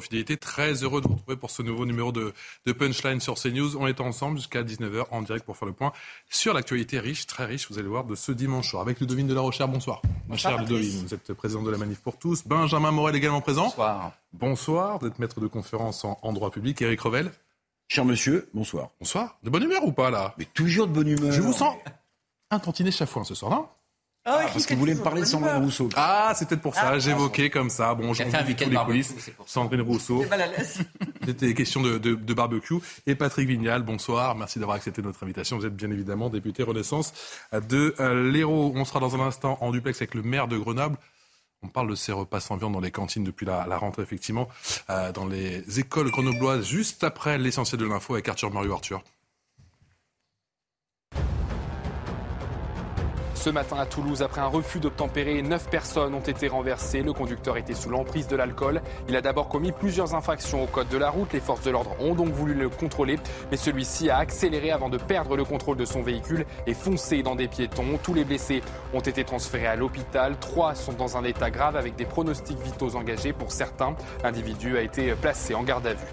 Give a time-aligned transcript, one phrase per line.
[0.00, 0.36] fidélité.
[0.36, 2.32] Très heureux de vous retrouver pour ce nouveau numéro de,
[2.64, 3.76] Punchline sur CNews.
[3.76, 5.92] On est ensemble jusqu'à 19h en direct pour faire le point
[6.30, 8.82] sur l'actualité riche, très riche, vous allez voir, de ce dimanche soir.
[8.82, 10.00] Avec Ludovine de la Rochère, bonsoir.
[10.28, 12.46] Bonsoir, Ludovine, vous êtes président de la Manif pour tous.
[12.46, 13.64] Benjamin Morel également présent.
[13.64, 14.12] Bonsoir.
[14.32, 16.80] Bonsoir, vous êtes maître de conférence en, droit public.
[16.80, 17.30] Eric Revel.
[17.88, 18.88] Cher monsieur, bonsoir.
[18.98, 19.36] Bonsoir.
[19.42, 20.34] De bonne humeur ou pas là?
[20.38, 21.32] Mais toujours de bonne humeur.
[21.32, 21.76] Je vous sens
[22.50, 23.68] un tantinet chafouin ce soir, non?
[24.24, 25.88] Ah, ah, parce que vous voulez me parler de Sandrine Rousseau.
[25.96, 26.90] Ah, c'est peut-être pour ça.
[26.90, 27.94] Ah, J'évoquais comme ça.
[27.94, 29.14] Bon, j'en tous les coulisses.
[29.46, 30.24] Sandrine Rousseau.
[31.26, 32.76] C'était question de, de, de, barbecue.
[33.06, 34.36] Et Patrick Vignal, bonsoir.
[34.36, 35.58] Merci d'avoir accepté notre invitation.
[35.58, 37.12] Vous êtes bien évidemment député Renaissance
[37.52, 38.72] de euh, l'Hérault.
[38.76, 40.96] On sera dans un instant en duplex avec le maire de Grenoble.
[41.64, 44.48] On parle de ces repas sans viande dans les cantines depuis la, la rentrée, effectivement,
[44.90, 49.02] euh, dans les écoles grenobloises, juste après l'essentiel de l'info avec Arthur Mario Arthur.
[53.42, 57.02] Ce matin à Toulouse, après un refus d'obtempérer, neuf personnes ont été renversées.
[57.02, 58.80] Le conducteur était sous l'emprise de l'alcool.
[59.08, 61.32] Il a d'abord commis plusieurs infractions au code de la route.
[61.32, 63.18] Les forces de l'ordre ont donc voulu le contrôler,
[63.50, 67.34] mais celui-ci a accéléré avant de perdre le contrôle de son véhicule et foncé dans
[67.34, 67.98] des piétons.
[68.00, 68.62] Tous les blessés
[68.94, 70.36] ont été transférés à l'hôpital.
[70.38, 73.96] Trois sont dans un état grave avec des pronostics vitaux engagés pour certains.
[74.22, 76.06] L'individu a été placé en garde à vue.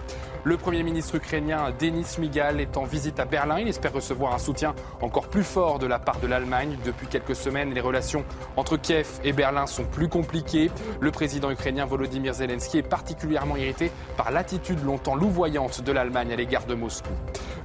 [0.46, 3.60] Le Premier ministre ukrainien Denis Migal est en visite à Berlin.
[3.60, 6.78] Il espère recevoir un soutien encore plus fort de la part de l'Allemagne.
[6.86, 8.24] Depuis quelques semaines, les relations
[8.56, 10.72] entre Kiev et Berlin sont plus compliquées.
[11.02, 16.38] Le président ukrainien Volodymyr Zelensky est particulièrement irrité par l'attitude longtemps louvoyante de l'Allemagne à
[16.38, 17.12] l'égard de Moscou.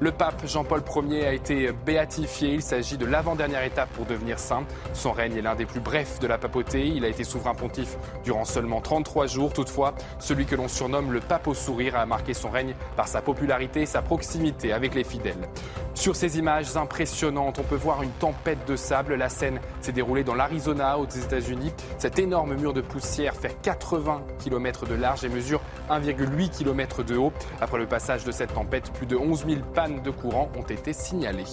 [0.00, 2.54] Le pape Jean-Paul Ier a été béatifié.
[2.54, 4.64] Il s'agit de l'avant-dernière étape pour devenir saint.
[4.94, 6.88] Son règne est l'un des plus brefs de la papauté.
[6.88, 9.52] Il a été souverain pontife durant seulement 33 jours.
[9.52, 12.63] Toutefois, celui que l'on surnomme le pape au sourire a marqué son règne
[12.96, 15.48] par sa popularité et sa proximité avec les fidèles.
[15.94, 19.14] Sur ces images impressionnantes, on peut voir une tempête de sable.
[19.14, 21.72] La scène s'est déroulée dans l'Arizona, aux États-Unis.
[21.98, 27.16] Cet énorme mur de poussière fait 80 km de large et mesure 1,8 km de
[27.16, 27.32] haut.
[27.60, 30.92] Après le passage de cette tempête, plus de 11 000 pannes de courant ont été
[30.92, 31.44] signalées.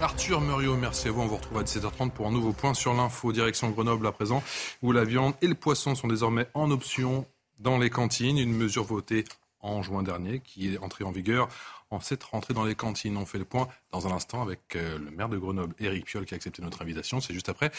[0.00, 1.22] Arthur Muriot, merci à vous.
[1.22, 3.32] On vous retrouve à 17h30 pour un nouveau point sur l'info.
[3.32, 4.42] Direction Grenoble à présent,
[4.82, 7.24] où la viande et le poisson sont désormais en option
[7.60, 8.36] dans les cantines.
[8.36, 9.24] Une mesure votée
[9.64, 11.48] en juin dernier, qui est entré en vigueur
[11.90, 13.16] en cette rentrée dans les cantines.
[13.16, 16.26] On fait le point dans un instant avec euh, le maire de Grenoble, Éric Piolle,
[16.26, 17.20] qui a accepté notre invitation.
[17.20, 17.70] C'est juste après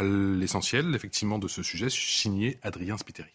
[0.00, 3.30] l'essentiel, effectivement, de ce sujet, signé Adrien Spiteri.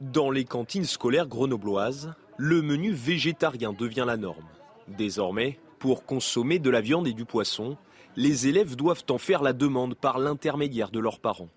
[0.00, 4.48] Dans les cantines scolaires grenobloises, le menu végétarien devient la norme.
[4.88, 7.76] Désormais, pour consommer de la viande et du poisson,
[8.16, 11.50] les élèves doivent en faire la demande par l'intermédiaire de leurs parents.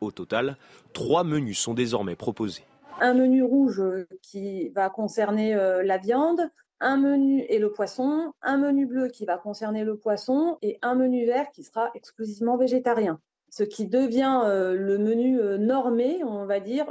[0.00, 0.56] Au total,
[0.92, 2.64] trois menus sont désormais proposés
[3.00, 6.40] un menu rouge euh, qui va concerner euh, la viande,
[6.80, 10.94] un menu et le poisson, un menu bleu qui va concerner le poisson et un
[10.94, 13.20] menu vert qui sera exclusivement végétarien.
[13.50, 16.86] Ce qui devient euh, le menu normé, on va dire,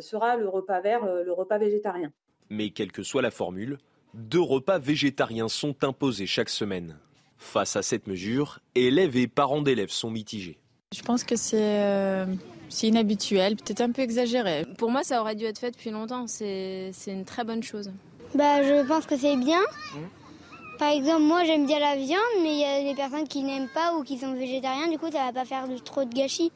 [0.00, 2.12] sera le repas vert, le repas végétarien.
[2.48, 3.78] Mais quelle que soit la formule,
[4.14, 6.96] deux repas végétariens sont imposés chaque semaine.
[7.36, 10.58] Face à cette mesure, élèves et parents d'élèves sont mitigés.
[10.94, 12.24] Je pense que c'est
[12.74, 14.66] c'est inhabituel, peut-être un peu exagéré.
[14.78, 16.26] Pour moi, ça aurait dû être fait depuis longtemps.
[16.26, 17.92] C'est une très bonne chose.
[18.34, 19.60] Bah, je pense que c'est bien.
[20.78, 23.68] Par exemple, moi j'aime bien la viande, mais il y a des personnes qui n'aiment
[23.72, 26.50] pas ou qui sont végétariens, du coup ça va pas faire trop de gâchis.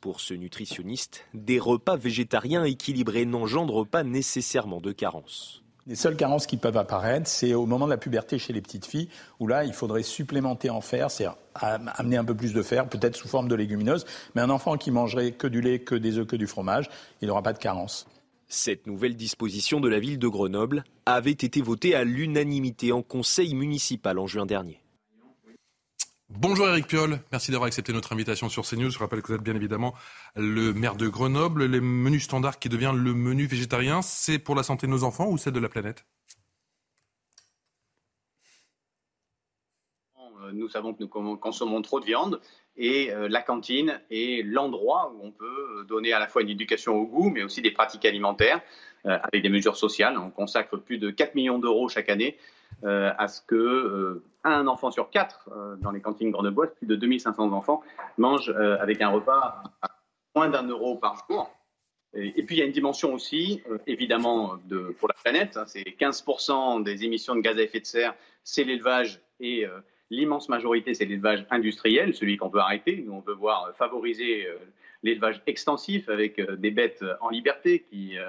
[0.00, 5.64] Pour ce nutritionniste, des repas végétariens équilibrés n'engendrent pas nécessairement de carences.
[5.88, 8.84] Les seules carences qui peuvent apparaître, c'est au moment de la puberté chez les petites
[8.84, 9.08] filles,
[9.40, 13.16] où là, il faudrait supplémenter en fer, c'est amener un peu plus de fer, peut-être
[13.16, 14.04] sous forme de légumineuses.
[14.34, 16.90] Mais un enfant qui mangerait que du lait, que des œufs, que du fromage,
[17.22, 18.06] il n'aura pas de carence.
[18.48, 23.54] Cette nouvelle disposition de la ville de Grenoble avait été votée à l'unanimité en conseil
[23.54, 24.82] municipal en juin dernier.
[26.30, 28.90] Bonjour Eric Piolle, merci d'avoir accepté notre invitation sur CNews.
[28.90, 29.94] Je rappelle que vous êtes bien évidemment
[30.36, 31.64] le maire de Grenoble.
[31.64, 35.30] Les menus standards qui devient le menu végétarien, c'est pour la santé de nos enfants
[35.30, 36.04] ou celle de la planète?
[40.52, 42.40] Nous savons que nous consommons trop de viande
[42.76, 46.94] et euh, la cantine est l'endroit où on peut donner à la fois une éducation
[46.94, 48.60] au goût, mais aussi des pratiques alimentaires
[49.06, 50.18] euh, avec des mesures sociales.
[50.18, 52.36] On consacre plus de 4 millions d'euros chaque année
[52.84, 55.48] euh, à ce que un enfant sur quatre
[55.80, 57.82] dans les cantines grenobloises, plus de 2500 enfants,
[58.16, 58.50] mangent
[58.80, 59.90] avec un repas à
[60.34, 61.50] moins d'un euro par jour.
[62.14, 65.56] Et, puis il y a une dimension aussi, évidemment, de, pour la planète.
[65.56, 68.14] Hein, c'est 15% des émissions de gaz à effet de serre,
[68.44, 69.66] c'est l'élevage et
[70.10, 73.02] L'immense majorité, c'est l'élevage industriel, celui qu'on veut arrêter.
[73.06, 74.56] Nous, on veut voir favoriser euh,
[75.02, 78.24] l'élevage extensif avec euh, des bêtes en liberté qui euh,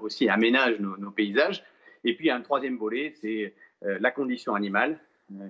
[0.00, 1.62] aussi aménagent nos, paysages.
[2.04, 4.98] Et puis, un troisième volet, c'est la condition animale,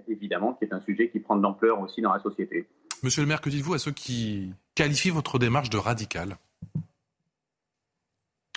[0.09, 2.67] évidemment, qui est un sujet qui prend de l'ampleur aussi dans la société.
[3.03, 6.37] Monsieur le maire, que dites-vous à ceux qui qualifient votre démarche de radicale?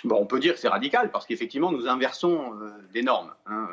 [0.04, 3.32] Bon, on peut dire que c'est radical parce qu'effectivement, nous inversons euh, des normes.
[3.46, 3.68] Hein.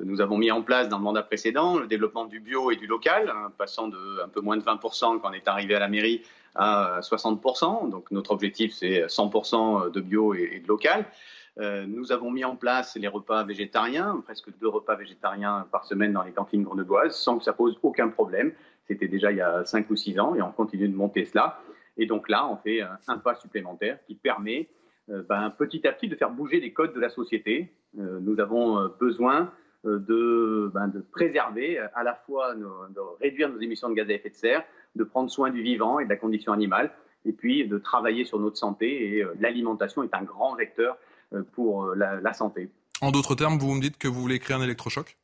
[0.00, 2.86] Nous avons mis en place dans le mandat précédent le développement du bio et du
[2.86, 5.88] local, hein, passant de un peu moins de 20% quand on est arrivé à la
[5.88, 6.22] mairie
[6.56, 7.90] à 60%.
[7.90, 11.04] Donc notre objectif, c'est 100% de bio et, de local.
[11.58, 16.12] Euh, nous avons mis en place les repas végétariens, presque deux repas végétariens par semaine
[16.12, 18.52] dans les cantines grenobloises, sans que ça pose aucun problème.
[18.86, 21.60] C'était déjà il y a 5 ou 6 ans et on continue de monter cela.
[21.96, 24.68] Et donc là, on fait un pas supplémentaire qui permet
[25.10, 27.72] euh, ben, petit à petit de faire bouger les codes de la société.
[27.98, 29.52] Euh, nous avons euh, besoin
[29.84, 32.66] ben, de, préserver à la fois, de
[33.20, 34.64] réduire nos émissions de gaz à effet de serre,
[34.96, 36.90] de prendre soin du vivant et de la condition animale,
[37.24, 39.16] et puis de travailler sur notre santé.
[39.18, 40.98] Et l'alimentation est un grand vecteur
[41.52, 42.70] pour la, la santé.
[43.00, 45.16] En d'autres termes, vous me dites que vous voulez créer un électrochoc?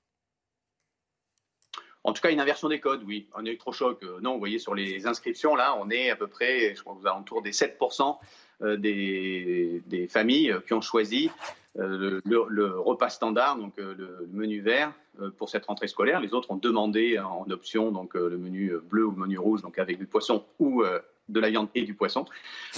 [2.07, 3.29] En tout cas, une inversion des codes, oui.
[3.35, 4.35] Un électrochoc, non.
[4.35, 7.41] Vous voyez, sur les inscriptions, là, on est à peu près, je crois, aux alentours
[7.41, 8.19] des 7%
[8.63, 11.31] euh, des, familles qui ont choisi
[11.79, 14.93] euh, le, repas standard, donc euh, le, menu vert
[15.39, 16.21] pour cette rentrée scolaire.
[16.21, 19.79] Les autres ont demandé en option donc le menu bleu ou le menu rouge, donc
[19.79, 20.83] avec du poisson ou
[21.29, 22.27] de la viande et du poisson.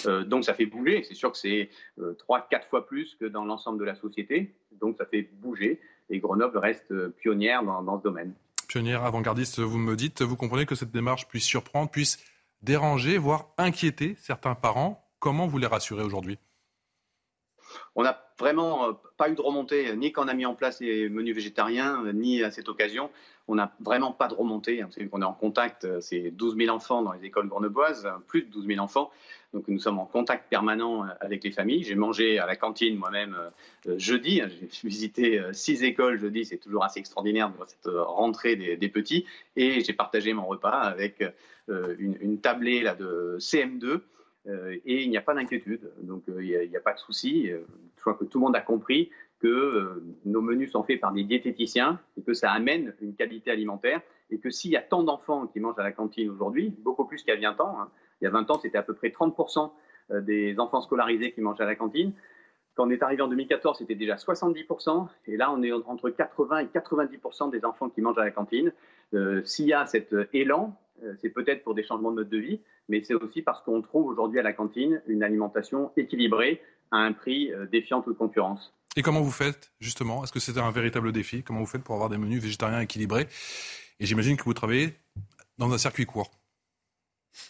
[0.04, 1.02] donc ça fait bouger.
[1.02, 1.70] C'est sûr que c'est
[2.19, 4.54] trois, quatre fois plus que dans l'ensemble de la société.
[4.72, 5.81] Donc ça fait bouger.
[6.10, 8.34] Et Grenoble reste pionnière dans, dans ce domaine.
[8.69, 12.19] Pionnière, avant-gardiste, vous me dites, vous comprenez que cette démarche puisse surprendre, puisse
[12.62, 16.38] déranger, voire inquiéter certains parents Comment vous les rassurez aujourd'hui?
[17.94, 20.81] On n'a vraiment euh, pas eu de remontée, ni quand on a mis en place
[20.81, 23.10] les menus végétariens, ni à cette occasion.
[23.48, 24.84] On n'a vraiment pas de remontée.
[25.12, 28.50] On est en contact, euh, c'est 12 000 enfants dans les écoles grenobloises, plus de
[28.50, 29.10] 12 000 enfants.
[29.52, 31.84] Donc nous sommes en contact permanent euh, avec les familles.
[31.84, 33.37] J'ai mangé à la cantine moi-même
[33.96, 34.43] jeudi.
[34.48, 36.44] J'ai visité six écoles jeudi.
[36.44, 39.26] C'est toujours assez extraordinaire de voir cette rentrée des, petits.
[39.54, 41.22] Et j'ai partagé mon repas avec
[41.69, 44.00] une, une tablée là, de CM2
[44.48, 45.90] euh, et il n'y a pas d'inquiétude.
[46.02, 47.50] Donc euh, il n'y a, pas de souci.
[47.50, 47.60] Euh,
[47.96, 49.10] je crois que tout le monde a compris
[49.46, 54.00] que nos menus sont faits par des diététiciens et que ça amène une qualité alimentaire
[54.31, 57.22] et que s'il y a tant d'enfants qui mangent à la cantine aujourd'hui, beaucoup plus
[57.22, 57.88] qu'il y a 20 ans, hein,
[58.20, 59.70] il y a 20 ans c'était à peu près 30%
[60.22, 62.12] des enfants scolarisés qui mangeaient à la cantine.
[62.75, 66.58] Quand on est arrivé en 2014, c'était déjà 70%, et là on est entre 80
[66.58, 68.72] et 90% des enfants qui mangent à la cantine.
[69.44, 70.76] S'il y a cet élan,
[71.19, 74.06] c'est peut-être pour des changements de mode de vie, mais c'est aussi parce qu'on trouve
[74.06, 76.60] aujourd'hui à la cantine une alimentation équilibrée
[76.90, 78.72] à un prix euh, défiant toute concurrence.
[78.96, 80.25] Et comment vous faites justement?
[80.25, 81.43] Est-ce que c'est un véritable défi?
[81.43, 83.28] Comment vous faites pour avoir des menus végétariens équilibrés?
[84.00, 84.94] Et j'imagine que vous travaillez
[85.58, 86.31] dans un circuit court.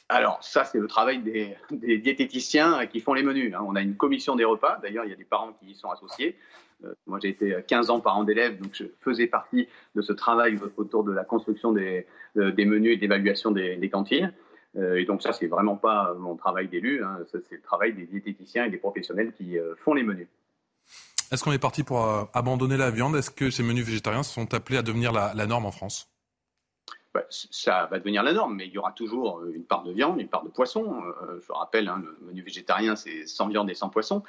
[0.08, 1.56] Alors ça, c'est le travail des,
[1.98, 3.54] diététiciens qui font les menus.
[3.54, 3.64] Hein.
[3.66, 4.78] On a une commission des repas.
[4.82, 6.36] D'ailleurs, il y a des parents qui y sont associés.
[6.84, 10.58] Euh, moi, j'ai été 15 ans parent d'élèves, donc je faisais partie de ce travail
[10.76, 14.32] autour de la construction des, menus et d'évaluation des cantines.
[14.76, 17.18] Euh, et donc ça, c'est vraiment pas mon travail d'élu, hein.
[17.30, 20.28] c'est le travail des diététiciens et des professionnels qui euh, font les menus.
[21.32, 23.16] Est-ce qu'on est parti pour euh, abandonner la viande?
[23.16, 26.15] Est-ce que ces menus végétariens sont appelés à devenir la norme en France?
[27.16, 30.20] Bah, ça va devenir la norme, mais il y aura toujours une part de viande,
[30.20, 31.02] une part de poisson.
[31.22, 34.22] Euh, je rappelle, hein, le menu végétarien, c'est sans viande et sans poisson.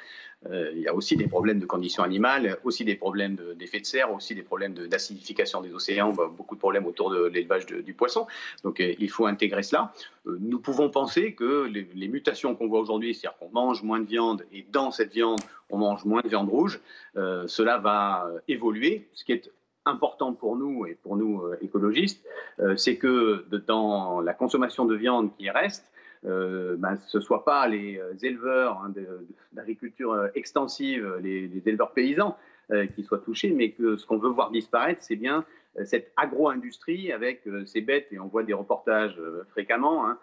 [0.49, 3.85] Euh, il y a aussi des problèmes de conditions animales, aussi des problèmes d'effet de,
[3.85, 7.93] serre, aussi des problèmes d'acidification des océans, bah, beaucoup de problèmes autour de l'élevage du
[7.93, 8.25] poisson.
[8.63, 9.91] Donc euh, il faut intégrer cela.
[10.25, 14.07] nous pouvons penser que les, les mutations qu'on voit aujourd'hui, c'est-à-dire qu'on mange moins de
[14.07, 16.79] viande et dans cette viande, on mange moins de viande rouge,
[17.15, 19.51] cela va évoluer, ce qui est
[19.87, 22.23] important pour nous et pour nous euh, écologistes,
[22.59, 25.91] euh, c'est que dans la consommation de viande qui reste,
[26.25, 28.93] euh, ben, ce ne soit pas les éleveurs hein,
[29.53, 32.37] d'agriculture extensive, les, éleveurs paysans
[32.95, 35.45] qui soient touchés, mais que ce qu'on veut voir disparaître, c'est bien
[35.85, 39.17] cette agro-industrie avec ces bêtes, et on voit des reportages
[39.51, 40.17] fréquemment, hein,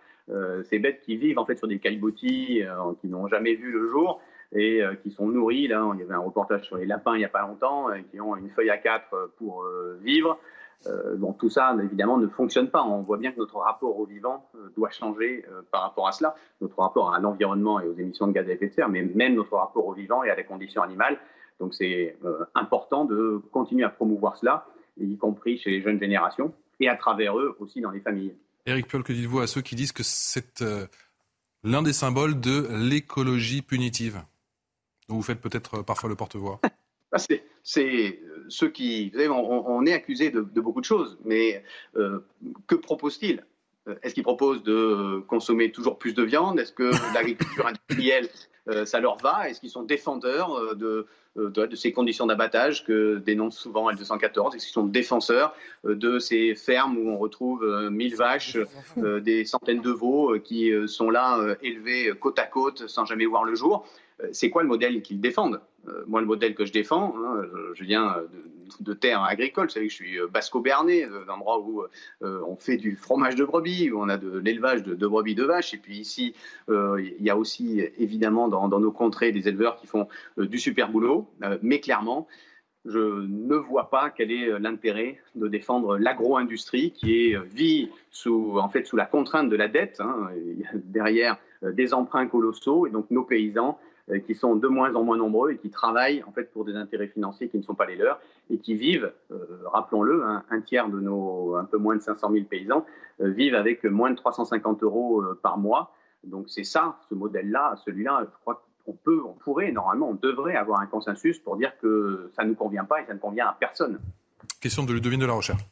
[0.65, 2.61] ces bêtes qui vivent en fait sur des caillebotis,
[3.01, 4.21] qui n'ont jamais vu le jour,
[4.55, 5.69] et euh, qui sont nourris.
[5.69, 7.99] Là, il y avait un reportage sur les lapins il n'y a pas longtemps, euh,
[8.11, 9.67] qui ont une feuille à quatre euh, pour
[10.01, 10.39] vivre.
[11.17, 12.83] donc tout ça, évidemment, ne fonctionne pas.
[12.83, 16.79] On voit bien que notre rapport au vivant doit changer par rapport à cela, notre
[16.79, 19.57] rapport à l'environnement et aux émissions de gaz à effet de serre, mais même notre
[19.57, 21.17] rapport au vivant et à la condition animale.
[21.59, 22.17] Donc c'est
[22.55, 24.67] important de continuer à promouvoir cela,
[24.99, 28.35] y compris chez les jeunes générations, et à travers eux aussi dans les familles.
[28.67, 30.63] Éric Piolle, que dites-vous à ceux qui disent que c'est
[31.63, 34.21] l'un des symboles de l'écologie punitive?
[35.09, 36.61] Vous faites peut-être euh, parfois le porte-voix.
[37.17, 37.19] Ah,
[37.63, 39.11] c'est euh, ceux qui.
[39.11, 41.63] Vous savez, on, est accusé de, beaucoup de choses, mais
[41.95, 42.19] euh,
[42.67, 43.47] que propose-t-il?
[44.03, 46.59] Est-ce qu'il propose de consommer toujours plus de viande?
[46.59, 48.29] Est-ce que l'agriculture industrielle
[48.85, 49.49] ça leur va?
[49.49, 51.07] Est-ce qu'ils sont défendeurs de,
[51.37, 56.99] de, ces conditions d'abattage que dénonce souvent L214 Est-ce qu'ils sont défenseurs de ces fermes
[56.99, 58.57] où on retrouve 1000 vaches,
[58.97, 63.55] des centaines de veaux qui sont là élevés côte à côte sans jamais voir le
[63.55, 63.87] jour?
[64.33, 65.61] C'est quoi le modèle qu'ils défendent?
[65.89, 67.43] Euh, moi, le modèle que je défends, hein,
[67.75, 68.17] je viens
[68.81, 69.67] de, de, terre agricole.
[69.67, 71.83] Vous savez que je suis euh, basco-bernais, euh, d'endroit où
[72.23, 75.75] on fait du fromage de brebis, où on a de l'élevage de, brebis, de vaches.
[75.75, 76.35] Et puis ici,
[76.69, 81.29] il y a aussi évidemment dans, nos contrées des éleveurs qui font du super boulot.
[81.63, 82.27] mais clairement,
[82.85, 88.69] je ne vois pas quel est l'intérêt de défendre l'agro-industrie qui est, vit sous, en
[88.69, 90.01] fait, sous la contrainte de la dette.
[90.01, 90.31] Hein.
[90.75, 93.93] derrière des emprunts colossaux et donc nos paysans euh,
[94.27, 97.09] qui sont de moins en moins nombreux et qui travaillent en fait pour des intérêts
[97.09, 98.21] financiers qui ne sont pas les leurs
[98.51, 99.37] et qui vivent, euh,
[99.73, 102.85] rappelons-le, hein, un tiers de nos un peu moins de 500 000 paysans
[103.21, 105.95] euh, vivent avec moins de 350 euros par mois.
[106.23, 110.57] Donc c'est ça, ce modèle-là, celui-là, je crois qu'on peut, on pourrait, normalement, on devrait
[110.57, 113.47] avoir un consensus pour dire que ça ne nous convient pas et ça ne convient
[113.47, 113.99] à personne.
[114.61, 115.65] Question de Ludovine de la Recherche.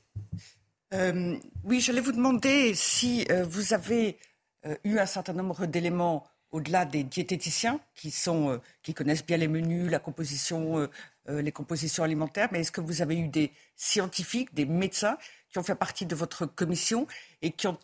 [1.65, 4.19] oui, j'allais vous demander si vous avez
[4.85, 9.49] eu un certain nombre d'éléments au-delà des diététiciens qui, sont, euh, qui connaissent bien les
[9.49, 10.91] menus, la composition, euh,
[11.29, 15.17] euh, les compositions alimentaires, mais est-ce que vous avez eu des scientifiques, des médecins
[15.51, 17.07] qui ont fait partie de votre commission
[17.41, 17.79] et qui ont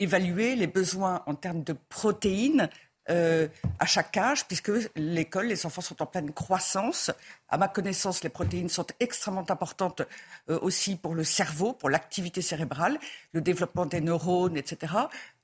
[0.00, 2.70] évalué les besoins en termes de protéines
[3.10, 3.48] euh,
[3.78, 7.10] à chaque âge, puisque l'école, les enfants sont en pleine croissance.
[7.48, 10.02] À ma connaissance, les protéines sont extrêmement importantes
[10.50, 12.98] euh, aussi pour le cerveau, pour l'activité cérébrale,
[13.32, 14.92] le développement des neurones, etc.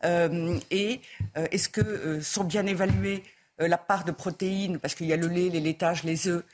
[0.04, 1.00] Euh, et
[1.34, 3.22] est-ce que sont bien évaluées
[3.58, 6.44] la part de protéines, parce qu'il y a le lait, les laitages, les œufs,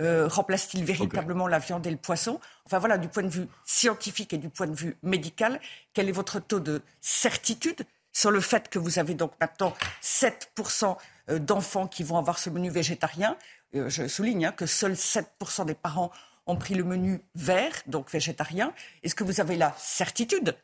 [0.00, 2.40] remplace-t-il véritablement la viande et le poisson?
[2.64, 5.60] Enfin voilà, du point de vue scientifique et du point de vue médical,
[5.92, 7.84] quel est votre taux de certitude?
[8.18, 9.72] Sur le fait que vous avez donc maintenant
[10.02, 10.96] 7%
[11.30, 13.36] euh, d'enfants qui vont avoir ce menu végétarien.
[13.76, 16.10] Euh, je souligne hein, que seuls 7% des parents
[16.46, 18.72] ont pris le menu vert, donc végétarien.
[19.04, 20.56] Est-ce que vous avez la certitude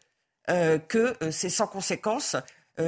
[0.50, 2.37] euh, que c'est sans conséquence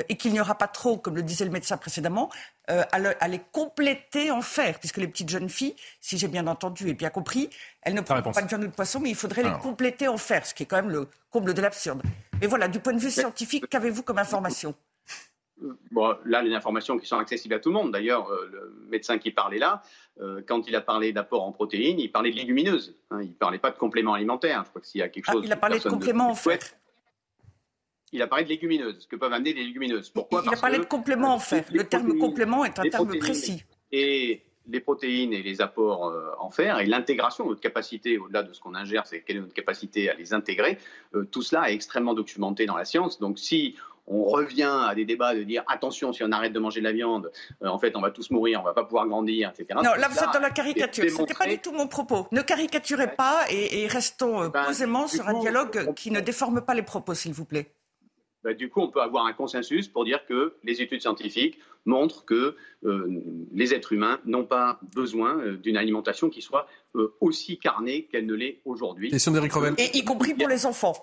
[0.08, 2.28] et qu'il n'y aura pas trop, comme le disait le médecin précédemment,
[2.68, 6.88] euh, à, les compléter en fer, puisque les petites jeunes filles, si j'ai bien entendu
[6.88, 7.48] et bien compris,
[7.82, 10.16] elles ne prennent pas de viande ou de poisson, mais il faudrait les compléter en
[10.16, 12.02] fer, ce qui est quand même le comble de l'absurde.
[12.40, 14.74] Mais voilà, du point de vue scientifique, qu'avez-vous comme information?
[15.92, 17.92] Bon, là, les informations qui sont accessibles à tout le monde.
[17.92, 19.82] D'ailleurs, euh, le médecin qui parlait là,
[20.46, 22.96] quand il a parlé d'apport en protéines, il parlait de légumineuses.
[23.10, 24.64] Hein, il ne parlait pas de compléments alimentaires.
[24.64, 25.42] Je crois que s'il y a quelque ah, chose.
[25.44, 26.58] il a parlé de compléments en fer
[28.12, 30.10] il a parlé de légumineuses, ce que peuvent amener des légumineuses.
[30.10, 30.42] Pourquoi?
[30.44, 31.66] Il a parlé de complément, en fait.
[31.72, 33.64] Le terme complément est un terme précis.
[33.92, 38.52] Et les protéines et les apports euh, en fer et l'intégration, notre capacité, au-delà de
[38.52, 40.78] ce qu'on ingère, c'est quelle est notre capacité à les intégrer.
[41.14, 43.20] Euh, tout cela est extrêmement documenté dans la science.
[43.20, 43.76] Donc si
[44.08, 46.92] on revient à des débats de dire attention, si on arrête de manger de la
[46.92, 47.30] viande,
[47.62, 49.80] euh, en fait, on va tous mourir, on va pas pouvoir grandir, etc.
[49.82, 51.04] Non, là, vous êtes dans la caricature.
[51.10, 52.26] Ce n'était pas du tout mon propos.
[52.32, 56.82] Ne caricaturez pas et, restons ben, posément sur un dialogue qui ne déforme pas les
[56.82, 57.75] propos, s'il vous plaît.
[58.44, 62.24] Bah, du coup, on peut avoir un consensus pour dire que les études scientifiques montrent
[62.24, 67.58] que euh, les êtres humains n'ont pas besoin euh, d'une alimentation qui soit euh, aussi
[67.58, 69.10] carnée qu'elle ne l'est aujourd'hui.
[69.10, 69.74] Question d'Éric Revel.
[69.78, 70.94] Et y compris pour les enfants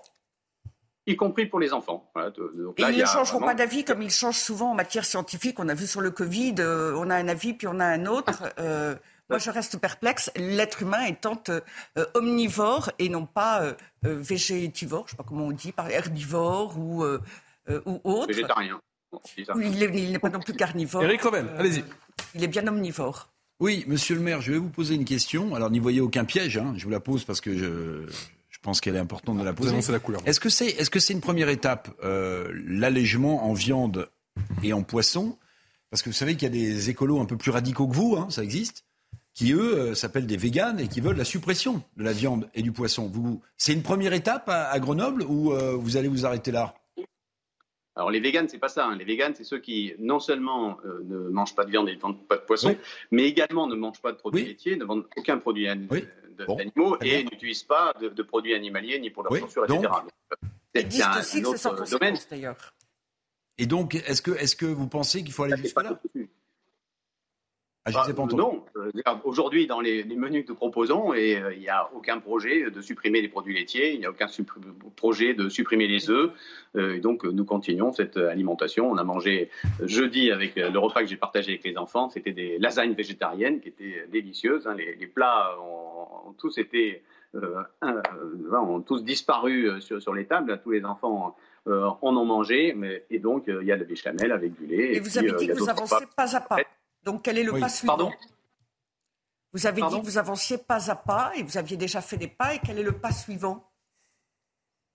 [1.06, 2.10] y compris pour les enfants.
[2.16, 5.60] et ils ne changeront pas d'avis comme ils changent souvent en matière scientifique.
[5.60, 8.42] On a vu sur le Covid, on a un avis puis on a un autre.
[9.30, 10.32] Moi, je reste perplexe.
[10.36, 11.42] L'être humain étant
[12.14, 17.06] omnivore et non pas végétivore, je ne sais pas comment on dit, par herbivore ou
[17.70, 18.28] euh, ou autre.
[18.28, 18.82] Végétarien.
[19.38, 21.04] il n'est pas non plus carnivore.
[21.04, 21.84] Eric Revel, allez-y.
[22.36, 23.30] Il est bien omnivore.
[23.60, 25.56] Oui, monsieur le maire, je vais vous poser une question.
[25.56, 26.74] Alors, n'y voyez aucun piège, hein.
[26.76, 28.08] je vous la pose parce que je,
[28.50, 29.80] je pense qu'elle est importante de la poser.
[29.92, 30.22] la couleur.
[30.26, 34.10] Est-ce que c'est est -ce c'est une première étape, euh, l'allègement en viande
[34.64, 35.38] et en poisson?
[35.90, 38.18] Parce que vous savez qu'il y a des écolos un peu plus radicaux que vous,
[38.18, 38.84] hein, ça existe,
[39.34, 42.62] qui eux euh, s'appellent des véganes et qui veulent la suppression de la viande et
[42.62, 43.08] du poisson.
[43.08, 46.76] Vous, c'est une première étape à, Grenoble ou vous allez vous arrêter là?
[47.96, 48.88] Alors les véganes, c'est pas ça.
[48.88, 48.96] Hein.
[48.98, 52.00] Les véganes, c'est ceux qui non seulement euh, ne mangent pas de viande et ne
[52.00, 52.76] vendent pas de poisson,
[53.12, 57.64] mais également ne mangent pas de produits laitiers, ne vendent aucun produit d'animaux et n'utilisent
[57.64, 59.92] pas de, produits animaliers ni pour leur censure, etc.
[60.74, 62.18] C'est un, un autre domaine.
[62.32, 62.74] D'ailleurs.
[63.60, 66.00] Et donc, est-ce que, est que vous pensez qu'il faut aller jusque-là?
[67.86, 68.92] Ah, bah, non, euh,
[69.26, 72.82] aujourd'hui dans les, menus que nous proposons, et euh, il n'y a aucun projet de
[72.82, 74.28] supprimer les produits laitiers, il n'y a aucun
[74.96, 76.32] projet de supprimer les œufs.
[76.78, 78.90] Euh, donc nous continuons cette alimentation.
[78.90, 79.50] On a mangé
[79.82, 83.68] jeudi avec le repas que j'ai partagé avec les enfants, c'était des lasagnes végétariennes qui
[83.68, 84.66] étaient délicieuses.
[84.66, 84.76] Hein.
[84.76, 87.04] Les, plats ont, tous été
[87.36, 90.62] ont tous disparu sur, sur, les tables.
[90.64, 91.36] Tous les enfants
[91.66, 94.96] en ont mangé, mais, et donc il y a de la béchamel avec du lait.
[94.96, 96.58] Et, vous avez dit que vous avancez pas à pas.
[97.04, 98.12] Donc quel est le pas suivant
[99.52, 102.28] Vous avez dit que vous avanciez pas à pas et vous aviez déjà fait des
[102.28, 102.56] pas.
[102.56, 103.70] Et quel est le pas suivant?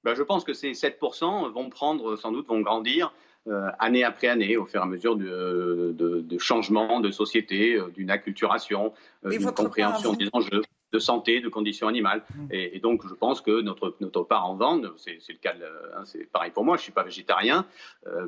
[0.04, 3.12] Ben, Je pense que ces 7% vont prendre, sans doute, vont grandir.
[3.46, 7.88] Euh, année après année, au fur et à mesure de, de, changement de société, euh,
[7.88, 8.92] d'une acculturation,
[9.24, 10.62] euh, d'une compréhension des enjeux
[10.92, 12.22] de santé, de conditions animales.
[12.34, 12.46] Mmh.
[12.50, 15.54] Et, donc, je pense que notre, notre part en vente, c'est le cas,
[15.96, 17.66] hein, c'est pareil pour moi, je ne suis pas végétarien,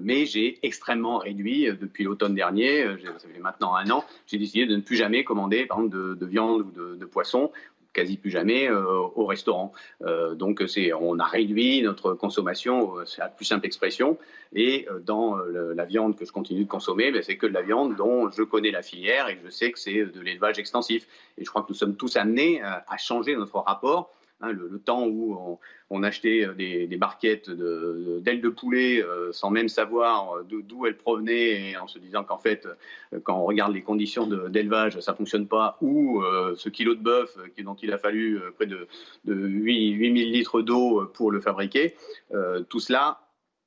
[0.00, 2.84] mais j'ai extrêmement réduit depuis l'automne dernier,
[3.18, 6.14] ça fait maintenant un an, j'ai décidé de ne plus jamais commander, par exemple, de,
[6.14, 7.50] de viande ou de, de poisson
[7.92, 9.72] quasi plus jamais euh, au restaurant.
[10.02, 10.62] Euh, donc
[11.00, 14.18] on a réduit notre consommation, euh, c'est la plus simple expression.
[14.52, 17.94] Et dans la viande que je continue de consommer, ben, c'est que de la viande
[17.94, 21.06] dont je connais la filière et je sais que c'est de l'élevage extensif.
[21.38, 24.10] Et je crois que nous sommes tous amenés à changer notre rapport
[24.42, 25.58] Hein, le, temps où
[25.90, 30.96] on, achetait euh, des, barquettes d'ailes de, poulet euh, sans même savoir euh, d'où elles
[30.96, 32.66] provenaient et en se disant qu'en fait,
[33.22, 36.22] quand on regarde les conditions d'élevage, ça fonctionne pas, ou
[36.56, 38.88] ce kilo de bœuf dont il a fallu près de,
[39.26, 41.94] 8, 8000 litres d'eau pour le fabriquer,
[42.68, 43.20] tout cela,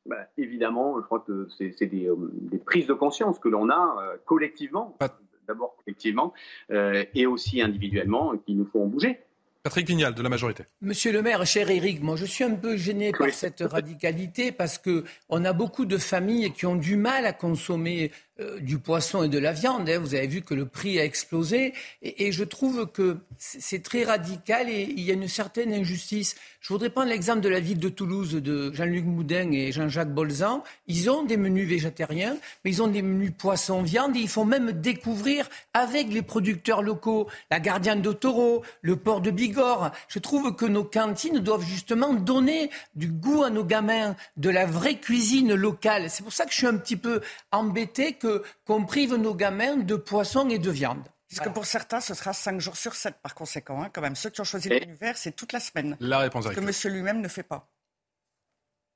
[0.05, 2.09] bah, évidemment, je crois que c'est des,
[2.65, 4.97] prises de conscience que l'on a collectivement,
[5.47, 6.33] d'abord collectivement,
[6.71, 9.19] et aussi individuellement, qui nous font bouger.
[9.63, 10.65] Patrick Vignal, de la majorité.
[10.81, 14.77] Monsieur le maire, cher Eric, moi je suis un peu gêné par cette radicalité parce
[14.77, 19.21] que on a beaucoup de familles qui ont du mal à consommer euh, du poisson
[19.21, 19.87] et de la viande.
[19.87, 19.99] Hein.
[19.99, 21.75] Vous avez vu que le prix a explosé.
[22.01, 26.35] Et, je trouve que c'est très radical et il y a une certaine injustice.
[26.59, 30.63] Je voudrais prendre l'exemple de la ville de Toulouse de Jean-Luc Moudin et Jean-Jacques Bolzan.
[30.87, 34.71] Ils ont des menus végétariens, mais ils ont des menus poisson-viande et ils font même
[34.71, 39.91] découvrir avec les producteurs locaux, la gardienne de taureau, le port de Bigorre.
[40.07, 44.65] Je trouve que nos cantines doivent justement donner du goût à nos gamins, de la
[44.65, 46.09] vraie cuisine locale.
[46.09, 47.21] C'est pour ça que je suis un petit peu
[47.51, 48.13] embêté
[48.65, 51.03] qu'on prive nos gamins de poisson et de viande.
[51.35, 53.81] Parce que pour certains, ce sera 5 jours sur 7 par conséquent.
[53.81, 54.15] Hein, quand même.
[54.15, 55.97] Ceux qui ont choisi vert, c'est toute la semaine.
[55.99, 57.69] La réponse Ce que monsieur lui-même ne fait pas.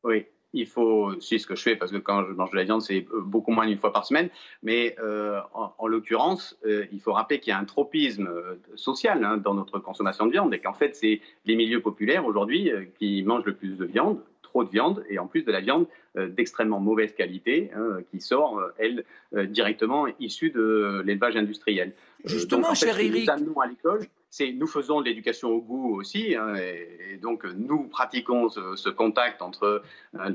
[0.03, 2.63] Oui, il faut, c'est ce que je fais, parce que quand je mange de la
[2.63, 4.29] viande, c'est euh, beaucoup moins d'une fois par semaine.
[4.63, 8.29] Mais euh, en, l'occurrence, euh, il faut rappeler qu'il y a un tropisme
[8.75, 12.71] social hein, dans notre consommation de viande et qu'en fait, c'est les milieux populaires aujourd'hui
[12.99, 15.85] qui mangent le plus de viande, trop de viande, et en plus de la viande
[16.17, 19.03] euh, d'extrêmement mauvaise qualité hein, qui sort, euh, elle,
[19.35, 21.93] euh, directement issue de l'élevage industriel.
[22.25, 23.29] Justement, cher Eric.
[23.45, 27.83] Nous à l'école, c'est nous faisons de l'éducation au goût aussi, hein, et, donc nous
[27.83, 29.81] pratiquons ce, contact entre
[30.17, 30.31] hein,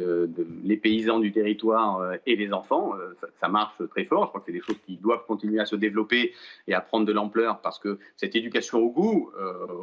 [0.65, 2.95] les paysans du territoire et les enfants.
[3.41, 4.25] Ça, marche très fort.
[4.25, 6.33] Je crois que c'est des choses qui doivent continuer à se développer
[6.67, 9.31] et à prendre de l'ampleur parce que cette éducation au goût,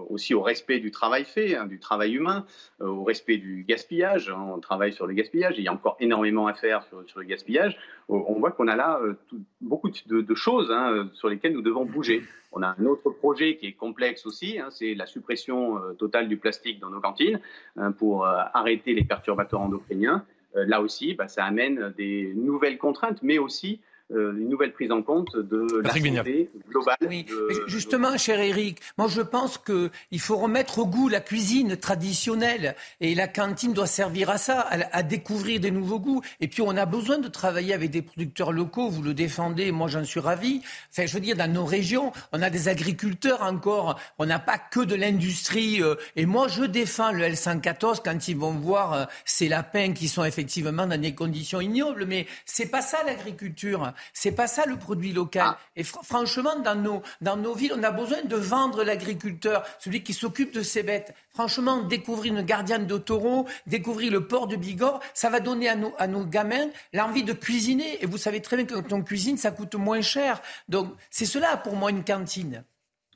[0.10, 2.46] aussi au respect du travail fait, du travail humain,
[2.80, 4.32] au respect du gaspillage.
[4.32, 5.56] on travaille sur le gaspillage.
[5.58, 7.78] il y a encore énormément à faire sur, le gaspillage.
[8.08, 9.14] On voit qu'on a là euh,
[9.62, 12.24] beaucoup de, choses hein, sur lesquelles nous devons bouger.
[12.52, 16.28] On a un autre projet qui est complexe aussi, hein, c'est la suppression euh, totale
[16.28, 17.40] du plastique dans nos cantines
[17.78, 20.26] hein, pour euh, arrêter les perturbateurs endocriniens.
[20.56, 25.02] là aussi, bah, ça amène des nouvelles contraintes, mais aussi euh, une nouvelle prise en
[25.02, 26.98] compte de la santé globale.
[27.08, 27.26] Oui.
[27.68, 33.16] Justement, cher Eric, moi je pense qu'il faut remettre au goût la cuisine traditionnelle et
[33.16, 36.22] la cantine doit servir à ça, à, découvrir des nouveaux goûts.
[36.40, 39.88] Et puis on a besoin de travailler avec des producteurs locaux, vous le défendez, moi
[39.88, 40.62] j'en suis ravi.
[40.92, 44.58] Enfin, je veux dire, dans nos régions, on a des agriculteurs encore, on n'a pas
[44.58, 45.82] que de l'industrie.
[45.82, 50.08] Euh, et moi je défends le L114 quand ils vont voir euh, ces lapins qui
[50.08, 52.06] sont effectivement dans des conditions ignobles.
[52.06, 53.94] Mais c'est pas ça l'agriculture.
[54.14, 55.44] C'est pas ça le produit local.
[55.46, 55.58] Ah.
[55.76, 60.14] Et franchement, dans nos, dans nos villes, on a besoin de vendre l'agriculteur, celui qui
[60.14, 61.14] s'occupe de ses bêtes.
[61.34, 65.76] Franchement, découvrir une gardienne de taureau, découvrir le port de Bigorre, ça va donner à
[65.76, 68.04] nos, à nos gamins l'envie de cuisiner.
[68.04, 70.42] Et vous savez très bien que quand on cuisine, ça coûte moins cher.
[70.68, 72.64] Donc, c'est cela pour moi une cantine.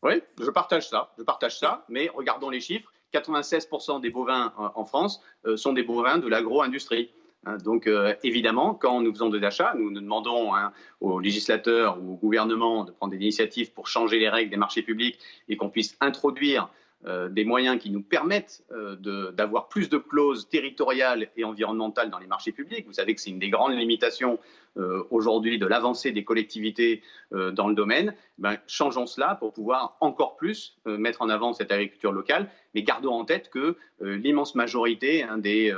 [0.03, 1.13] Oui, je partage ça.
[1.17, 1.85] Je partage ça.
[1.89, 2.91] Mais regardons les chiffres.
[3.13, 7.11] 96% des bovins en France euh, sont des bovins de l'agro-industrie.
[7.45, 12.01] Hein, donc euh, évidemment, quand nous faisons des achats, nous, nous demandons hein, aux législateurs
[12.01, 15.57] ou au gouvernement de prendre des initiatives pour changer les règles des marchés publics et
[15.57, 16.69] qu'on puisse introduire
[17.05, 22.17] euh, des moyens qui nous permettent euh, d'avoir plus de clauses territoriales et environnementales dans
[22.17, 22.85] les marchés publics.
[22.85, 24.39] Vous savez que c'est une des grandes limitations
[24.77, 28.15] euh, aujourd'hui de l'avancée des collectivités dans le domaine.
[28.37, 33.13] Ben, changeons cela pour pouvoir encore plus mettre en avant cette agriculture locale, mais gardons
[33.13, 35.73] en tête que l'immense majorité des...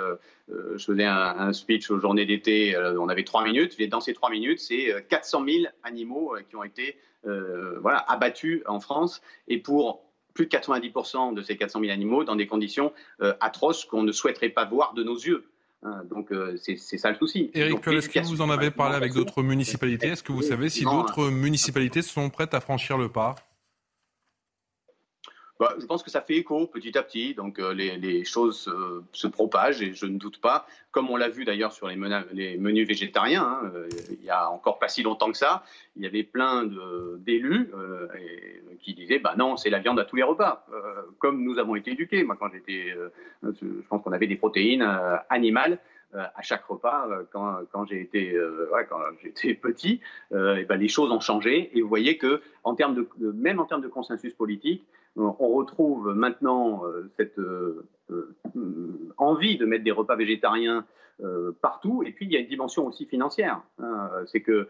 [0.49, 4.13] je faisais un, un, speech aux journées d'été, on avait trois minutes, et dans ces
[4.13, 9.21] trois minutes, c'est 400 000 animaux qui ont été voilà, abattus en France.
[9.47, 10.04] Et pour
[10.35, 14.11] plus de 90% de ces 400 000 animaux dans des conditions euh, atroces qu'on ne
[14.11, 15.45] souhaiterait pas voir de nos yeux.
[15.81, 17.49] Hein, donc c'est ça le souci.
[17.53, 20.09] Éric, est-ce que vous en avez parlé avec d'autres municipalités?
[20.09, 23.35] Est-ce que vous savez si d'autres municipalités sont prêtes à franchir le pas?
[25.57, 28.69] Bah, je pense que ça fait écho petit à petit, donc euh, les, choses
[29.13, 31.97] se propagent et je ne doute pas, comme on l'a vu d'ailleurs sur les,
[32.33, 35.63] les, menus végétariens, hein, euh, il y a encore pas si longtemps que ça,
[35.95, 36.65] il y avait plein
[37.19, 38.07] d'élus euh,
[38.81, 40.65] qui disaient bah non, c'est la viande à tous les repas,
[41.19, 42.23] comme nous avons été éduqués.
[42.23, 42.93] Moi, quand j'étais,
[43.43, 44.85] je pense qu'on avait des protéines
[45.29, 45.79] animales
[46.13, 48.37] à chaque repas quand, quand j'ai été,
[48.73, 52.75] ouais, quand j'étais petit, et ben, les choses ont changé et vous voyez que en
[52.75, 54.85] termes de, même en termes de consensus politique,
[55.17, 58.35] on retrouve maintenant euh, cette euh, euh,
[59.17, 60.85] envie de mettre des repas végétariens
[61.61, 62.03] partout.
[62.05, 63.61] Et puis, il y a une dimension aussi financière.
[63.79, 64.09] Hein.
[64.25, 64.67] C'est que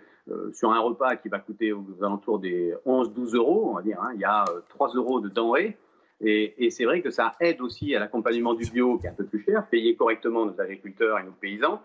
[0.54, 4.12] sur un repas qui va coûter aux alentours des 11-12 euros, on va dire, hein,
[4.14, 5.76] il y a 3 euros de denrées.
[6.22, 9.26] Et, c'est vrai que ça aide aussi à l'accompagnement du bio, qui est un peu
[9.26, 11.82] plus cher, payer correctement nos agriculteurs et nos paysans,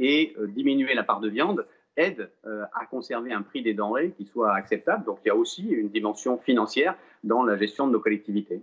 [0.00, 1.64] et diminuer la part de viande
[2.00, 5.04] aide euh, à conserver un prix des denrées qui soit acceptable.
[5.04, 8.62] Donc il y a aussi une dimension financière dans la gestion de nos collectivités.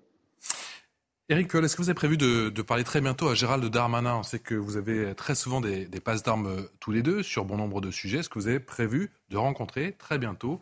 [1.30, 4.16] Éric est-ce que vous avez prévu de, parler très bientôt à Gérald Darmanin?
[4.16, 7.22] On sait que vous avez très souvent des, des passes d'armes euh, tous les deux
[7.22, 8.20] sur bon nombre de sujets.
[8.20, 10.62] Est-ce que vous avez prévu de rencontrer très bientôt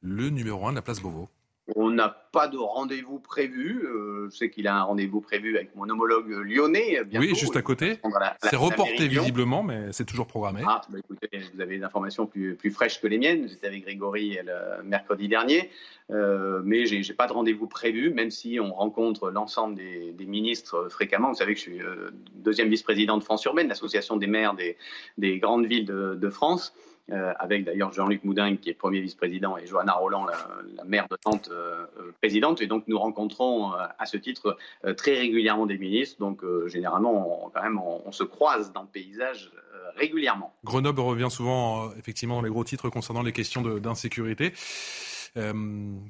[0.00, 1.28] le numéro un de la place Beauvau?
[1.76, 3.84] On n'a pas de rendez-vous prévu.
[3.84, 7.00] Euh, je sais qu'il a un rendez-vous prévu avec mon homologue lyonnais.
[7.14, 8.00] oui, juste à côté.
[8.42, 10.62] C'est reporté visiblement, mais c'est toujours programmé.
[10.66, 13.48] Ah, bah, écoutez, vous avez des informations plus, plus fraîches que les miennes.
[13.48, 15.70] J'étais avec Grégory le mercredi dernier.
[16.10, 20.88] Euh, mais je n'ai pas de rendez-vous prévu, même si on rencontre l'ensemble des, ministres
[20.88, 21.28] fréquemment.
[21.28, 24.76] Vous savez que je suis euh, deuxième vice-président de France Urbaine, l'association des maires des,
[25.18, 26.74] des grandes villes de France.
[27.12, 31.18] Euh, avec d'ailleurs Jean-Luc Moudin qui est premier vice-président et Johanna Roland, la, maire de
[31.26, 32.62] Nantes, euh, euh, présidente.
[32.62, 34.56] Et donc nous rencontrons à ce titre
[34.96, 36.18] très régulièrement des ministres.
[36.20, 39.50] Donc généralement, on, quand même, on, se croise dans le paysage
[39.96, 40.54] régulièrement.
[40.64, 44.52] Grenoble revient souvent effectivement dans les gros titres concernant les questions d'insécurité.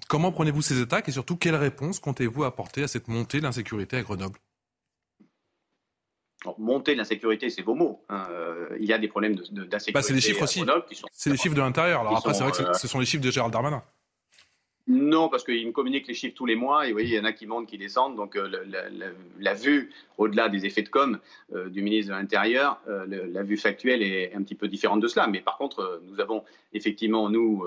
[0.09, 3.97] comment prenez-vous ces attaques et surtout quelle réponse comptez-vous apporter à cette montée de l'insécurité
[3.97, 4.39] à Grenoble?
[6.59, 8.05] Monter l'insécurité, c'est vos mots.
[8.09, 8.27] Hein.
[8.31, 9.93] Euh, il y a des problèmes d'insécurité.
[9.93, 10.65] Bah, c'est les chiffres aussi.
[11.13, 12.01] C'est les chiffres de l'intérieur.
[12.01, 13.83] Alors après, c'est vrai que euh, ce sont les chiffres de Gérald Darmanin.
[14.89, 17.21] Non, parce qu'il me communique les chiffres tous les mois et vous voyez, il y
[17.21, 18.17] en a qui montent, qui descendent.
[18.17, 18.49] Donc euh,
[19.39, 21.21] la, vue, au-delà des effets de com
[21.55, 25.07] euh, du ministre de l'Intérieur, euh, la vue factuelle est un petit peu différente de
[25.07, 25.29] cela.
[25.29, 26.43] Mais par contre, nous avons
[26.73, 27.65] effectivement, nous,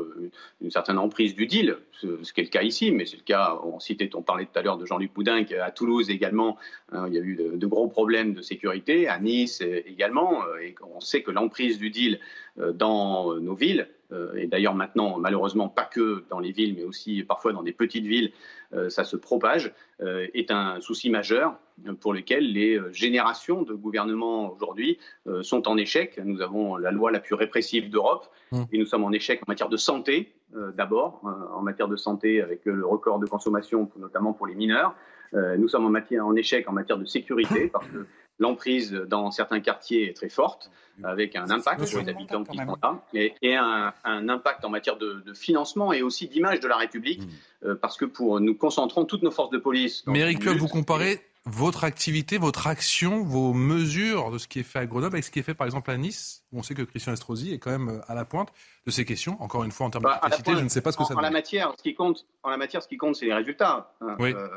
[0.62, 3.60] une certaine emprise du deal, ce, qui est le cas ici, mais c'est le cas,
[3.64, 6.58] on citait, on parlait tout à l'heure de Jean-Luc Boudin, à Toulouse également,
[6.92, 11.00] hein, il y a eu de, gros problèmes de sécurité, à Nice également, et on
[11.02, 12.20] sait que l'emprise du deal
[12.58, 13.88] dans nos villes,
[14.36, 18.06] et d'ailleurs maintenant, malheureusement, pas que dans les villes, mais aussi parfois dans des petites
[18.06, 18.32] villes,
[18.74, 21.56] euh, ça se propage, euh, est un souci majeur
[22.00, 24.98] pour lequel les générations de gouvernements aujourd'hui
[25.42, 26.18] sont en échec.
[26.24, 28.62] Nous avons la loi la plus répressive d'Europe mmh.
[28.72, 30.32] et nous sommes en échec en matière de santé,
[30.78, 31.22] d'abord,
[31.54, 34.96] en matière de santé avec le record de consommation, notamment pour les mineurs.
[35.34, 38.08] nous sommes en, matière, en échec en matière de sécurité parce que
[38.40, 40.70] l'emprise dans certains quartiers est très forte,
[41.04, 45.24] avec un impact sur les habitants qui sont là, et, un, impact en matière de,
[45.34, 47.68] financement et aussi d'image de la République, mmh.
[47.68, 50.04] euh, parce que pour nous concentrons toutes nos forces de police.
[50.08, 54.80] Mais Eric vous comparez votre activité, votre action, vos mesures de ce qui est fait
[54.80, 56.82] à Grenoble avec ce qui est fait par exemple à Nice, où on sait que
[56.82, 58.50] Christian Estrosi est quand même euh, à la pointe
[58.86, 59.38] de ces questions.
[59.42, 61.22] Encore une fois, en termes bah, d'efficacité, je ne sais pas ce que ça en
[61.22, 63.94] La matière, ce qui compte, en la matière, ce qui compte, c'est les résultats.
[64.02, 64.16] Hein.
[64.20, 64.34] Oui.
[64.34, 64.48] Euh,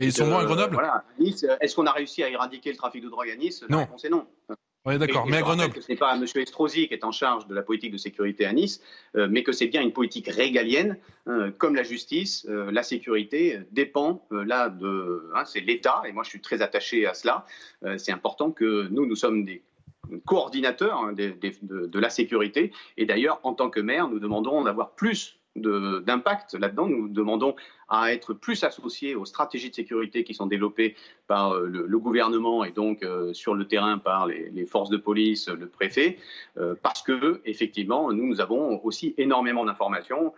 [0.00, 1.04] et ils sont bons à Grenoble Voilà.
[1.18, 3.64] Nice, est-ce qu'on a réussi à éradiquer le trafic de drogue à Nice?
[3.68, 3.78] Non.
[3.78, 4.26] La réponse est non.
[4.86, 5.26] Oui, d'accord.
[5.26, 5.74] Mais à Grenoble.
[5.80, 6.24] Ce n'est pas M.
[6.34, 8.80] Estrosi qui est en charge de la politique de sécurité à Nice,
[9.14, 10.96] euh, mais que c'est bien une politique régalienne,
[11.28, 12.46] euh, comme la justice.
[12.48, 15.30] Euh, la sécurité dépend là de.
[15.34, 17.44] Hein, c'est l'État, et moi je suis très attaché à cela.
[17.98, 19.62] c'est important que nous, nous sommes des
[20.24, 21.34] coordinateurs hein, de,
[21.86, 22.72] de, la sécurité.
[22.96, 26.86] Et d'ailleurs, en tant que maire, nous demandons d'avoir plus d'impact là-dedans.
[26.86, 27.56] Nous demandons
[27.88, 30.94] à être plus associés aux stratégies de sécurité qui sont développées
[31.26, 35.48] par euh, le, gouvernement et donc euh, sur le terrain par les, forces de police,
[35.48, 36.18] le préfet,
[36.56, 40.32] euh, parce que effectivement, nous, nous avons aussi énormément d'informations,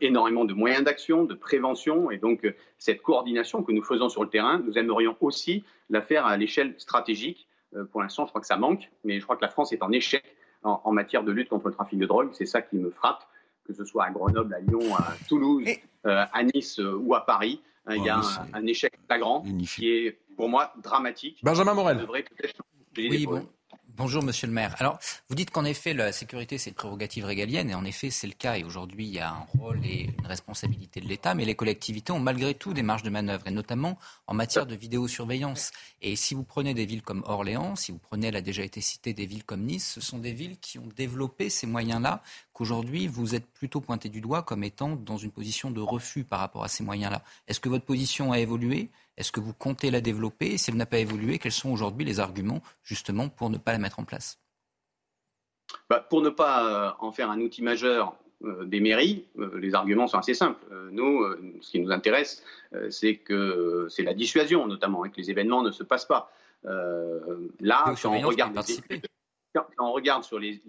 [0.00, 2.46] énormément de moyens d'action, de prévention, et donc
[2.78, 6.74] cette coordination que nous faisons sur le terrain, nous aimerions aussi la faire à l'échelle
[6.76, 7.48] stratégique.
[7.90, 9.90] pour l'instant, je crois que ça manque, mais je crois que la France est en
[9.90, 10.22] échec
[10.62, 12.28] en matière de lutte contre le trafic de drogue.
[12.32, 13.24] C'est ça qui me frappe
[13.64, 15.64] que ce soit à Grenoble, à Lyon, à Toulouse,
[16.06, 17.60] euh, à Nice euh, ou à Paris.
[17.86, 18.20] Hein, il y a
[18.52, 19.44] un, échec flagrant
[19.74, 21.38] qui est, pour moi, dramatique.
[21.42, 22.06] Benjamin Morel.
[22.96, 23.46] oui, bon.
[24.02, 24.74] Bonjour Monsieur le maire.
[24.80, 28.26] Alors, vous dites qu'en effet, la sécurité, c'est une prérogative régalienne, et en effet, c'est
[28.26, 31.44] le cas, et aujourd'hui, il y a un rôle et une responsabilité de l'État, mais
[31.44, 35.70] les collectivités ont malgré tout des marges de manœuvre, et notamment en matière de vidéosurveillance.
[36.00, 38.80] Et si vous prenez des villes comme Orléans, si vous prenez, elle a déjà été
[38.80, 43.06] cité, des villes comme Nice, ce sont des villes qui ont développé ces moyens-là, qu'aujourd'hui,
[43.06, 46.64] vous êtes plutôt pointé du doigt comme étant dans une position de refus par rapport
[46.64, 47.22] à ces moyens-là.
[47.46, 48.90] Est-ce que votre position a évolué?
[49.16, 52.20] Est-ce que vous comptez la développer Si elle n'a pas évolué, quels sont aujourd'hui les
[52.20, 54.38] arguments justement pour ne pas la mettre en place
[55.90, 59.74] bah, Pour ne pas euh, en faire un outil majeur euh, des mairies, euh, les
[59.74, 60.64] arguments sont assez simples.
[60.90, 61.24] nous,
[61.60, 62.42] ce qui nous intéresse,
[62.90, 66.32] c'est que c'est la dissuasion, notamment, et que les événements ne se passent pas.
[66.64, 68.58] là, quand on, regarde
[69.54, 70.60] quand on regarde sur les,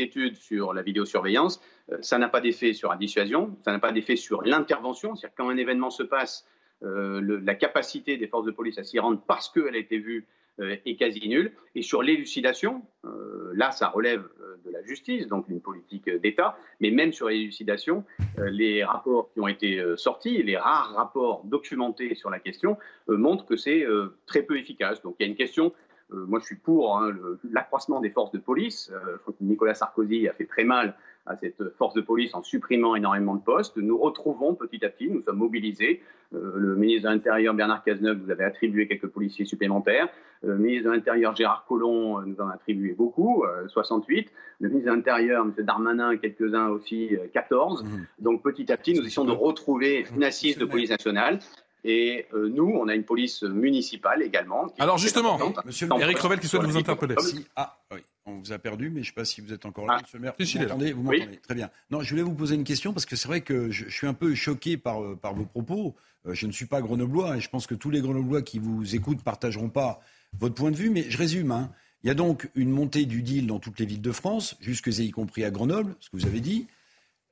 [0.00, 1.60] études sur la vidéosurveillance,
[2.00, 5.14] ça n'a pas d'effet sur la dissuasion, ça n'a pas d'effet sur l'intervention.
[5.14, 6.44] C'est-à-dire quand un événement se passe,
[6.84, 10.26] euh, la capacité des forces de police à s'y rendre parce qu'elle a été vue
[10.60, 11.52] euh, est quasi nulle.
[11.74, 14.28] Et sur l'élucidation, euh, là, ça relève
[14.64, 18.04] de la justice, donc une politique d'État, mais même sur l'élucidation,
[18.38, 23.56] les rapports qui ont été sortis, les rares rapports documentés sur la question, montrent que
[23.56, 23.84] c'est
[24.24, 25.02] très peu efficace.
[25.02, 25.72] Donc il y a une question
[26.12, 27.10] moi, je suis pour hein,
[27.50, 28.92] l'accroissement des forces de police.
[29.40, 30.94] Nicolas Sarkozy a fait très mal
[31.26, 33.76] à cette force de police en supprimant énormément de postes.
[33.76, 36.02] Nous retrouvons petit à petit, nous sommes mobilisés.
[36.34, 40.08] Euh, le ministre de l'Intérieur, Bernard Cazeneuve, vous avez attribué quelques policiers supplémentaires.
[40.44, 44.30] Euh, le ministre de l'Intérieur, Gérard Collomb, euh, nous en a attribué beaucoup, 68.
[44.60, 45.64] Le ministre de l'Intérieur, M.
[45.64, 47.84] Darmanin, quelques-uns aussi, 14.
[47.84, 47.88] Mmh.
[48.20, 51.38] Donc petit à petit, nous essayons de retrouver une assise de police nationale.
[51.84, 54.72] Et nous, on a une police municipale également.
[54.78, 57.16] Alors justement, Monsieur Eric Revel qui souhaite vous interpeller.
[57.56, 58.00] Ah, oui.
[58.24, 60.00] On vous a perdu, mais je ne sais pas si vous êtes encore là, ah,
[60.02, 60.34] monsieur le maire.
[60.38, 61.70] vous m'entendez Vous m'entendez Très bien.
[61.90, 64.14] Non, je voulais vous poser une question parce que c'est vrai que je, suis un
[64.14, 65.96] peu choqué par, euh, par vos propos.
[66.26, 68.94] Euh, je ne suis pas grenoblois et je pense que tous les grenoblois qui vous
[68.94, 70.00] écoutent ne partageront pas
[70.38, 71.50] votre point de vue, mais je résume.
[71.50, 71.72] Hein.
[72.04, 74.86] Il y a donc une montée du deal dans toutes les villes de France, jusque
[74.86, 76.68] y compris à Grenoble, ce que vous avez dit.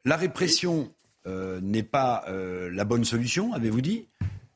[0.04, 0.92] La répression
[1.26, 4.06] euh, n'est pas la bonne solution, avez-vous dit.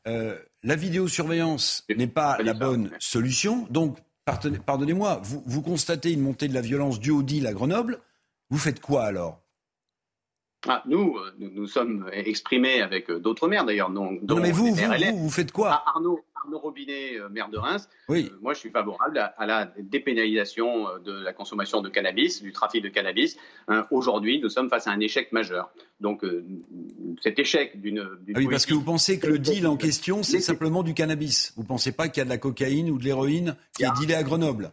[0.06, 3.66] La vidéosurveillance n'est pas la bonne solution.
[3.70, 8.00] Donc, Pardonnez-moi, vous, constatez une montée de la violence du au deal à Grenoble.
[8.48, 9.40] Vous faites quoi alors?
[10.66, 13.90] Ah, nous, euh, nous, nous sommes exprimés avec euh, d'autres maires d'ailleurs.
[13.90, 15.72] Non, mais vous, vous, vous, faites quoi?
[15.72, 18.30] Ah, Arnaud, Arnaud Robinet, euh, maire de Reims, oui.
[18.40, 22.88] moi je suis favorable à, la dépénalisation de la consommation de cannabis, du trafic de
[22.88, 23.36] cannabis.
[23.68, 25.70] Hein, aujourd'hui, nous sommes face à un échec majeur.
[26.00, 26.22] Donc
[27.22, 28.00] cet échec d'une...
[28.00, 31.52] Ah oui, parce que vous pensez que le deal en question, c'est simplement du cannabis.
[31.56, 34.00] Vous ne pensez pas qu'il y a de la cocaïne ou de l'héroïne qui est
[34.00, 34.72] dealée à Grenoble?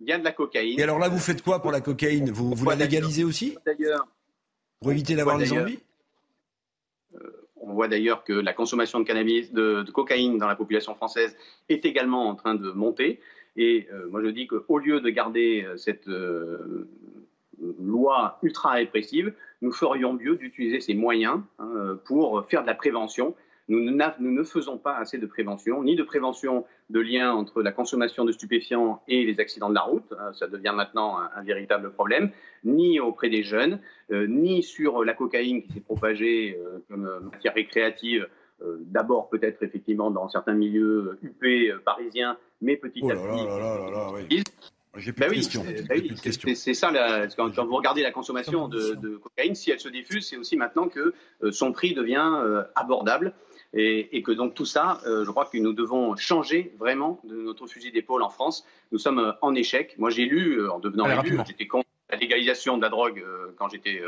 [0.00, 0.78] Il y a de la cocaïne.
[0.78, 2.30] Et alors là, vous faites quoi pour la cocaïne?
[2.30, 3.56] Vous, vous la légalisez aussi?
[3.64, 4.06] D'ailleurs,
[4.80, 5.93] pour éviter d'avoir des envies euh,
[7.66, 11.36] On voit d'ailleurs que la consommation de cannabis, de, cocaïne dans la population française
[11.68, 13.20] est également en train de monter.
[13.56, 16.08] Et euh, moi, je dis qu'au lieu de garder euh, cette
[17.78, 23.34] loi ultra répressive, nous ferions mieux d'utiliser ces moyens hein, pour faire de la prévention
[23.68, 28.24] nous, ne faisons pas assez de prévention, ni de prévention de lien entre la consommation
[28.24, 32.30] de stupéfiants et les accidents de la route, hein, ça devient maintenant un, véritable problème,
[32.64, 37.20] ni auprès des jeunes, euh, ni sur la cocaïne qui s'est propagée euh, comme euh,
[37.20, 38.28] matière récréative,
[38.86, 41.44] d'abord peut-être effectivement dans certains milieux UP
[41.84, 44.42] parisiens, mais petit oh à petit.
[44.96, 46.54] J'ai plus, de questions.
[46.54, 46.90] C'est ça,
[47.36, 50.88] quand, vous regardez la consommation de, de cocaïne, si elle se diffuse, c'est aussi maintenant
[50.88, 51.12] que
[51.50, 53.34] son prix devient abordable.
[53.76, 57.66] Et, que donc tout ça, euh, je crois que nous devons changer vraiment de notre
[57.66, 58.64] fusil d'épaule en France.
[58.92, 59.96] Nous sommes euh, en échec.
[59.98, 63.24] Moi, j'ai lu, euh, en devenant élu, j'étais contre la légalisation de la drogue
[63.56, 64.00] quand j'étais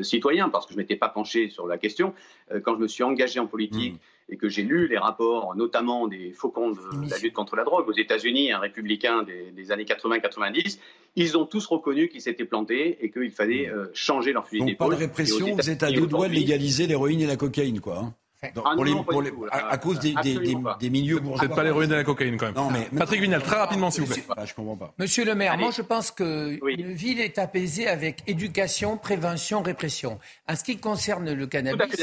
[0.00, 2.14] citoyen, parce que je ne m'étais pas penché sur la question.
[2.62, 4.32] quand je me suis engagé en politique hmm.
[4.32, 7.88] et que j'ai lu les rapports, notamment des faucons de, la lutte contre la drogue
[7.88, 10.78] aux États-Unis, un républicain des, années 80-90,
[11.16, 13.88] ils ont tous reconnu qu'ils s'étaient plantés et qu'il fallait hmm.
[13.92, 14.90] changer leur fusil d'épaule.
[14.90, 17.98] Pas de répression, vous êtes à deux doigts de légaliser l'héroïne et la cocaïne, quoi.
[17.98, 18.14] Hein.
[18.42, 21.40] À, cause des, milieux bourgeois.
[21.40, 22.54] Peut-être pas l'héroïne et la cocaïne quand même.
[22.54, 24.24] Non, mais, Patrick Vignal, très rapidement s'il vous plaît.
[24.44, 24.94] je comprends pas.
[24.98, 30.18] Monsieur le maire, moi je pense qu'une ville est apaisée avec éducation, prévention, répression.
[30.48, 31.96] En ce qui concerne le cannabis,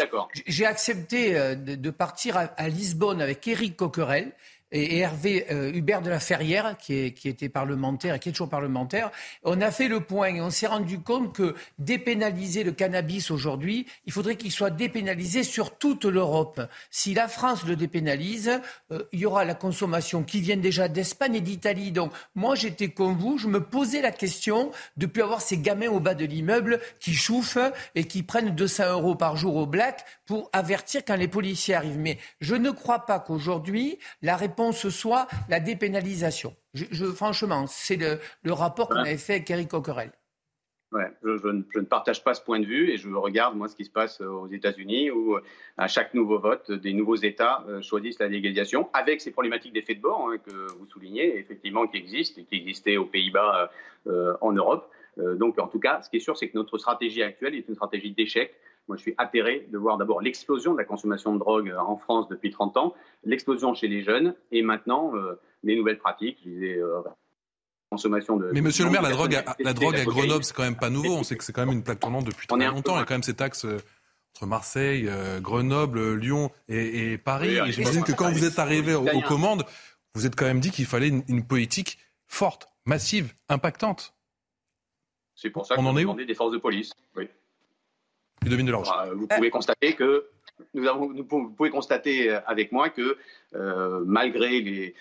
[0.48, 4.32] j'ai accepté euh, de partir à Lisbonne avec Éric Coquerel
[4.74, 9.12] et, Hervé euh, Hubert de la Ferrière, qui, était parlementaire et qui est toujours parlementaire,
[9.44, 13.86] on a fait le point et on s'est rendu compte que dépénaliser le cannabis aujourd'hui,
[14.06, 16.62] il faudrait qu'il soit dépénalisé sur toute l'Europe.
[16.90, 18.60] Si la France le dépénalise,
[18.92, 21.92] euh, il y aura la consommation qui vient déjà d'Espagne et d'Italie.
[21.92, 25.90] Donc moi, j'étais comme vous, je me posais la question de plus avoir ces gamins
[25.90, 27.58] au bas de l'immeuble qui chauffent
[27.96, 32.00] et qui prennent 200 euros par jour au black pour avertir quand les policiers arrivent.
[32.00, 36.56] Mais je ne crois pas qu'aujourd'hui, la réponse ce soit la dépénalisation.
[36.74, 40.12] Je, franchement, c'est le, le, rapport qu'on avait fait avec Eric Coquerel.
[40.92, 43.84] Ouais, je, ne partage pas ce point de vue et je regarde moi ce qui
[43.84, 45.38] se passe aux États-Unis où
[45.76, 50.02] à chaque nouveau vote, des nouveaux États choisissent la légalisation avec ces problématiques d'effet de
[50.02, 53.72] bord hein, que vous soulignez, effectivement qui existent et qui existaient aux Pays-Bas
[54.42, 54.92] en Europe.
[55.18, 57.74] donc en tout cas, ce qui est sûr, c'est que notre stratégie actuelle est une
[57.74, 58.54] stratégie d'échec
[58.88, 61.98] moi, je suis atterré de voir d'abord l'explosion de la consommation de drogue euh, en
[61.98, 62.94] France depuis 30 ans,
[63.24, 66.40] l'explosion chez les jeunes, et maintenant euh, les nouvelles pratiques.
[66.44, 67.02] Je disais, euh,
[67.90, 68.52] consommation de.
[68.54, 70.90] Mais Monsieur le maire, la drogue, à, la drogue à Grenoble, c'est quand même pas
[70.90, 71.16] nouveau.
[71.16, 72.96] On sait que c'est quand même une plaque tournante depuis très longtemps.
[72.96, 73.66] Il y a quand même ces taxes
[74.36, 75.10] entre Marseille,
[75.42, 77.56] Grenoble, Lyon et, Paris.
[77.56, 79.64] et j'imagine que quand vous êtes arrivé aux, commandes,
[80.16, 84.14] vous êtes quand même dit qu'il fallait une, politique forte, massive, impactante.
[85.36, 86.92] C'est pour ça qu'on a demandé des forces de police.
[87.16, 87.30] Oui.
[88.90, 90.26] Bah, vous pouvez constater que
[90.74, 93.18] nous avons, vous pouvez constater euh, avec moi que
[93.56, 94.96] euh, malgré les,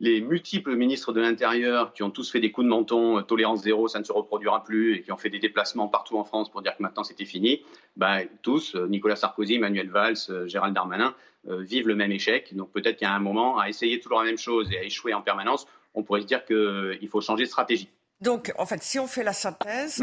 [0.00, 3.62] les multiples ministres de l'Intérieur qui ont tous fait des coups de menton, euh, tolérance
[3.62, 6.50] zéro, ça ne se reproduira plus, et qui ont fait des déplacements partout en France
[6.50, 7.62] pour dire que maintenant c'était fini,
[7.96, 11.14] bah, tous, Nicolas Sarkozy, Manuel Valls, Gérald Darmanin,
[11.48, 12.54] vivent le même échec.
[12.56, 14.82] Donc peut-être qu'il y a un moment, à essayer toujours la même chose et à
[14.82, 17.88] échouer en permanence, on pourrait se dire qu'il faut changer de stratégie.
[18.20, 20.02] Donc, en fait, si on fait la synthèse,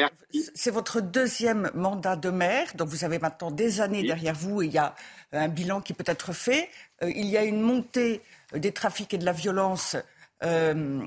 [0.54, 2.68] c'est votre deuxième mandat de maire.
[2.76, 4.94] Donc, vous avez maintenant des années derrière vous et il y a
[5.32, 6.70] un bilan qui peut être fait.
[7.02, 8.22] Euh, il y a une montée
[8.54, 9.96] euh, des trafics et de la violence
[10.44, 11.06] euh,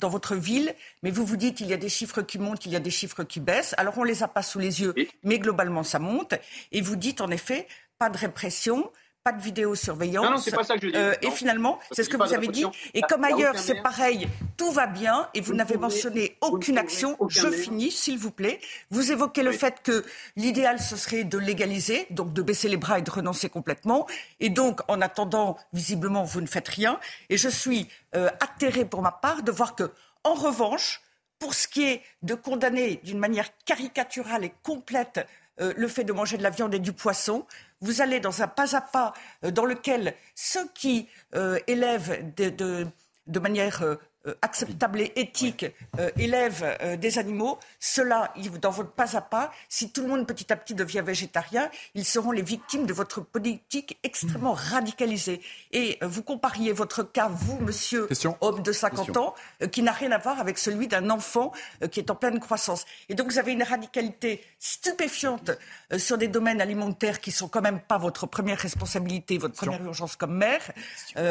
[0.00, 0.72] dans votre ville,
[1.02, 2.90] mais vous vous dites il y a des chiffres qui montent, il y a des
[2.90, 3.74] chiffres qui baissent.
[3.78, 6.34] Alors on les a pas sous les yeux, mais globalement ça monte.
[6.70, 7.66] Et vous dites en effet
[7.98, 8.90] pas de répression,
[9.22, 10.24] pas de vidéosurveillance.
[10.24, 10.96] Non, non, c'est pas ça que je dis.
[10.96, 12.64] Euh, et finalement, c'est ce que vous avez dit.
[12.94, 17.16] Et comme ailleurs, c'est pareil, tout va bien et vous, n'avez mentionné aucune action.
[17.28, 18.60] Je finis, s'il vous plaît.
[18.90, 20.04] Vous évoquez le fait que
[20.36, 24.06] l'idéal, ce serait de légaliser, donc de baisser les bras et de renoncer complètement.
[24.40, 26.98] Et donc, en attendant, visiblement, vous ne faites rien.
[27.28, 29.90] Et je suis euh, atterré pour ma part de voir que,
[30.24, 31.02] en revanche,
[31.38, 35.26] pour ce qui est de condamner d'une manière caricaturale et complète
[35.60, 37.46] euh, le fait de manger de la viande et du poisson,
[37.80, 39.12] vous allez dans un pas à pas
[39.44, 43.84] euh, dans lequel ceux qui euh, élèvent de, manière
[44.26, 45.64] euh, acceptable et éthique
[45.98, 50.26] euh, élève euh, des animaux, cela, dans votre pas à pas, si tout le monde
[50.26, 55.40] petit à petit devient végétarien, ils seront les victimes de votre politique extrêmement radicalisée.
[55.72, 58.08] Et vous compariez votre cas, vous, monsieur,
[58.42, 59.34] homme de 50 ans,
[59.72, 61.52] qui n'a rien à voir avec celui d'un enfant
[61.90, 62.84] qui est en pleine croissance.
[63.08, 65.52] Et donc vous avez une radicalité stupéfiante
[65.96, 70.16] sur des domaines alimentaires qui sont quand même pas votre première responsabilité, votre première urgence
[70.16, 70.72] comme maire,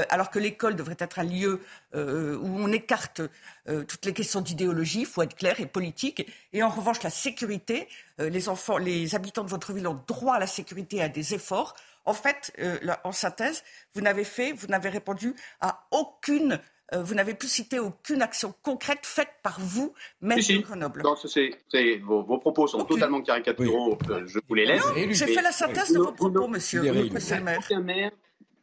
[0.09, 1.61] alors que l'école devrait être un lieu
[1.93, 1.99] où
[2.59, 3.21] on est écarte
[3.67, 6.25] euh, toutes les questions d'idéologie, il faut être clair, et politique.
[6.53, 7.87] Et en revanche, la sécurité,
[8.19, 11.09] euh, les enfants, les habitants de votre ville ont droit à la sécurité et à
[11.09, 11.75] des efforts.
[12.05, 13.63] En fait, euh, en synthèse,
[13.93, 16.59] vous n'avez fait, vous n'avez répondu à aucune
[16.91, 21.03] vous n'avez plus cité aucune action concrète faite par vous, même de Grenoble.
[21.03, 21.13] Non,
[22.03, 23.95] vos, propos sont totalement caricaturaux.
[24.25, 24.81] je vous les laisse.
[24.95, 28.11] J'ai fait la synthèse de vos propos, monsieur, monsieur le maire.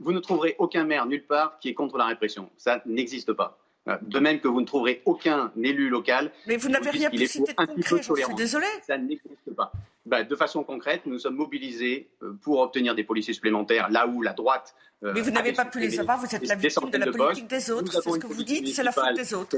[0.01, 2.51] Vous ne trouverez aucun maire nulle part qui est contre la répression.
[2.57, 3.59] Ça n'existe pas.
[3.89, 6.33] Euh, de même que vous ne trouverez aucun élu local.
[6.47, 8.67] Mais vous n'avez rien pu citer de concret, je suis désolé.
[8.87, 9.71] Ça n'existe pas.
[10.05, 14.23] Bah, de façon concrète, nous sommes mobilisés euh, pour obtenir des policiers supplémentaires là où
[14.23, 14.75] la droite.
[15.05, 17.49] Euh, Mais vous n'avez pas pu les avoir, vous êtes la victime de la politique
[17.49, 17.93] des autres.
[17.93, 19.57] C'est ce que vous dites, c'est la faute des autres.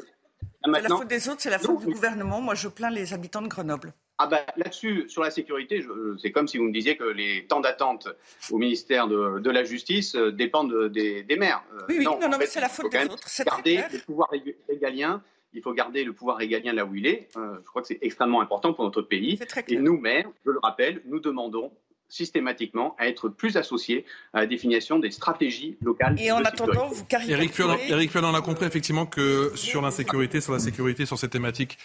[0.74, 2.40] C'est la faute des autres, c'est la faute du gouvernement.
[2.40, 3.92] Moi, je plains les habitants de Grenoble.
[4.20, 5.85] Ah bah, là-dessus, sur la sécurité,
[6.20, 8.09] c'est comme si vous me disiez que les temps d'attente
[8.50, 11.62] au ministère de, la Justice euh, dépendent des, maires.
[11.72, 13.28] Euh, oui, oui, non, non, mais c'est la faute des autres.
[13.28, 14.28] C'est garder le pouvoir
[14.68, 15.22] régalien.
[15.52, 17.28] Il faut garder le pouvoir régalien là où il est.
[17.37, 19.38] Euh, je crois que c'est extrêmement important pour notre pays.
[19.68, 21.72] Et nous, maires, je le rappelle, nous demandons
[22.09, 26.21] systématiquement à être plus associés à la définition des stratégies locales.
[26.21, 30.59] Et en attendant, vous Éric Eric on a compris effectivement que sur l'insécurité, sur la
[30.59, 31.79] sécurité, sur cette thématique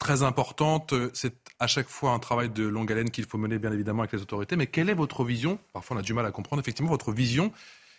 [0.00, 0.94] très importante.
[1.12, 4.12] C'est à chaque fois un travail de longue haleine qu'il faut mener, bien évidemment, avec
[4.12, 4.56] les autorités.
[4.56, 7.52] Mais quelle est votre vision Parfois, on a du mal à comprendre, effectivement, votre vision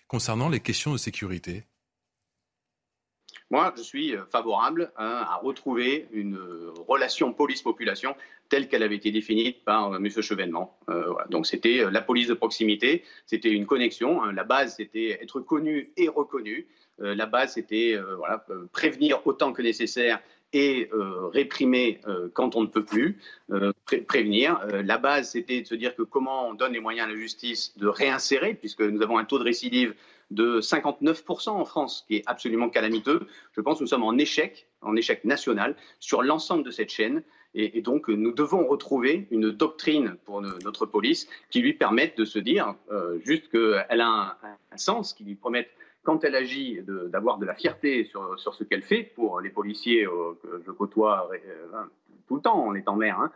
[0.09, 1.63] concernant les questions de sécurité?
[3.51, 6.39] Moi, je suis favorable hein, à retrouver une
[6.87, 8.15] relation police-population
[8.49, 10.09] telle qu'elle avait été définie par euh, M.
[10.09, 10.77] Chevènement.
[10.89, 14.23] Euh, Donc, c'était euh, la police de proximité, c'était une connexion.
[14.23, 14.33] Hein.
[14.33, 16.67] La base, c'était être connu et reconnu.
[16.99, 17.97] la base, c'était
[18.73, 20.19] prévenir autant que nécessaire
[20.53, 23.19] et euh, réprimer euh, quand on ne peut plus,
[23.51, 23.71] euh,
[24.07, 24.59] prévenir.
[24.83, 27.77] la base, c'était de se dire que comment on donne les moyens à la justice
[27.77, 29.93] de réinsérer, puisque nous avons un taux de récidive
[30.31, 33.27] de 59% en France, qui est absolument calamiteux.
[33.51, 37.21] Je pense que nous sommes en échec, en échec national, sur l'ensemble de cette chaîne.
[37.53, 42.39] Et, donc, nous devons retrouver une doctrine pour notre police qui lui permette de se
[42.39, 42.75] dire
[43.25, 44.37] juste qu'elle a
[44.71, 45.69] un, sens, qui lui permette
[46.03, 46.79] quand elle agit,
[47.09, 50.05] d'avoir de, la fierté sur, sur ce qu'elle fait pour les policiers
[50.41, 51.29] que je côtoie
[52.27, 53.31] tout le temps en étant maire, hein,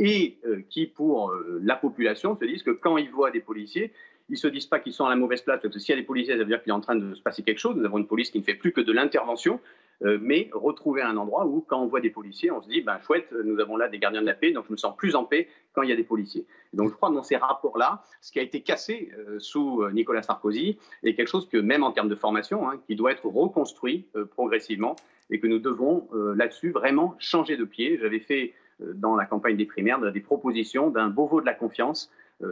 [0.00, 3.92] et qui, pour la population, se disent que quand ils voient des policiers,
[4.28, 6.00] ils se disent pas qu'ils sont à la mauvaise place, parce que s'il y a
[6.00, 7.76] des policiers, ça veut dire qu'il est en train de se passer quelque chose.
[7.76, 9.60] Nous avons une police qui ne fait plus que de l'intervention,
[10.04, 12.98] euh, mais retrouver un endroit où, quand on voit des policiers, on se dit, ben
[13.00, 15.24] chouette, nous avons là des gardiens de la paix, donc je me sens plus en
[15.24, 16.46] paix quand il y a des policiers.
[16.72, 19.92] donc je crois que dans ces rapports-là, ce qui a été cassé euh, sous euh,
[19.92, 23.26] Nicolas Sarkozy est quelque chose que, même en termes de formation, hein, qui doit être
[23.26, 24.96] reconstruit progressivement
[25.30, 27.98] et que nous devons là-dessus vraiment changer de pied.
[28.00, 32.10] J'avais fait dans la campagne des primaires des propositions d'un Beauvau de la confiance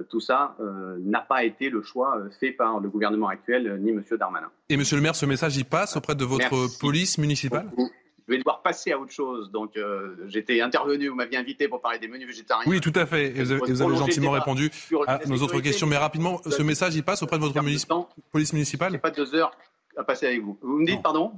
[0.08, 3.90] tout ça euh, n'a pas été le choix euh, fait par le gouvernement actuel ni
[3.90, 4.02] M.
[4.18, 4.50] Darmanin.
[4.68, 7.70] Et Monsieur le maire, ce message y passe auprès de votre police municipale?
[8.26, 9.50] Je vais devoir passer à autre chose.
[9.50, 9.78] Donc,
[10.28, 12.64] j'étais intervenu, vous m'aviez invité pour parler des menus végétariens.
[12.66, 13.36] Oui, tout à fait.
[13.36, 14.70] Et vous, avez gentiment répondu
[15.06, 15.86] à nos autres questions.
[15.86, 17.52] Mais rapidement, ce message, y passe auprès de votre
[18.32, 18.92] police municipale?
[18.94, 19.54] Je pas deux heures
[19.98, 20.58] à passer avec vous.
[20.62, 21.32] Vous me dites, pardon?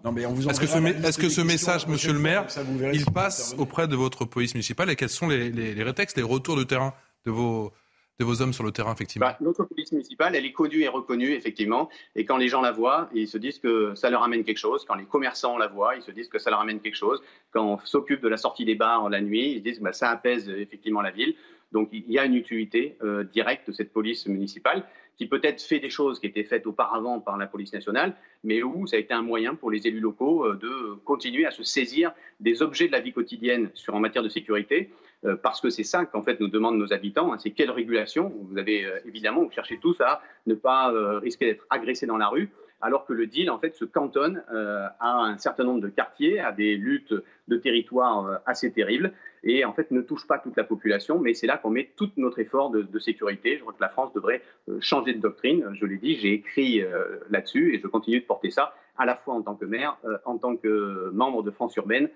[0.48, 2.46] Est-ce que, ce, est que ce message, monsieur le maire,
[2.92, 4.88] il passe auprès de votre police municipale?
[4.88, 6.94] Et quels sont les, les, les rétextes, les retours de terrain
[7.24, 7.72] de vos,
[8.18, 10.88] de vos hommes sur le terrain, effectivement bah, Notre police municipale, elle est connue et
[10.88, 11.90] reconnue, effectivement.
[12.14, 14.84] Et quand les gens la voient, ils se disent que ça leur amène quelque chose.
[14.86, 17.22] Quand les commerçants la voient, ils se disent que ça leur amène quelque chose.
[17.50, 19.92] Quand on s'occupe de la sortie des bars la nuit, ils se disent que bah,
[19.92, 21.34] ça apaise effectivement la ville.
[21.72, 24.84] Donc il y a une utilité euh, directe de cette police municipale
[25.16, 28.14] qui peut-être fait des choses qui étaient faites auparavant par la police nationale,
[28.44, 31.50] mais où ça a été un moyen pour les élus locaux euh, de continuer à
[31.50, 35.05] se saisir des objets de la vie quotidienne sur, en matière de sécurité euh,
[35.42, 38.32] parce que c'est ça qu'en fait nous demandent nos habitants, hein, c'est quelle régulation.
[38.48, 42.18] Vous avez euh, évidemment, vous cherchez tous à ne pas euh, risquer d'être agressé dans
[42.18, 42.50] la rue,
[42.80, 46.52] alors que le deal en fait se cantonne à un certain nombre de quartiers, à
[46.52, 47.14] des luttes
[47.48, 49.14] de territoire assez terribles,
[49.44, 51.18] et en fait ne touche pas toute la population.
[51.18, 53.56] Mais c'est là qu'on met tout notre effort de, de, sécurité.
[53.56, 54.42] Je crois que la France devrait
[54.80, 55.70] changer de doctrine.
[55.72, 56.84] Je l'ai dit, j'ai écrit
[57.30, 59.96] là-dessus et je continue de porter ça à la fois en tant que maire,
[60.26, 62.10] en tant que membre de France urbaine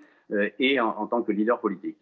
[0.59, 1.97] et en tant que leader politique.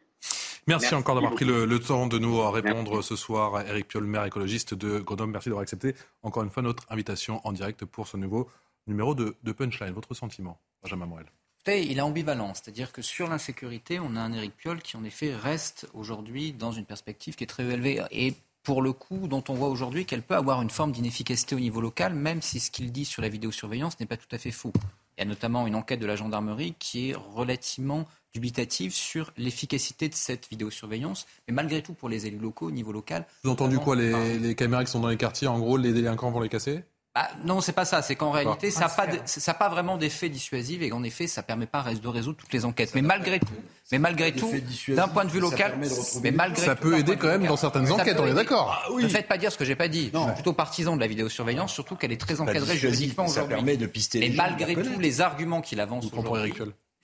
[0.69, 3.59] Merci, encore d'avoir pris le, temps de nous répondre ce soir.
[3.67, 7.53] Eric Piolle, maire écologiste de Grenoble, merci d'avoir accepté encore une fois notre invitation en
[7.53, 8.47] direct pour ce nouveau
[8.85, 9.93] numéro de, Punchline.
[9.93, 11.25] Votre sentiment, Benjamin Morel?
[11.65, 15.35] Il est ambivalent, c'est-à-dire que sur l'insécurité, on a un Eric Piolle qui en effet
[15.35, 19.55] reste aujourd'hui dans une perspective qui est très élevée et pour le coup dont on
[19.55, 22.91] voit aujourd'hui qu'elle peut avoir une forme d'inefficacité au niveau local, même si ce qu'il
[22.91, 24.73] dit sur la vidéosurveillance n'est pas tout à fait faux.
[25.19, 30.07] Il y a notamment une enquête de la gendarmerie qui est relativement dubitative sur l'efficacité
[30.07, 31.27] de cette vidéosurveillance.
[31.45, 33.25] Mais malgré tout, pour les élus locaux, au niveau local.
[33.43, 35.91] Vous avez entendu quoi les, les, caméras qui sont dans les quartiers, en gros, les
[35.91, 36.85] délinquants vont les casser?
[37.15, 38.01] Ah, non, c'est pas ça.
[38.01, 41.41] C'est qu'en réalité, ça n'a pas, ça pas vraiment d'effet dissuasif et en effet, ça
[41.41, 42.93] permet pas de résoudre toutes les enquêtes.
[42.93, 43.47] Mais malgré tout,
[43.91, 44.51] mais malgré tout,
[44.89, 45.77] d'un point de vue local,
[46.21, 48.17] mais malgré ça peut aider quand même dans certaines enquêtes.
[48.19, 48.83] On est d'accord.
[48.85, 50.11] Ah, Ne faites pas dire ce que j'ai pas dit.
[50.13, 53.51] Je suis plutôt partisan de la vidéosurveillance, surtout qu'elle est très encadrée juridiquement aujourd'hui.
[53.51, 54.19] Ça permet de pister.
[54.19, 56.53] Mais malgré tout, les arguments qu'il avance aujourd'hui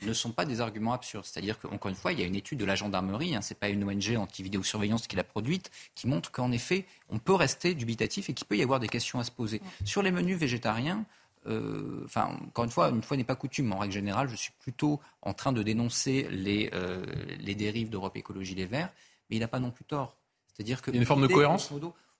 [0.07, 1.25] ne sont pas des arguments absurdes.
[1.25, 3.59] C'est-à-dire qu'encore une fois, il y a une étude de la gendarmerie, hein, ce n'est
[3.59, 8.29] pas une ONG anti-vidéosurveillance qui l'a produite, qui montre qu'en effet, on peut rester dubitatif
[8.29, 9.61] et qu'il peut y avoir des questions à se poser.
[9.83, 11.05] Sur les menus végétariens,
[11.47, 13.71] euh, enfin, encore une fois, une fois n'est pas coutume.
[13.73, 17.05] En règle générale, je suis plutôt en train de dénoncer les, euh,
[17.39, 18.91] les dérives d'Europe Écologie Les Verts,
[19.29, 20.17] mais il n'a pas non plus tort.
[20.53, 20.91] C'est-à-dire que.
[20.91, 21.71] Il y a une forme de cohérence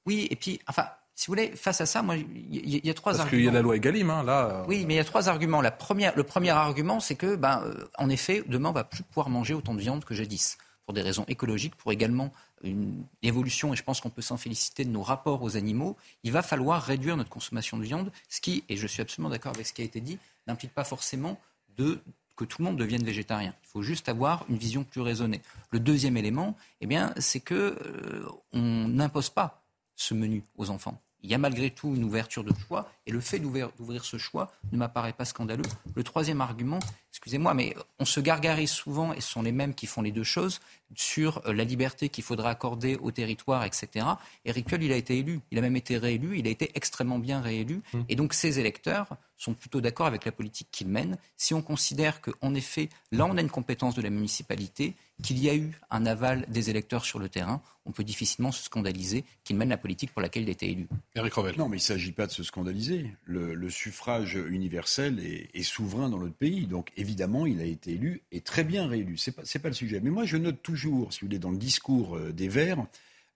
[0.06, 3.14] Oui, et puis, enfin, si vous voulez, face à ça, moi, il y, a trois
[3.14, 3.24] arguments.
[3.24, 4.50] Parce qu'il y a la loi Egalim, hein, là.
[4.50, 4.66] Euh.
[4.68, 5.62] Oui, mais il y a trois arguments.
[5.62, 9.04] La première, le premier argument, c'est que, ben, euh, en effet, demain, on va plus
[9.04, 13.74] pouvoir manger autant de viande que jadis, pour des raisons écologiques, pour également une évolution,
[13.74, 15.96] et je pense qu'on peut s'en féliciter de nos rapports aux animaux.
[16.24, 19.54] Il va falloir réduire notre consommation de viande, ce qui, et je suis absolument d'accord
[19.56, 21.40] avec ce qui a été dit, n'implique pas forcément
[21.78, 22.00] de
[22.36, 23.54] que tout le monde devienne végétarien.
[23.64, 25.42] Il faut juste avoir une vision plus raisonnée.
[25.72, 29.64] Le deuxième élément, eh bien, c'est que euh, on n'impose pas
[29.96, 33.20] ce menu aux enfants il y a malgré tout une ouverture de choix, et le
[33.20, 35.64] fait d'ouvrir ce choix ne m'apparaît pas scandaleux.
[35.96, 36.78] Le troisième argument,
[37.12, 40.24] excusez-moi, mais on se gargarise souvent, et ce sont les mêmes qui font les deux
[40.24, 40.62] choses,
[40.94, 44.06] sur euh, la liberté qu'il faudra accorder au territoire, etc.
[44.46, 47.18] Éric Piolle, il a été élu, il a même été réélu, il a été extrêmement
[47.18, 48.02] bien réélu, mmh.
[48.08, 51.18] et donc ses électeurs sont plutôt d'accord avec la politique qu'il mène.
[51.38, 54.94] Si on considère qu'en effet, là, on a une compétence de la municipalité,
[55.24, 58.64] qu'il y a eu un aval des électeurs sur le terrain, on peut difficilement se
[58.64, 60.88] scandaliser qu'il mène la politique pour laquelle il a été élu.
[61.16, 61.56] Eric Revel.
[61.58, 63.12] Non, mais il ne s'agit pas de se scandaliser.
[63.26, 66.68] Le, suffrage universel est, souverain dans notre pays.
[66.68, 69.18] Donc, évidemment, il a été élu et très bien réélu.
[69.18, 70.00] Ce n'est pas, pas, le sujet.
[70.02, 72.86] Mais moi, je note toujours, si vous voulez, dans le discours euh, des Verts,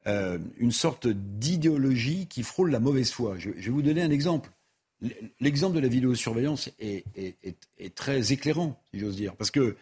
[0.07, 3.37] euh, une sorte d'idéologie qui frôle la mauvaise foi.
[3.37, 4.49] Je, vais vous donner un exemple.
[5.39, 9.35] L'exemple de la vidéosurveillance est, est, très éclairant, si j'ose dire.
[9.35, 9.77] Parce que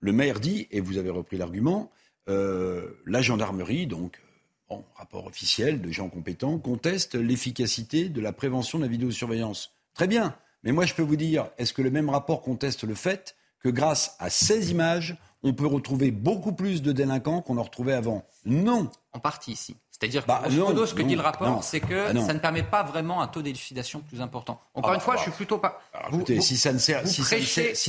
[0.00, 1.90] le maire dit, et vous avez repris l'argument,
[2.28, 4.20] euh, la gendarmerie, donc
[4.68, 9.74] en rapport officiel de gens compétents, conteste l'efficacité de la prévention de la vidéosurveillance.
[9.94, 12.94] Très bien, Mais moi, je peux vous dire, est-ce que le même rapport conteste le
[12.94, 17.62] fait que grâce à ces images, on peut retrouver beaucoup plus de délinquants qu'on en
[17.62, 18.26] retrouvait avant?
[18.44, 18.90] Non.
[19.12, 19.76] En partie, si.
[20.00, 20.42] C'est-à-dire que bah,
[20.86, 23.42] ce que dit le rapport, c'est que bah, ça ne permet pas vraiment un taux
[23.42, 24.58] d'élucidation plus important.
[24.72, 25.82] Encore ah, une fois, je suis plutôt pas.
[26.08, 27.22] écoutez, si ça ne sert, si,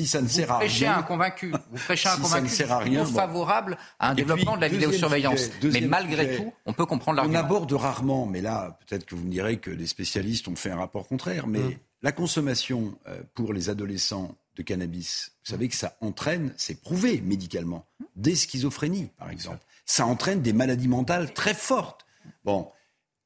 [0.06, 1.54] ça ne sert, à rien, un convaincu.
[1.72, 2.30] Vous prêchez un convaincu.
[2.30, 3.06] Ça ne sert à rien.
[3.06, 5.50] favorable à un développement de la vidéosurveillance.
[5.64, 7.40] Mais malgré tout, on peut comprendre l'argument.
[7.40, 10.72] On aborde rarement, mais là, peut-être que vous me direz que les spécialistes ont fait
[10.72, 11.74] un rapport contraire, mais hum.
[12.02, 17.22] la consommation euh, pour les adolescents de cannabis, vous savez que ça entraîne, c'est prouvé
[17.22, 17.86] médicalement,
[18.18, 19.60] des schizophrénies, par exemple.
[19.86, 22.06] Ça entraîne des maladies mentales très fortes.
[22.46, 22.70] Bon,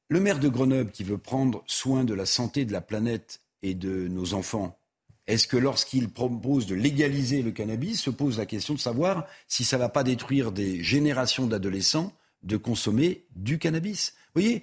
[0.08, 3.74] le maire de Grenoble qui veut prendre soin de la santé de la planète et
[3.74, 4.78] de nos enfants,
[5.26, 9.64] est-ce que lorsqu'il propose de légaliser le cannabis, se pose la question de savoir si
[9.64, 12.12] ça ne va pas détruire des générations d'adolescents
[12.44, 14.14] de consommer du cannabis?
[14.34, 14.62] Vous voyez,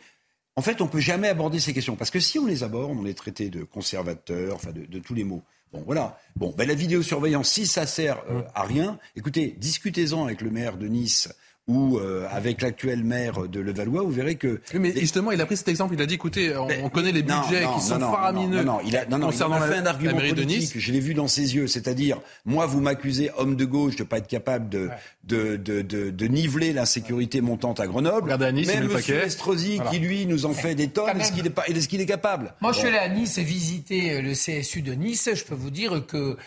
[0.55, 1.97] en fait, on ne peut jamais aborder ces questions.
[1.97, 5.25] Parce que si on les aborde, on est traité de conservateurs, enfin de, tous les
[5.25, 5.43] mots.
[5.73, 6.17] Bon, voilà.
[6.35, 10.77] Bon, ben, la vidéosurveillance, si ça sert euh, à rien, écoutez, discutez-en avec le maire
[10.77, 11.29] de Nice
[11.67, 14.59] ou euh, avec l'actuel maire de Levallois, vous verrez que.
[14.73, 15.93] mais justement, il a pris cet exemple.
[15.93, 18.63] Il a dit écoutez, on, connaît les budgets qui sont faramineux.
[18.63, 20.77] Non, il a, non, concernant il a fait un argument politique.
[20.77, 21.67] Je l'ai vu dans ses yeux.
[21.67, 24.89] C'est-à-dire, moi, vous m'accusez, homme de gauche, de ne pas être capable de,
[25.23, 28.23] de, de, de, de, niveler l'insécurité montante à Grenoble.
[28.23, 29.15] Regardez à Nice, Même M.
[29.23, 32.05] Estrosi, qui lui nous en fait des tonnes, est-ce qu'il est, pas, est, qu'il est
[32.05, 32.53] capable?
[32.61, 35.29] Moi, je suis allé à Nice et visiter le CSU de Nice.
[35.33, 36.37] Je peux vous dire que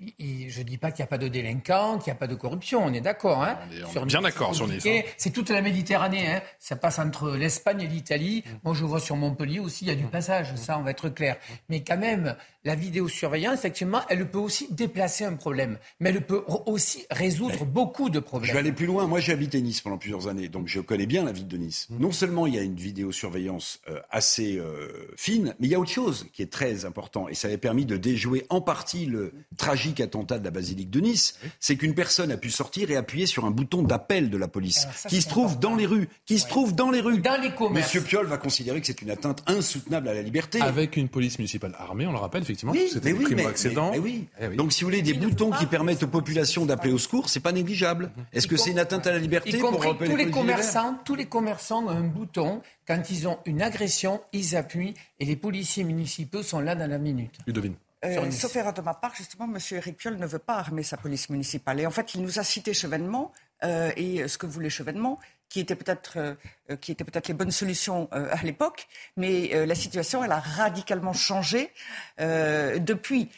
[0.00, 2.34] je ne dis pas qu'il n'y a pas de délinquants, qu'il n'y a pas de
[2.34, 3.42] corruption, on est d'accord.
[3.42, 3.58] Hein
[3.96, 4.86] on est bien d'accord sur Nice.
[4.86, 5.00] Hein.
[5.16, 6.42] C'est toute la Méditerranée, hein.
[6.58, 8.44] ça passe entre l'Espagne et l'Italie.
[8.46, 8.50] Mm.
[8.64, 10.10] Moi, je vois sur Montpellier aussi, il y a du mm.
[10.10, 11.36] passage, ça, on va être clair.
[11.68, 16.44] Mais quand même, la vidéosurveillance, effectivement, elle peut aussi déplacer un problème, mais elle peut
[16.66, 18.48] aussi résoudre beaucoup de problèmes.
[18.48, 19.06] Je vais aller plus loin.
[19.06, 21.88] Moi, j'ai habité Nice pendant plusieurs années, donc je connais bien la ville de Nice.
[21.90, 21.98] Mm.
[21.98, 25.80] Non seulement il y a une vidéosurveillance euh, assez euh, fine, mais il y a
[25.80, 29.32] autre chose qui est très important, et ça avait permis de déjouer en partie le
[29.56, 33.26] tragique attentat de la basilique de Nice, c'est qu'une personne a pu sortir et appuyer
[33.26, 36.46] sur un bouton d'appel de la police, qui se trouve dans les rues, qui se
[36.46, 37.20] trouve dans les rues.
[37.20, 37.86] Dans les commerces.
[37.86, 40.60] Monsieur Piolle va considérer que c'est une atteinte insoutenable à la liberté.
[40.60, 43.92] Avec une police municipale armée, on le rappelle effectivement, oui, c'était oui, primo accident.
[43.98, 44.26] oui.
[44.40, 47.40] Eh Donc si vous voulez des boutons qui permettent aux populations d'appeler au secours, c'est
[47.40, 48.10] pas négligeable.
[48.32, 51.26] Est-ce que c'est une atteinte à la liberté y pour tous les, commerçants, tous les
[51.26, 56.42] commerçants ont un bouton quand ils ont une agression, ils appuient et les policiers municipaux
[56.42, 57.38] sont là dans la minute.
[57.46, 57.74] Ludovine.
[58.04, 59.58] Euh, sauf erreur de ma part, justement, M.
[59.72, 61.80] Éric Piolle ne veut pas armer sa police municipale.
[61.80, 63.32] Et en fait, il nous a cité Chevènement
[63.64, 65.18] euh, et ce que voulait Chevènement,
[65.48, 68.86] qui était peut-être euh, qui était peut-être les bonnes solutions à l'époque,
[69.16, 71.72] mais la situation, elle a radicalement changé
[72.18, 73.30] depuis.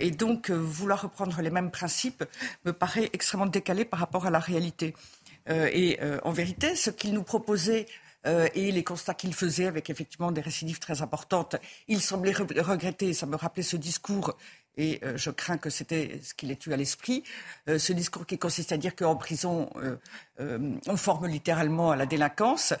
[0.00, 2.24] et donc, vouloir reprendre les mêmes principes
[2.64, 4.94] me paraît extrêmement décalé par rapport à la réalité.
[5.50, 7.84] et en vérité, ce qu'il nous proposait
[8.26, 11.56] euh, et les constats qu'il faisait avec effectivement des récidives très importantes.
[11.86, 14.36] Il semblait regretter, ça me rappelait ce discours,
[14.76, 17.22] et euh, je crains que c'était ce qu'il ait eu à l'esprit,
[17.68, 19.70] euh, ce discours qui consiste à dire qu'en prison,
[20.86, 22.74] on forme littéralement à la délinquance,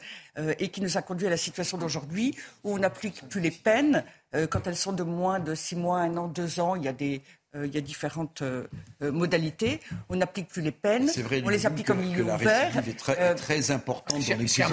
[0.58, 4.04] et qui nous a conduit à la situation d'aujourd'hui où on n'applique plus les peines
[4.50, 6.76] quand elles sont de moins de six mois, un an, deux ans.
[6.76, 7.22] Il y a des
[7.66, 8.66] il y a différentes euh,
[9.02, 9.80] euh, modalités.
[10.08, 11.06] On n'applique plus les peines.
[11.06, 12.70] Vrai, on les applique comme milieu ouvert.
[12.84, 14.64] C'est très, très importante dans les prisons.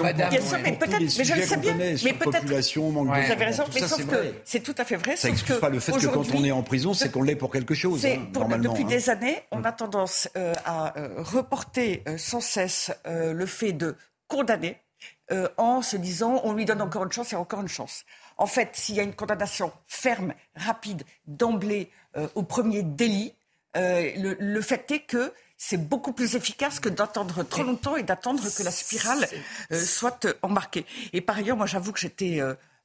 [0.62, 1.74] mais peut-être, mais je le sais bien.
[1.74, 2.46] Mais peut-être.
[2.46, 5.16] Vous avez raison, mais sauf que c'est tout à fait vrai.
[5.16, 7.50] Ça n'excuse pas le fait que quand on est en prison, c'est qu'on l'est pour
[7.50, 8.04] quelque chose.
[8.06, 8.28] Hein,
[8.58, 8.86] depuis hein.
[8.86, 10.28] des années, on a tendance
[10.64, 13.96] à reporter sans cesse le fait de
[14.28, 14.78] condamner
[15.56, 18.04] en se disant on lui donne encore une chance et encore une chance.
[18.38, 23.34] En fait, s'il y a une condamnation ferme, rapide, d'emblée, euh, au premier délit,
[23.76, 28.42] euh, le, fait est que c'est beaucoup plus efficace que d'attendre trop longtemps et d'attendre
[28.54, 29.26] que la spirale
[29.72, 30.84] euh, soit embarquée.
[31.12, 32.40] Et par ailleurs, moi j'avoue que j'étais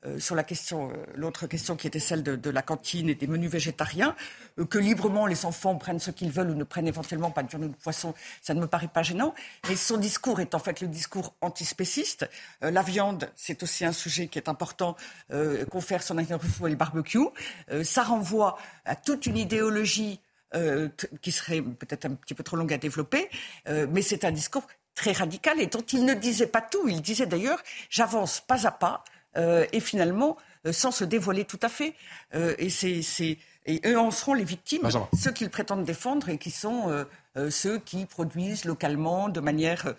[0.05, 3.27] euh, sur la question, euh, l'autre question qui était celle de, la cantine et des
[3.27, 4.15] menus végétariens,
[4.57, 7.49] euh, que librement les enfants prennent ce qu'ils veulent ou ne prennent éventuellement pas de
[7.49, 9.35] viande ou de poisson, ça ne me paraît pas gênant.
[9.69, 12.27] Mais son discours est en fait le discours antispéciste.
[12.61, 14.95] la viande, c'est aussi un sujet qui est important,
[15.69, 17.19] confère son Ruffo et le barbecue.
[17.83, 20.19] ça renvoie à toute une idéologie
[21.21, 23.29] qui serait peut-être un petit peu trop longue à développer,
[23.67, 26.87] mais c'est un discours très radical et dont il ne disait pas tout.
[26.87, 29.03] Il disait d'ailleurs, j'avance pas à pas
[29.37, 31.95] euh, et finalement euh, sans se dévoiler tout à fait.
[32.35, 36.49] Euh, et c'est et eux en seront les victimes, ceux qu'ils prétendent défendre et qui
[36.49, 37.05] sont
[37.49, 39.93] ceux qui produisent localement de manière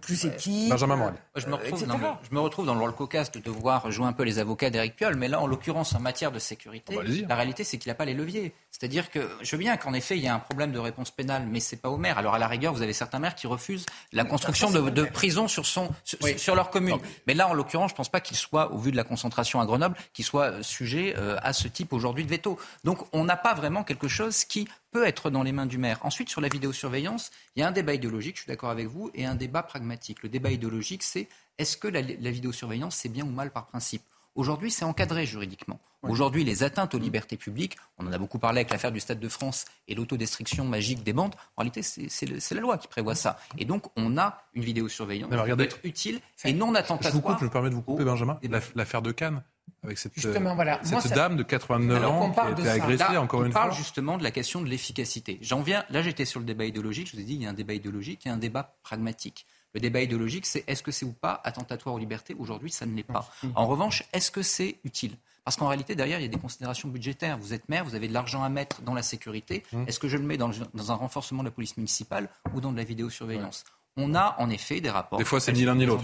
[0.00, 0.70] plus éthique.
[0.70, 3.90] Benjamin je, me retrouve dans le, je me retrouve dans le rôle cocasse de devoir
[3.90, 6.96] jouer un peu les avocats d'Éric Piolle, mais là, en l'occurrence, en matière de sécurité,
[6.98, 8.54] ah bah, la réalité, c'est qu'il n'a pas les leviers.
[8.70, 11.46] C'est-à-dire que je veux bien qu'en effet, il y a un problème de réponse pénale,
[11.48, 12.18] mais c'est pas au maire.
[12.18, 15.48] Alors à la rigueur, vous avez certains maires qui refusent la construction de, de prisons
[15.48, 16.98] sur, son, sur, leur commune.
[17.26, 19.66] Mais là, en l'occurrence, je pense pas qu'il soit, au vu de la concentration à
[19.66, 22.58] Grenoble, qu'il soit euh, sujet euh, à ce type aujourd'hui de veto.
[22.84, 25.98] Donc on n'a pas vraiment quelque chose qui peut être dans les mains du maire.
[26.02, 29.10] Ensuite, sur la vidéosurveillance, il y a un débat idéologique, je suis d'accord avec vous,
[29.12, 30.22] et un débat pragmatique.
[30.22, 31.28] Le débat idéologique, c'est
[31.58, 34.02] est-ce que la, la vidéosurveillance, c'est bien ou mal par principe?
[34.36, 35.78] Aujourd'hui, c'est encadré juridiquement.
[36.02, 39.20] Aujourd'hui, les atteintes aux libertés publiques, on en a beaucoup parlé avec l'affaire du Stade
[39.20, 43.38] de France et l'autodestruction magique des bandes, en réalité, c'est la loi qui prévoit ça.
[43.58, 47.12] Et donc, on a une vidéosurveillance qui peut être utile et non attentatoire.
[47.12, 48.38] Je vous coupe, je me permets de vous couper, Benjamin.
[48.74, 49.42] L'affaire de Cannes
[49.82, 50.80] avec cette, voilà.
[50.82, 53.62] cette dame de 89 ans qui a été agressée, encore une fois.
[53.62, 55.38] On parle justement de la question de l'efficacité.
[55.42, 57.50] J'en viens, là j'étais sur le débat idéologique, je vous ai dit, il y a
[57.50, 59.46] un débat idéologique et un débat pragmatique.
[59.74, 62.34] Le débat idéologique, c'est est-ce que c'est ou pas attentatoire aux libertés?
[62.38, 63.28] Aujourd'hui, ça ne l'est pas.
[63.54, 65.16] En revanche, est-ce que c'est utile?
[65.44, 67.38] Parce qu'en réalité, derrière, il y a des considérations budgétaires.
[67.38, 69.62] Vous êtes maire, vous avez de l'argent à mettre dans la sécurité.
[69.72, 69.84] Mmh.
[69.86, 72.76] Est-ce que je le mets dans, un renforcement de la police municipale ou dans de
[72.76, 73.64] la vidéosurveillance?
[73.96, 75.18] On a en effet des rapports.
[75.18, 76.02] Des fois, c'est ni l'un ni l'autre.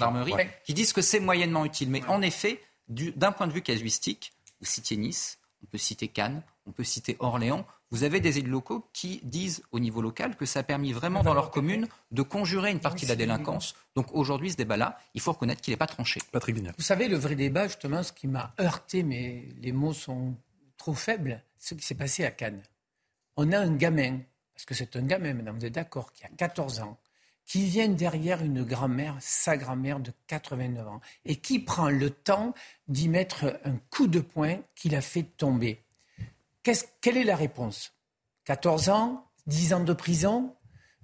[0.65, 1.91] Qui disent que c'est moyennement utile.
[1.91, 6.43] Mais en effet, d'un point de vue casuistique, vous citiez Nice, on peut citer Cannes,
[6.66, 7.66] on peut citer Orléans.
[7.91, 11.22] Vous avez des élus locaux qui disent au niveau local que ça a permis vraiment
[11.22, 13.74] dans leur commune de conjurer une partie de la délinquance.
[13.95, 16.20] Donc aujourd'hui, ce débat-là, il faut reconnaître qu'il n'est pas tranché.
[16.33, 16.57] Patrick.
[16.76, 20.35] Vous savez, le vrai débat, justement, ce qui m'a heurté, mais les mots sont
[20.78, 22.62] trop faibles, ce qui s'est passé à Cannes.
[23.37, 24.20] On a un gamin,
[24.55, 26.99] parce que c'est un gamin, madame, vous êtes d'accord, qui a 14 ans,
[27.53, 32.55] qui vient derrière une grand-mère, sa grand-mère de 89 ans, et qui prend le temps
[32.88, 35.84] d'y mettre un coup de poing qui l'a fait tomber.
[36.62, 37.92] Quelle est la réponse?
[38.46, 40.57] 14 ans, 10 ans de prison,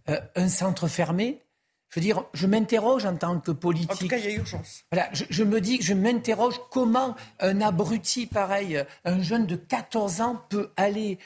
[0.08, 1.44] euh, un centre fermé?
[1.90, 3.92] Je veux dire, je m'interroge en tant que politique.
[3.92, 4.84] En tout cas, il y a urgence.
[4.92, 10.42] Voilà, je, me dis, je m'interroge comment un abruti pareil, un jeune de 14 ans
[10.50, 11.18] peut aller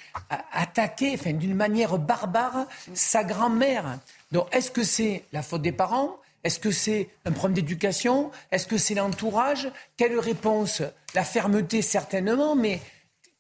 [0.52, 3.98] attaquer, enfin, d'une manière barbare, sa grand-mère.
[4.30, 6.16] Donc, est-ce que c'est la faute des parents?
[6.44, 8.30] Est-ce que c'est un problème d'éducation?
[8.50, 9.70] Est-ce que c'est l'entourage?
[9.96, 10.82] Quelle réponse?
[11.14, 12.80] La fermeté, certainement, mais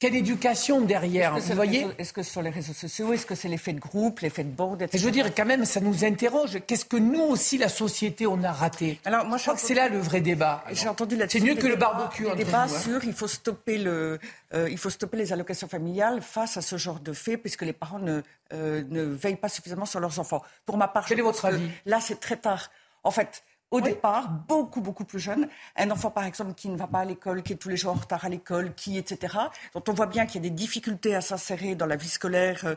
[0.02, 3.46] quelle éducation derrière Vous voyez Est-ce que ce sont les réseaux sociaux Est-ce que c'est
[3.46, 4.98] l'effet de groupe, l'effet de bande etc.
[4.98, 6.58] Je veux dire, quand même, ça nous interroge.
[6.66, 8.98] Qu'est-ce que nous aussi, la société, on a raté?
[9.04, 10.64] Alors, moi, je crois que c'est là le vrai débat.
[10.72, 12.24] J'ai entendu là C'est mieux que le barbecue.
[12.24, 14.18] Le débat sur il faut stopper le,
[14.54, 17.72] euh, il faut stopper les allocations familiales face à ce genre de fait, puisque les
[17.72, 18.22] parents ne,
[18.52, 20.42] euh, ne veillent pas suffisamment sur leurs enfants.
[20.66, 21.70] Pour ma part, quel est votre avis?
[21.86, 22.72] Là, c'est très tard.
[23.04, 25.48] En fait, au départ, beaucoup, beaucoup plus jeune.
[25.76, 27.92] Un enfant, par exemple, qui ne va pas à l'école, qui est tous les jours
[27.92, 29.36] en retard à l'école, qui, etc.,
[29.74, 32.60] dont on voit bien qu'il y a des difficultés à s'insérer dans la vie scolaire
[32.64, 32.74] euh,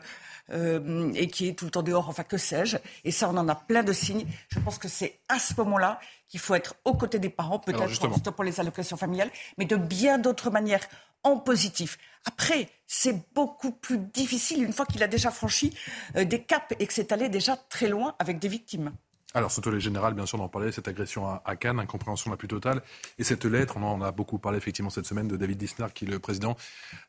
[0.50, 2.78] euh, et qui est tout le temps dehors, enfin, que sais-je.
[3.04, 4.26] Et ça, on en a plein de signes.
[4.48, 8.16] Je pense que c'est à ce moment-là qu'il faut être aux côtés des parents, peut-être
[8.16, 10.88] stoppant les allocations familiales, mais de bien d'autres manières,
[11.22, 11.98] en positif.
[12.24, 15.76] Après, c'est beaucoup plus difficile une fois qu'il a déjà franchi
[16.16, 18.92] euh, des caps et que c'est allé déjà très loin avec des victimes.
[19.36, 22.48] Alors, surtout les générales, bien sûr, d'en parler, cette agression à, Cannes, incompréhension la plus
[22.48, 22.80] totale.
[23.18, 26.06] Et cette lettre, on en a beaucoup parlé effectivement cette semaine de David Disnard, qui
[26.06, 26.56] est le président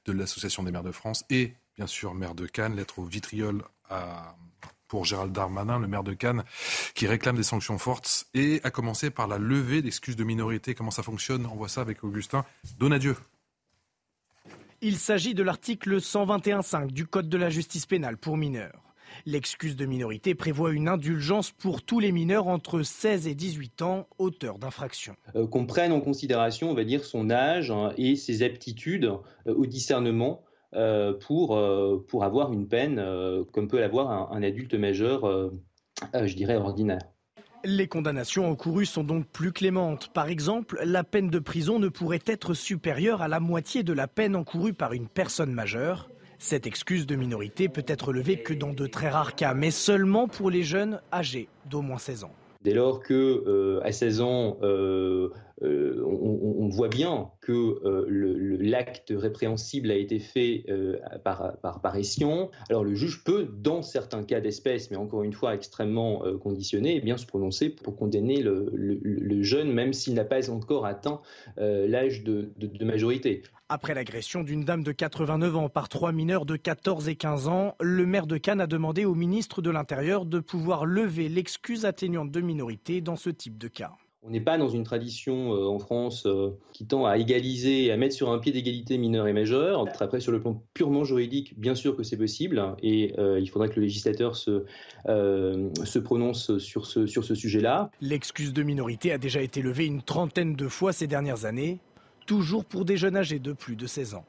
[0.03, 3.63] de l'Association des maires de France et, bien sûr, maire de Cannes, lettre au vitriol
[4.89, 6.43] pour Gérald Darmanin, le maire de Cannes,
[6.95, 10.75] qui réclame des sanctions fortes et a commencé par la levée d'excuses de minorité.
[10.75, 11.45] Comment ça fonctionne?
[11.45, 12.43] On voit ça avec Augustin
[12.77, 13.15] Donadieu.
[14.81, 18.86] Il s'agit de l'article 121.5 du Code de la justice pénale pour mineurs.
[19.25, 24.07] L'excuse de minorité prévoit une indulgence pour tous les mineurs entre 16 et 18 ans
[24.17, 25.15] auteurs d'infractions.
[25.35, 29.53] Euh, qu'on prenne en considération, on va dire, son âge hein, et ses aptitudes euh,
[29.55, 30.43] au discernement
[30.75, 31.59] euh, pour,
[32.07, 33.01] pour avoir une peine
[33.53, 35.51] comme peut l'avoir un, adulte majeur,
[36.13, 36.99] je dirais, ordinaire.
[37.63, 40.09] Les condamnations encourues sont donc plus clémentes.
[40.09, 44.07] Par exemple, la peine de prison ne pourrait être supérieure à la moitié de la
[44.07, 46.09] peine encourue par une personne majeure.
[46.39, 50.27] Cette excuse de minorité peut être levée que dans de très rares cas, mais seulement
[50.27, 52.31] pour les jeunes âgés d'au moins 16 ans.
[52.61, 55.29] Dès lors que euh, à 16 ans, euh,
[55.63, 57.79] euh, on, voit bien que
[58.59, 60.65] l'acte répréhensible a été fait
[61.23, 61.81] par, par,
[62.69, 66.99] alors le juge peut, dans certains cas d'espèce, mais encore une fois extrêmement conditionné, eh
[66.99, 71.21] bien se prononcer pour condamner le, jeune, même s'il n'a pas encore atteint
[71.57, 72.51] l'âge de
[72.83, 73.43] majorité.
[73.69, 77.75] Après l'agression d'une dame de 89 ans par trois mineurs de 14 et 15 ans,
[77.81, 82.31] le maire de Cannes a demandé au ministre de l'Intérieur de pouvoir lever l'excuse atténuante
[82.31, 83.91] de minorité dans ce type de cas.
[84.23, 87.91] On n'est pas dans une tradition euh, en France euh, qui tend à égaliser et
[87.91, 89.85] à mettre sur un pied d'égalité mineur et majeur.
[89.99, 93.67] Après, sur le plan purement juridique, bien sûr que c'est possible et euh, il faudra
[93.67, 94.63] que le législateur se,
[95.05, 97.91] se prononce sur ce, sur ce sujet-là.
[97.99, 101.79] L'excuse de minorité a déjà été levée une trentaine de fois ces dernières années,
[102.27, 104.25] toujours pour des jeunes âgés de plus de 16 ans.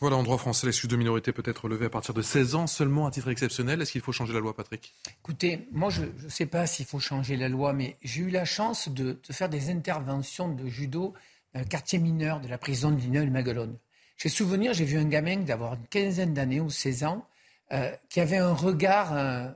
[0.00, 2.66] Voilà, en droit français, l'excuse de minorité peut être levée à partir de 16 ans
[2.66, 3.80] seulement à titre exceptionnel.
[3.80, 4.92] Est-ce qu'il faut changer la loi, Patrick?
[5.20, 8.44] Écoutez, moi, je ne sais pas s'il faut changer la loi, mais j'ai eu la
[8.44, 11.14] chance de, faire des interventions de judo
[11.54, 13.76] dans le quartier mineur de la prison de Lignol-Maguelone.
[14.16, 17.24] J'ai souvenir, j'ai vu un gamin d'avoir une quinzaine d'années ou 16 ans
[17.72, 19.48] euh, qui avait un regard euh,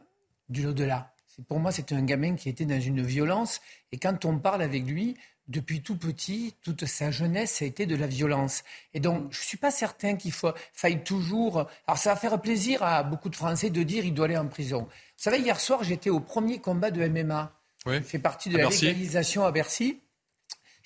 [0.49, 1.13] du au-delà.
[1.49, 3.61] Pour moi, c'était un gamin qui était dans une violence.
[3.91, 5.17] Et quand on parle avec lui,
[5.49, 8.65] depuis tout petit, toute sa jeunesse, a été de la violence.
[8.95, 11.67] Et donc, je ne suis pas certain qu'il faille toujours.
[11.87, 14.49] Alors, ça va faire plaisir à beaucoup de Français de dire qu'il doit aller en
[14.49, 14.83] prison.
[14.83, 17.53] Vous savez, hier soir, j'étais au premier combat de MMA.
[17.87, 18.03] Oui.
[18.03, 20.01] fait partie de la légalisation à Bercy.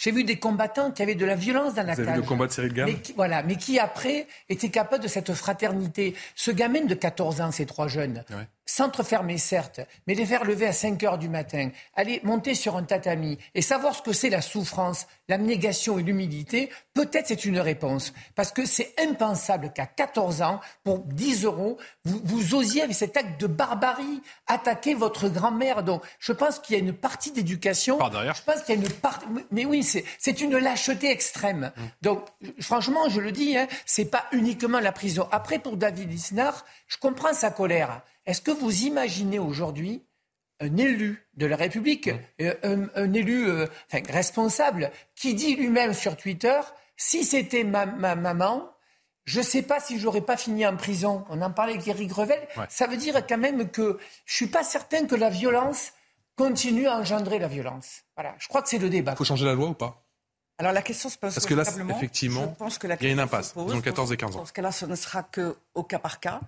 [0.00, 2.08] J'ai vu des combattants qui avaient de la violence dans la Vous cage.
[2.08, 6.14] Avez le combat de Cyril mais Voilà, mais qui après étaient capables de cette fraternité.
[6.34, 8.24] Ce gamin de 14 ans, ces trois jeunes,
[8.70, 12.84] s'entrefermer certes, mais les faire lever à 5 heures du matin, aller monter sur un
[12.84, 18.12] tatami et savoir ce que c'est la souffrance, l'abnégation et l'humilité, peut-être c'est une réponse.
[18.36, 23.16] Parce que c'est impensable qu'à 14 ans, pour 10 euros, vous, vous, osiez avec cet
[23.16, 25.82] acte de barbarie attaquer votre grand-mère.
[25.82, 27.98] Donc je pense qu'il y a une partie d'éducation.
[27.98, 28.36] Par derrière.
[28.36, 29.26] Je pense qu'il y a une partie.
[29.50, 31.72] Mais oui, c'est une lâcheté extrême.
[31.76, 31.82] Mmh.
[32.02, 32.24] Donc
[32.60, 35.26] franchement, je le dis, hein, c'est pas uniquement la prison.
[35.32, 38.02] Après, pour David Isnard, je comprends sa colère.
[38.30, 40.04] Est-ce que vous imaginez aujourd'hui
[40.60, 42.10] un élu de la République,
[42.40, 43.66] euh, un, élu euh,
[44.08, 46.60] responsable, qui dit lui-même sur Twitter,
[46.96, 48.70] si c'était ma, maman,
[49.24, 51.24] je ne sais pas si j'aurais pas fini en prison.
[51.28, 52.38] On en parlait avec Eric Revel.
[52.68, 55.90] Ça veut dire quand même que je suis pas certain que la violence
[56.36, 58.02] continue à engendrer la violence.
[58.16, 59.14] Voilà, je crois que c'est le débat.
[59.14, 60.04] Il faut changer la loi ou pas?
[60.56, 61.64] Alors la question se pose Parce que là,
[61.96, 63.54] effectivement, il y a une impasse.
[63.56, 64.38] Ils ont 14 et 15 ans.
[64.38, 66.40] Dans ce cas-là, ce ne sera qu'au cas par cas.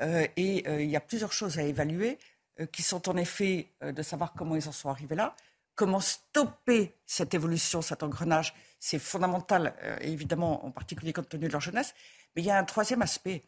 [0.00, 2.18] Euh, et euh, il y a plusieurs choses à évaluer,
[2.60, 5.34] euh, qui sont en effet de savoir comment ils en sont arrivés là,
[5.74, 8.54] comment stopper cette évolution, cet engrenage.
[8.80, 11.94] C'est fondamental, évidemment, en particulier compte tenu de leur jeunesse.
[12.34, 13.42] Mais il y a un troisième aspect.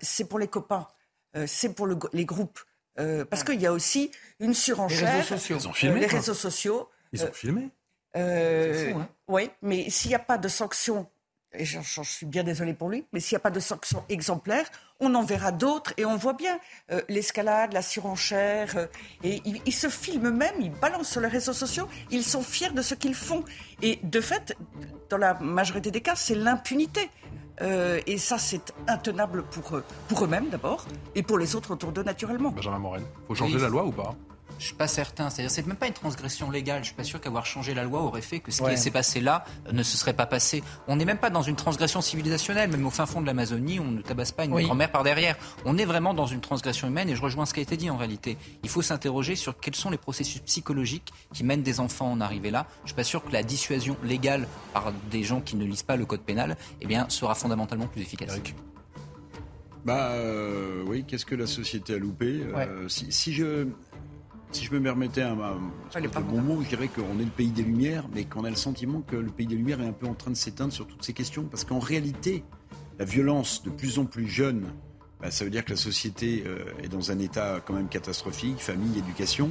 [0.00, 0.86] c'est pour les copains,
[1.46, 2.60] c'est pour les groupes.
[3.28, 5.12] parce qu'il y a aussi une surenchère.
[5.12, 5.56] Les réseaux sociaux.
[5.58, 6.88] Ils ont filmé, les réseaux sociaux.
[7.12, 7.70] Ils ont filmé.
[8.14, 9.08] Hein.
[9.26, 11.08] Oui, mais s'il n'y a pas de sanctions
[11.58, 14.66] et je, suis bien désolé pour lui, mais s'il n'y a pas de sanctions exemplaires,
[15.00, 16.58] on en verra d'autres et on voit bien
[16.90, 18.76] euh, l'escalade, la surenchère.
[18.76, 18.86] Euh,
[19.22, 22.82] et ils, se filment même, ils balancent sur les réseaux sociaux, ils sont fiers de
[22.82, 23.44] ce qu'ils font.
[23.82, 24.56] Et de fait,
[25.10, 27.10] dans la majorité des cas, c'est l'impunité.
[27.62, 32.02] Euh, et ça, c'est intenable pour, pour eux-mêmes d'abord et pour les autres autour d'eux
[32.02, 32.50] naturellement.
[32.50, 34.14] Benjamin Morel, faut changer la loi ou pas?
[34.58, 35.30] Je suis pas certain.
[35.30, 36.80] C'est-à-dire, c'est même pas une transgression légale.
[36.82, 39.20] Je suis pas sûr qu'avoir changé la loi aurait fait que ce qui s'est passé
[39.20, 40.62] là euh, ne se serait pas passé.
[40.88, 42.70] On n'est même pas dans une transgression civilisationnelle.
[42.70, 45.36] Même au fin fond de l'Amazonie, on ne tabasse pas une grand-mère par derrière.
[45.64, 47.08] On est vraiment dans une transgression humaine.
[47.08, 48.36] Et je rejoins ce qui a été dit en réalité.
[48.62, 52.20] Il faut s'interroger sur quels sont les processus psychologiques qui mènent des enfants à en
[52.20, 52.66] arriver là.
[52.82, 55.96] Je suis pas sûr que la dissuasion légale par des gens qui ne lisent pas
[55.96, 58.38] le code pénal, eh bien, sera fondamentalement plus efficace.
[59.86, 63.68] Bah euh, oui, qu'est-ce que la société a loupé euh, si, si, je
[64.52, 67.62] si je me permettais un, un bon mot, je dirais qu'on est le pays des
[67.62, 70.14] Lumières, mais qu'on a le sentiment que le pays des Lumières est un peu en
[70.14, 72.44] train de s'éteindre sur toutes ces questions, parce qu'en réalité,
[72.98, 74.66] la violence de plus en plus jeune,
[75.20, 78.58] bah, ça veut dire que la société euh, est dans un état quand même catastrophique,
[78.58, 79.50] famille, éducation.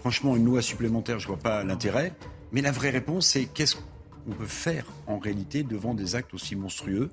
[0.00, 2.12] Franchement, une loi supplémentaire, je ne vois pas l'intérêt.
[2.52, 6.56] Mais la vraie réponse, c'est qu'est-ce qu'on peut faire en réalité devant des actes aussi
[6.56, 7.10] monstrueux?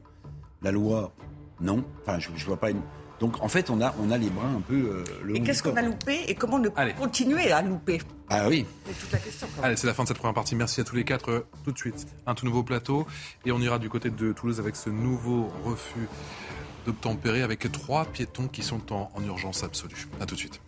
[0.62, 1.14] La loi,
[1.60, 1.84] non.
[2.02, 2.82] Enfin, je ne vois pas une
[3.20, 5.64] donc en fait, on a, on a les bras un peu euh, le Et qu'est-ce
[5.64, 8.02] qu'on a loupé et comment ne continuer à louper?
[8.30, 8.66] Ah oui.
[8.86, 9.48] C'est toute la question.
[9.64, 10.56] Allez, c'est la fin de cette première partie.
[10.56, 11.32] Merci à tous les quatre.
[11.32, 13.08] Euh, tout de suite, un tout nouveau plateau.
[13.46, 16.08] Et on ira du côté de Toulouse avec ce nouveau refus
[16.86, 20.08] d'obtempérer avec trois piétons qui sont en, en urgence absolue.
[20.22, 20.62] A tout de suite.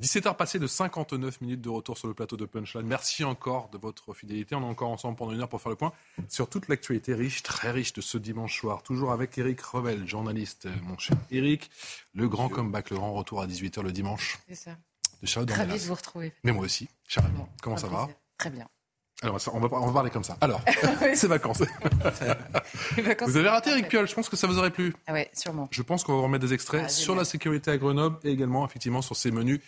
[0.00, 2.86] 17h passées de 59 minutes de retour sur le plateau de Punchline.
[2.86, 4.54] Merci encore de votre fidélité.
[4.54, 5.92] On est encore ensemble pendant une heure pour faire le point
[6.28, 8.82] sur toute l'actualité riche, très riche de ce dimanche soir.
[8.82, 11.70] Toujours avec Eric Revel, journaliste, mon cher Eric.
[12.14, 14.38] Le grand comeback, le grand retour à 18h le dimanche.
[14.48, 14.76] C'est ça.
[15.22, 16.34] De Charlotte Ravi de vous retrouver.
[16.44, 17.32] Mais moi aussi, Charlotte.
[17.62, 18.68] Comment ça va Très bien.
[19.22, 20.36] Alors, on va, on va parler comme ça.
[20.42, 20.60] Alors,
[21.14, 21.62] c'est vacances.
[23.22, 24.94] vous avez raté Eric Piolle, je pense que ça vous aurait plu.
[25.06, 25.68] Ah oui, sûrement.
[25.70, 28.66] Je pense qu'on va remettre des extraits ah, sur la sécurité à Grenoble et également,
[28.66, 29.60] effectivement, sur ces menus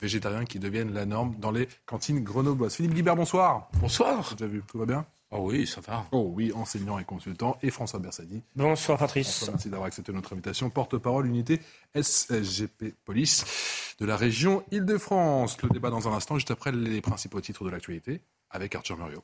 [0.00, 2.74] végétariens qui deviennent la norme dans les cantines grenobloises.
[2.74, 3.68] Philippe Guibert, bonsoir.
[3.80, 4.34] Bonsoir.
[4.36, 5.06] Déjà vu, tout va bien?
[5.32, 6.06] Oh oui, ça va.
[6.10, 7.56] Oh oui, enseignant et consultant.
[7.62, 8.42] Et François Bersadi.
[8.56, 9.48] Bonsoir Patrice.
[9.48, 10.70] merci d'avoir accepté notre invitation.
[10.70, 11.60] Porte-parole unité
[11.94, 15.62] SGP Police de la région Île-de-France.
[15.62, 19.22] Le débat dans un instant, juste après les principaux titres de l'actualité, avec Arthur Muriot.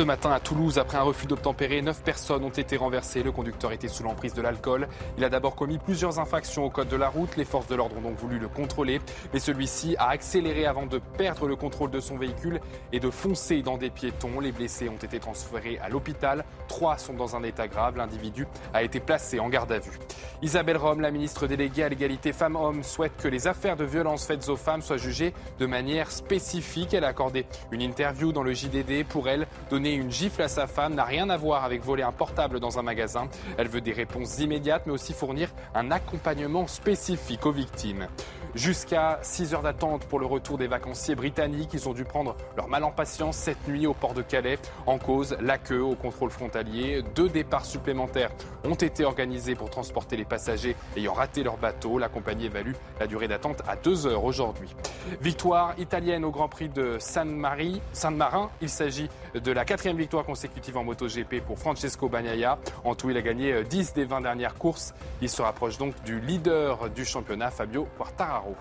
[0.00, 3.22] Ce matin à Toulouse, après un refus d'obtempérer, neuf personnes ont été renversées.
[3.22, 4.88] Le conducteur était sous l'emprise de l'alcool.
[5.18, 7.36] Il a d'abord commis plusieurs infractions au code de la route.
[7.36, 9.02] Les forces de l'ordre ont donc voulu le contrôler.
[9.34, 12.62] Mais celui-ci a accéléré avant de perdre le contrôle de son véhicule
[12.94, 14.40] et de foncer dans des piétons.
[14.40, 16.46] Les blessés ont été transférés à l'hôpital.
[16.66, 17.98] Trois sont dans un état grave.
[17.98, 19.98] L'individu a été placé en garde à vue.
[20.40, 24.48] Isabelle Rome, la ministre déléguée à l'égalité femmes-hommes, souhaite que les affaires de violence faites
[24.48, 26.94] aux femmes soient jugées de manière spécifique.
[26.94, 30.66] Elle a accordé une interview dans le JDD pour elle donner une gifle à sa
[30.66, 33.28] femme n'a rien à voir avec voler un portable dans un magasin.
[33.58, 38.08] Elle veut des réponses immédiates, mais aussi fournir un accompagnement spécifique aux victimes.
[38.54, 41.70] Jusqu'à 6 heures d'attente pour le retour des vacanciers britanniques.
[41.72, 44.58] Ils ont dû prendre leur mal en patience cette nuit au port de Calais.
[44.86, 47.02] En cause, la queue au contrôle frontalier.
[47.14, 48.30] Deux départs supplémentaires
[48.64, 51.98] ont été organisés pour transporter les passagers ayant raté leur bateau.
[51.98, 54.74] La compagnie évalue la durée d'attente à 2 heures aujourd'hui.
[55.20, 58.50] Victoire italienne au Grand Prix de San, Marin.
[58.60, 62.58] Il s'agit de la quatrième victoire consécutive en MotoGP pour Francesco Bagnaia.
[62.82, 64.94] En tout, il a gagné 10 des 20 dernières courses.
[65.22, 68.56] Il se rapproche donc du leader du championnat, Fabio Quartararo.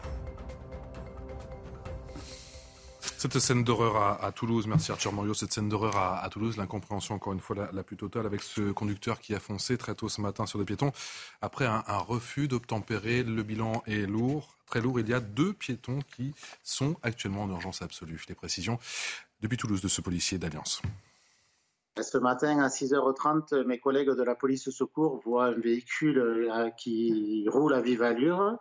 [3.18, 7.34] Cette scène d'horreur à, Toulouse, merci Arthur Morio, cette scène d'horreur à, Toulouse, l'incompréhension encore
[7.34, 10.46] une fois la, plus totale avec ce conducteur qui a foncé très tôt ce matin
[10.46, 10.92] sur des piétons.
[11.42, 15.00] Après un, refus d'obtempérer, le bilan est lourd, très lourd.
[15.00, 18.22] Il y a deux piétons qui sont actuellement en urgence absolue.
[18.30, 18.78] Les précisions
[19.42, 20.82] depuis Toulouse de ce policier d'Alliance.
[22.02, 27.46] Ce matin, à 6h30, mes collègues de la police secours voient un véhicule euh, qui
[27.50, 28.58] roule à vive allure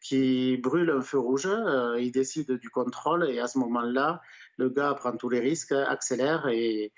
[0.00, 4.22] qui brûle un feu rouge, euh, il décide du contrôle et à ce moment-là,
[4.56, 6.92] le gars prend tous les risques, accélère et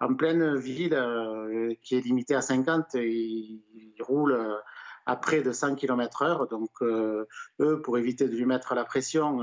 [0.00, 3.62] en pleine ville euh, qui est limitée à 50, il,
[4.00, 4.38] roule
[5.06, 6.48] à près de 100 km heure.
[6.48, 7.26] Donc eux,
[7.82, 9.40] pour éviter de lui mettre la pression,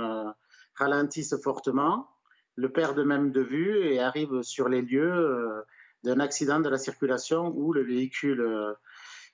[0.76, 2.10] ralentissent fortement,
[2.60, 5.64] le perdent même de vue et arrivent sur les lieux
[6.04, 8.46] d'un accident de la circulation où le véhicule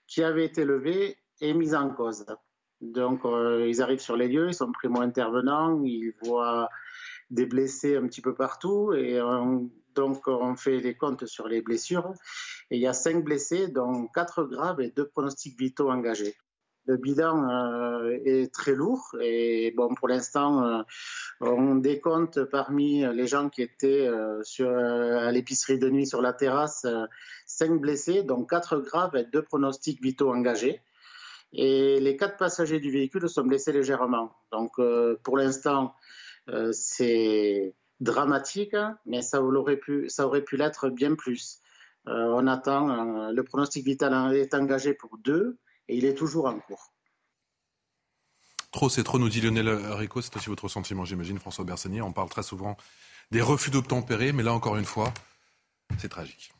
[0.07, 2.25] qui avait été levé est mis en cause.
[2.81, 6.69] Donc, euh, ils arrivent sur les lieux, ils sont primo intervenants, ils voient
[7.31, 9.19] des blessés un petit peu partout et
[9.95, 12.13] donc on fait les comptes sur les blessures.
[12.69, 16.35] Et il y a cinq blessés, dont quatre graves et deux pronostics vitaux engagés.
[16.87, 20.81] Le bilan euh, est très lourd et bon, pour l'instant, euh,
[21.41, 24.09] on décompte parmi les gens qui étaient
[24.43, 26.85] sur, à l'épicerie de nuit sur la terrasse
[27.45, 30.81] cinq blessés, dont quatre graves et deux pronostics vitaux engagés.
[31.53, 34.35] Et les quatre passagers du véhicule sont blessés légèrement.
[34.51, 35.95] Donc euh, pour l'instant,
[36.49, 38.75] euh, c'est dramatique,
[39.05, 41.59] mais ça aurait pu, ça l'être bien plus.
[42.07, 45.57] Euh, on attend, le pronostic vital est engagé pour deux
[45.87, 46.91] et il est toujours en cours.
[48.71, 50.21] Trop, c'est trop, nous dit Lionel Rico.
[50.21, 52.01] C'est aussi votre sentiment, j'imagine, François Bersanier.
[52.01, 52.75] On parle très souvent
[53.31, 55.13] des refus d'obtempérer, mais là, encore une fois,
[55.97, 56.51] c'est tragique.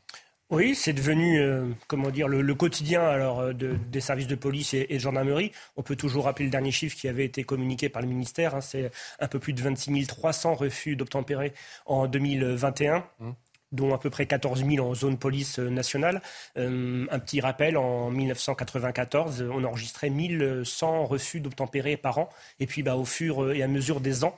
[0.48, 4.86] Oui, c'est devenu, euh, comment dire, le, quotidien alors euh, des services de police et,
[4.86, 5.50] de gendarmerie.
[5.76, 8.54] On peut toujours rappeler le dernier chiffre qui avait été communiqué par le ministère.
[8.54, 11.52] Hein, c'est un peu plus de 26 300 refus d'obtempérer
[11.84, 13.04] en 2021.
[13.18, 13.30] Mmh.
[13.76, 16.22] Dont à peu près 14 000 en zone police euh, nationale.
[16.56, 22.30] un petit rappel, en 1994, on enregistrait 1100 refus d'obtempérer par an.
[22.60, 24.36] Et puis, bah, au fur et à mesure des ans,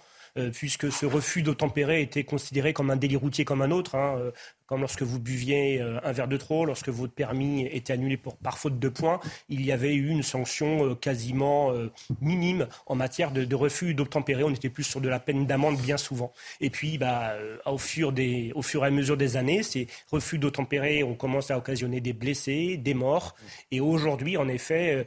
[0.52, 3.94] puisque ce refus d'obtempérer était considéré comme un délit routier comme un autre.
[3.94, 4.32] Hein,
[4.68, 8.58] comme lorsque vous buviez euh, un verre de trop, lorsque votre permis était annulé par
[8.58, 9.18] faute de points,
[9.48, 14.44] il y avait eu une sanction euh, quasiment euh, minime en matière de, refus d'obtempérer.
[14.44, 16.32] On était plus sur de la peine d'amende bien souvent.
[16.60, 17.32] Et puis, bah,
[17.64, 21.54] au, fur des, au fur et à mesure des années, ces refus d'obtempérer ont commencé
[21.54, 23.36] à occasionner des blessés, des morts.
[23.70, 25.06] Et aujourd'hui, en effet,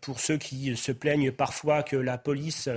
[0.00, 2.68] pour ceux qui se plaignent parfois que la police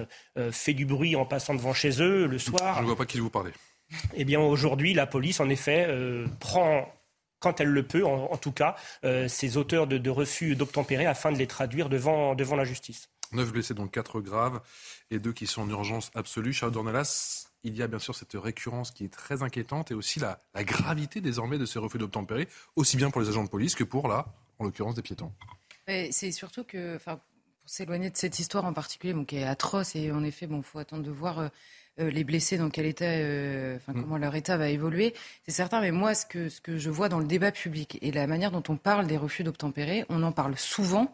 [0.51, 2.76] fait du bruit en passant devant chez eux le soir.
[2.78, 3.51] Je ne vois pas qui vous parlez.
[4.16, 6.91] Eh bien, aujourd'hui, la police, en effet, euh, prend
[7.39, 11.38] quand elle le peut, en, tout cas, euh, ces auteurs de, refus d'obtempérer afin de
[11.38, 13.10] les traduire devant, devant la justice.
[13.34, 14.62] Neuf blessés, donc quatre graves,
[15.12, 16.53] et deux qui sont en urgence absolue.
[16.53, 20.20] Charles Dornelas, il y a bien sûr cette récurrence qui est très inquiétante et aussi
[20.20, 23.84] la, gravité désormais de ces refus d'obtempérer, aussi bien pour les agents de police que
[23.84, 24.26] pour, là,
[24.58, 25.32] en l'occurrence, des piétons.
[25.88, 27.20] C'est surtout que, pour
[27.66, 31.04] s'éloigner de cette histoire en particulier, qui est atroce, et en effet, il faut attendre
[31.04, 31.40] de voir.
[31.40, 31.50] Euh,
[32.00, 34.02] euh, les blessés, dans quel état, euh, enfin, mm.
[34.02, 35.14] comment leur état va évoluer,
[35.46, 35.80] c'est certain.
[35.80, 38.52] Mais moi, ce que, ce que je vois dans le débat public et la manière
[38.52, 41.14] dont on parle des refus d'obtempérer, on en parle souvent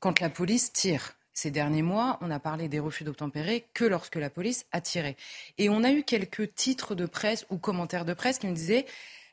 [0.00, 1.14] quand la police tire.
[1.34, 5.16] ces derniers mois, on a parlé des refus d'obtempérer que lorsque la police a tiré.
[5.56, 8.86] Et on a eu quelques titres de presse ou commentaires de presse qui me disaient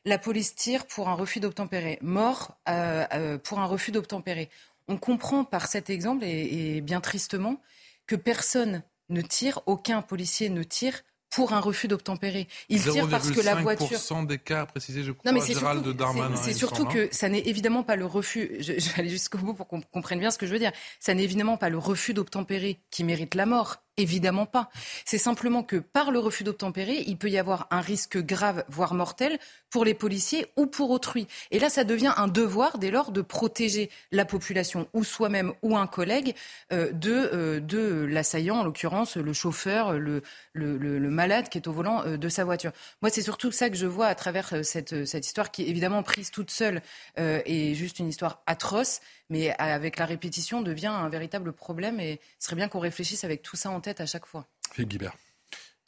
[0.06, 4.48] la police tire pour un refus d'obtempérer, mort euh, euh, pour un refus d'obtempérer.
[4.88, 7.60] On comprend par cet exemple, et bien tristement,
[8.06, 12.46] que personne ne tire, aucun policier ne tire pour un refus d'obtempérer.
[12.68, 13.98] Il tire parce que la voiture.
[14.26, 15.94] des cas précisé, je crois, non, mais c'est surtout,
[16.36, 18.52] C'est surtout que ça n'est évidemment pas le refus.
[18.60, 20.72] Je, je vais aller jusqu'au bout pour qu'on comprenne bien ce que je veux dire.
[21.00, 23.82] Ça n'est évidemment pas le refus d'obtempérer qui mérite la mort.
[23.98, 24.68] Évidemment pas.
[25.06, 28.92] C'est simplement que par le refus d'obtempérer, il peut y avoir un risque grave, voire
[28.92, 29.38] mortel,
[29.70, 31.26] pour les policiers ou pour autrui.
[31.50, 35.78] Et là, ça devient un devoir, dès lors, de protéger la population, ou soi-même, ou
[35.78, 36.34] un collègue,
[36.74, 40.22] euh, de, euh, de l'assaillant, en l'occurrence le chauffeur, le,
[40.52, 42.72] le, malade qui est au volant euh, de sa voiture.
[43.00, 46.02] Moi, c'est surtout ça que je vois à travers cette, cette histoire qui est évidemment
[46.02, 46.82] prise toute seule
[47.18, 52.46] et juste une histoire atroce mais avec la répétition devient un véritable problème et ce
[52.46, 54.46] serait bien qu'on réfléchisse avec tout ça en tête à chaque fois.
[54.72, 55.16] Philippe Guibert.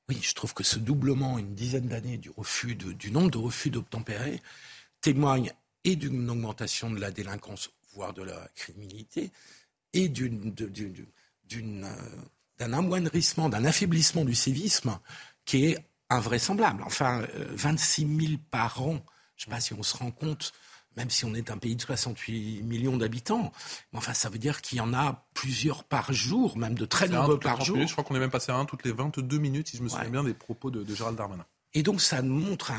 [0.09, 3.71] Oui, je trouve que ce doublement, une dizaine d'années du refus du nombre de refus
[3.71, 4.41] d'obtempérer,
[5.01, 5.53] témoigne
[5.85, 9.31] et d'une augmentation de la délinquance, voire de la criminalité,
[9.93, 10.55] et d'une,
[11.51, 11.87] euh,
[12.59, 14.99] d'un amoindrissement, d'un affaiblissement du civisme
[15.45, 15.79] qui est
[16.11, 16.83] invraisemblable.
[16.85, 19.05] Enfin, 26 euh, 000 par an,
[19.37, 20.53] je ne sais pas si on se rend compte
[20.99, 23.53] même si on est un pays de 68 millions d'habitants.
[23.95, 27.39] Enfin, ça veut dire qu'il y en a plusieurs par jour, même de très nombreux
[27.39, 27.79] par jour.
[27.81, 29.89] je crois qu'on est même passé à un toutes les 22 minutes, si je me
[29.89, 31.47] souviens bien des propos de, Gérald Darmanin.
[31.73, 32.73] Et donc, ça montre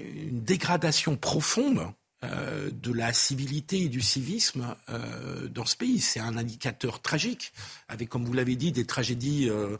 [0.00, 1.92] une dégradation profonde
[2.24, 6.00] euh, de la civilité et du civisme euh, dans ce pays.
[6.00, 7.52] C'est un indicateur tragique,
[7.86, 9.76] avec, comme vous l'avez dit, des tragédies euh,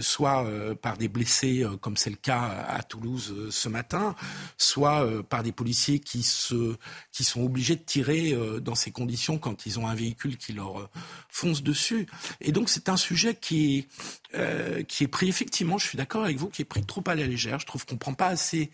[0.00, 0.44] soit
[0.82, 4.16] par des blessés, comme c'est le cas à Toulouse ce matin,
[4.56, 6.74] soit par des policiers qui, se,
[7.12, 10.90] qui sont obligés de tirer dans ces conditions quand ils ont un véhicule qui leur
[11.28, 12.08] fonce dessus.
[12.40, 13.86] Et donc c'est un sujet qui
[14.34, 17.14] est, qui est pris, effectivement, je suis d'accord avec vous, qui est pris trop à
[17.14, 17.60] la légère.
[17.60, 18.70] Je trouve qu'on ne prend pas assez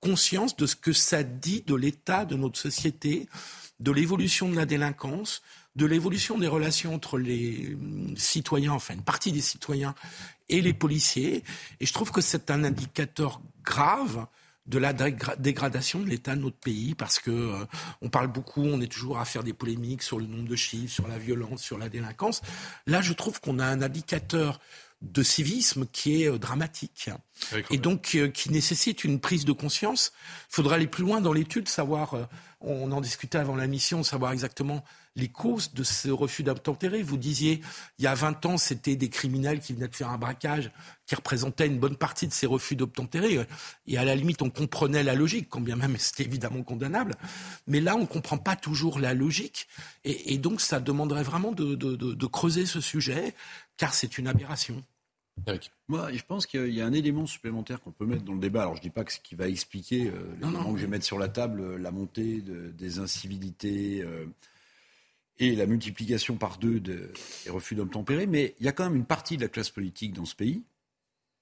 [0.00, 3.28] conscience de ce que ça dit de l'état de notre société,
[3.80, 5.42] de l'évolution de la délinquance,
[5.76, 9.94] de l'évolution des relations entre les hum, citoyens, enfin une partie des citoyens
[10.48, 11.44] et les policiers.
[11.80, 14.26] Et je trouve que c'est un indicateur grave
[14.66, 17.64] de la dégradation de l'état de notre pays parce que euh,
[18.02, 20.92] on parle beaucoup, on est toujours à faire des polémiques sur le nombre de chiffres,
[20.92, 22.42] sur la violence, sur la délinquance.
[22.86, 24.60] Là, je trouve qu'on a un indicateur
[25.00, 27.10] de civisme qui est euh, dramatique
[27.70, 30.12] et donc euh, qui nécessite une prise de conscience.
[30.50, 32.24] Il faudra aller plus loin dans l'étude, savoir, euh,
[32.60, 34.84] on en discutait avant la mission, savoir exactement
[35.18, 37.02] les causes de ce refus d'obtempérer.
[37.02, 37.60] Vous disiez,
[37.98, 40.70] il y a 20 ans, c'était des criminels qui venaient de faire un braquage
[41.06, 43.46] qui représentait une bonne partie de ces refus d'obtempérer.
[43.86, 47.14] Et à la limite, on comprenait la logique, quand bien même c'était évidemment condamnable.
[47.66, 49.68] Mais là, on ne comprend pas toujours la logique.
[50.04, 53.34] Et, donc, ça demanderait vraiment de, de creuser ce sujet,
[53.76, 54.82] car c'est une aberration.
[55.88, 58.62] Moi, je pense qu'il y a un élément supplémentaire qu'on peut mettre dans le débat.
[58.62, 60.90] Alors, je ne dis pas que ce qui va expliquer euh, l'élément que je vais
[60.90, 64.26] mettre sur la table, euh, la montée des incivilités euh,
[65.38, 67.00] et la multiplication par deux des
[67.48, 70.24] refus d'obtempérer, mais il y a quand même une partie de la classe politique dans
[70.24, 70.62] ce pays,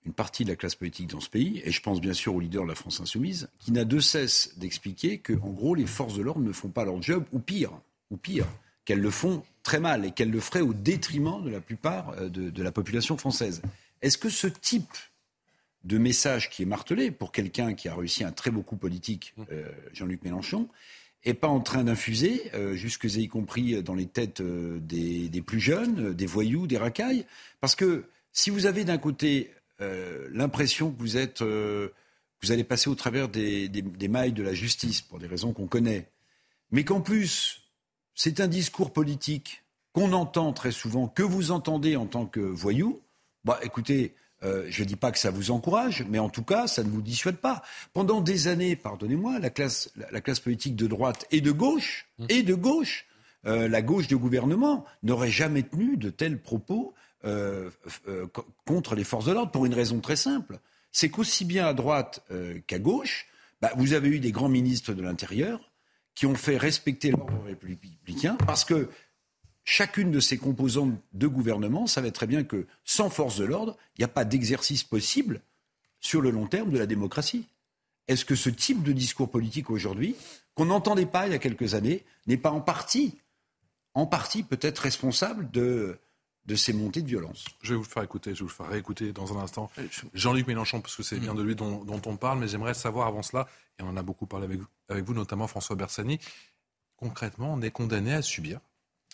[0.04, 2.40] une partie de la classe politique dans ce pays, et je pense bien sûr au
[2.40, 6.16] leader de la France insoumise, qui n'a de cesse d'expliquer que, en gros, les forces
[6.16, 7.72] de l'ordre ne font pas leur job, ou pire,
[8.10, 8.46] ou pire,
[8.84, 12.62] qu'elles le font très mal et qu'elles le feraient au détriment de la plupart de
[12.62, 13.62] la population française.
[14.00, 14.96] Est-ce que ce type
[15.86, 19.34] de message qui est martelé pour quelqu'un qui a réussi un très beau coup politique,
[19.36, 19.42] mmh.
[19.52, 20.68] euh, Jean-Luc Mélenchon,
[21.24, 25.60] n'est pas en train d'infuser, euh, jusque y compris dans les têtes euh, des, plus
[25.60, 27.26] jeunes, des voyous, des racailles.
[27.60, 29.52] Parce que si vous avez d'un côté
[30.32, 33.70] l'impression que vous êtes, vous allez passer au travers des,
[34.08, 36.08] mailles de la justice pour des raisons qu'on connaît,
[36.70, 37.62] mais qu'en plus
[38.14, 39.62] c'est un discours politique
[39.92, 43.00] qu'on entend très souvent, que vous entendez en tant que voyou,
[43.44, 46.66] bah, écoutez, euh, je ne dis pas que ça vous encourage, mais en tout cas,
[46.66, 47.62] ça ne vous dissuade pas.
[47.92, 52.26] Pendant des années, pardonnez-moi, la classe, la, classe politique de droite et de gauche, mmh.
[52.28, 53.06] et de gauche,
[53.46, 57.70] euh, la gauche de gouvernement, n'aurait jamais tenu de tels propos euh,
[58.66, 60.58] contre les forces de l'ordre, pour une raison très simple.
[60.92, 62.22] C'est qu'aussi bien à droite
[62.66, 63.26] qu'à gauche,
[63.60, 65.72] bah, vous avez eu des grands ministres de l'Intérieur
[66.14, 68.88] qui ont fait respecter l'ordre républicain, parce que
[69.66, 74.00] chacune de ces composantes de gouvernement savait très bien que sans force de l'ordre, il
[74.00, 75.42] n'y a pas d'exercice possible
[76.00, 77.46] sur le long terme de la démocratie.
[78.06, 80.14] Est-ce que ce type de discours politique aujourd'hui,
[80.54, 83.18] qu'on n'entendait pas il y a quelques années, n'est pas en partie,
[83.94, 85.98] en partie peut-être responsable de,
[86.44, 87.44] de ces montées de violence?
[87.62, 89.68] Je vais vous le faire écouter, je vais vous le faire réécouter dans un instant.
[90.14, 91.38] Jean-Luc Mélenchon, parce que c'est bien mm.
[91.38, 93.48] de lui dont, on parle, mais j'aimerais savoir avant cela,
[93.80, 96.20] et on en a beaucoup parlé avec, avec vous, notamment François Bersani,
[96.96, 98.60] concrètement, on est condamné à subir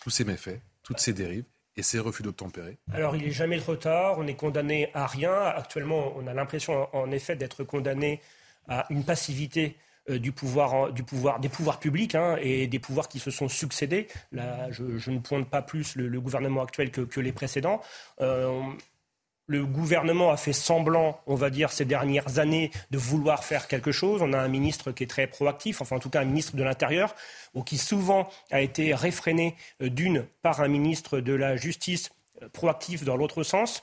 [0.03, 1.45] tous ces méfaits, toutes ces dérives
[1.77, 4.15] et ces refus d'obtempérer Alors, il n'est jamais trop tard.
[4.19, 5.33] On est condamné à rien.
[5.33, 8.19] Actuellement, on a l'impression, en effet, d'être condamné
[8.67, 9.77] à une passivité
[10.09, 14.07] euh, du pouvoir, des pouvoirs publics hein, et des pouvoirs qui se sont succédés.
[14.33, 17.81] Là, je, ne pointe pas plus le, gouvernement actuel que, les précédents.
[18.19, 18.61] Euh,
[19.47, 23.91] le gouvernement a fait semblant, on va dire, ces dernières années de vouloir faire quelque
[23.91, 24.21] chose.
[24.21, 26.63] On a un ministre qui est très proactif, enfin en tout cas un ministre de
[26.63, 27.15] l'Intérieur,
[27.53, 32.11] ou qui souvent a été réfréné euh, d'une par un ministre de la Justice
[32.51, 33.81] proactif dans l'autre sens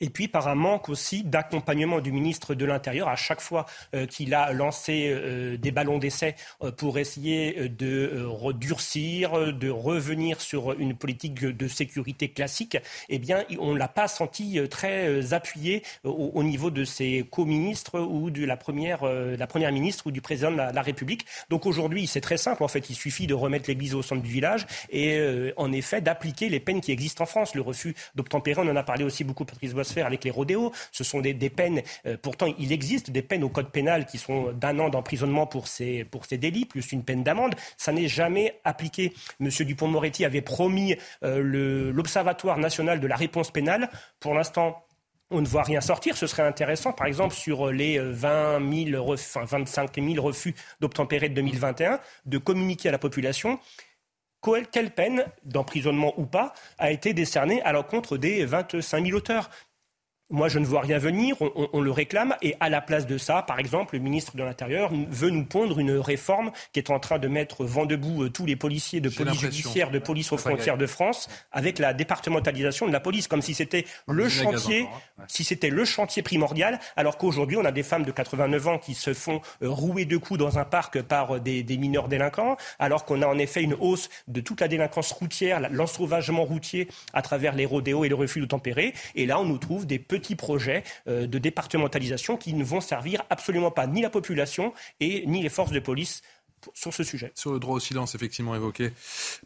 [0.00, 4.06] et puis par un manque aussi d'accompagnement du ministre de l'Intérieur à chaque fois euh,
[4.06, 10.72] qu'il a lancé euh, des ballons d'essai euh, pour essayer de redurcir, de revenir sur
[10.78, 12.76] une politique de sécurité classique,
[13.08, 18.30] eh bien, on ne l'a pas senti très appuyé au, niveau de ses co-ministres ou
[18.30, 19.02] de la première,
[19.72, 21.26] ministre ou du président de la, République.
[21.50, 22.62] Donc aujourd'hui, c'est très simple.
[22.62, 26.48] En fait, il suffit de remettre l'église au centre du village et, en effet, d'appliquer
[26.48, 27.54] les peines qui existent en France.
[27.54, 30.72] Le refus d'obtempérer, on en a parlé aussi beaucoup, Patrice Faire avec les rodéos.
[30.92, 34.52] Ce sont des, peines, euh, pourtant il existe des peines au code pénal qui sont
[34.52, 37.54] d'un an d'emprisonnement pour ces, pour ces délits, plus une peine d'amende.
[37.76, 39.12] Ça n'est jamais appliqué.
[39.40, 43.90] Monsieur Dupont-Moretti avait promis euh, l'Observatoire national de la réponse pénale.
[44.20, 44.84] Pour l'instant,
[45.30, 46.16] on ne voit rien sortir.
[46.16, 51.34] Ce serait intéressant, par exemple, sur les 20 000 enfin, 25 000 refus d'obtempérer de
[51.34, 53.58] 2021, de communiquer à la population
[54.70, 59.50] quelle peine, d'emprisonnement ou pas, a été décernée à l'encontre des 25 000 auteurs.
[60.30, 63.40] Moi, je ne vois rien venir, on, le réclame, et à la place de ça,
[63.40, 67.18] par exemple, le ministre de l'Intérieur veut nous pondre une réforme qui est en train
[67.18, 70.76] de mettre vent debout euh, tous les policiers de police judiciaire, de police aux frontières
[70.76, 75.24] de France, avec la départementalisation de la police, comme si c'était le chantier, hein.
[75.28, 78.92] si c'était le chantier primordial, alors qu'aujourd'hui, on a des femmes de 89 ans qui
[78.92, 82.58] se font euh, rouer de coups dans un parc par euh, des, des mineurs délinquants,
[82.78, 87.22] alors qu'on a en effet une hausse de toute la délinquance routière, l'ensauvagement routier à
[87.22, 90.17] travers les rodéos et le refus de tempérer, et là, on nous trouve des petits
[90.36, 95.42] projets euh, de départementalisation qui ne vont servir absolument pas ni la population et ni
[95.42, 96.22] les forces de police
[96.74, 97.32] sur ce sujet.
[97.34, 98.92] Sur le droit au silence, effectivement évoqué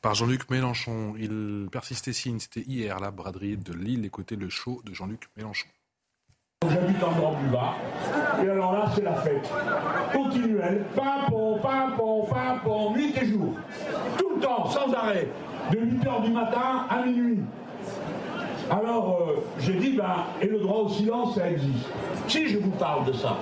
[0.00, 4.80] par Jean-Luc Mélenchon, il persistait signe, c'était hier la braderie de Lille, écoutez le show
[4.84, 5.68] de Jean-Luc Mélenchon.
[6.70, 7.74] J'habite en bord du bas,
[8.38, 9.50] et alors là c'est la fête.
[10.12, 13.54] Continuelle, pimpon, pimpon, pimpon, nuit et jour,
[14.16, 15.28] tout le temps, sans arrêt,
[15.72, 17.40] de 8h du matin à minuit.
[18.70, 21.88] Alors, euh, j'ai dit, ben, et le droit au silence, ça existe.
[22.28, 23.36] Si je vous parle de ça,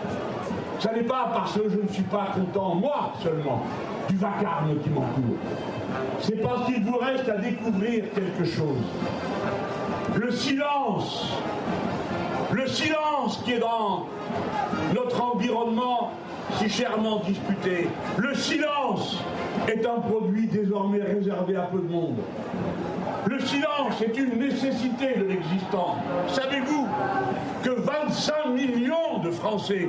[0.79, 3.63] ça n'est pas parce que je ne suis pas content, moi seulement,
[4.09, 5.37] du vacarme qui m'entoure.
[6.21, 8.79] C'est parce qu'il vous reste à découvrir quelque chose.
[10.15, 11.33] Le silence,
[12.53, 14.07] le silence qui est dans
[14.95, 16.11] notre environnement
[16.59, 17.89] si chèrement disputé.
[18.19, 19.19] Le silence
[19.69, 22.17] est un produit désormais réservé à peu de monde.
[23.27, 25.97] Le silence est une nécessité de l'existant.
[26.29, 26.89] Savez-vous
[27.63, 29.89] que 25 millions de Français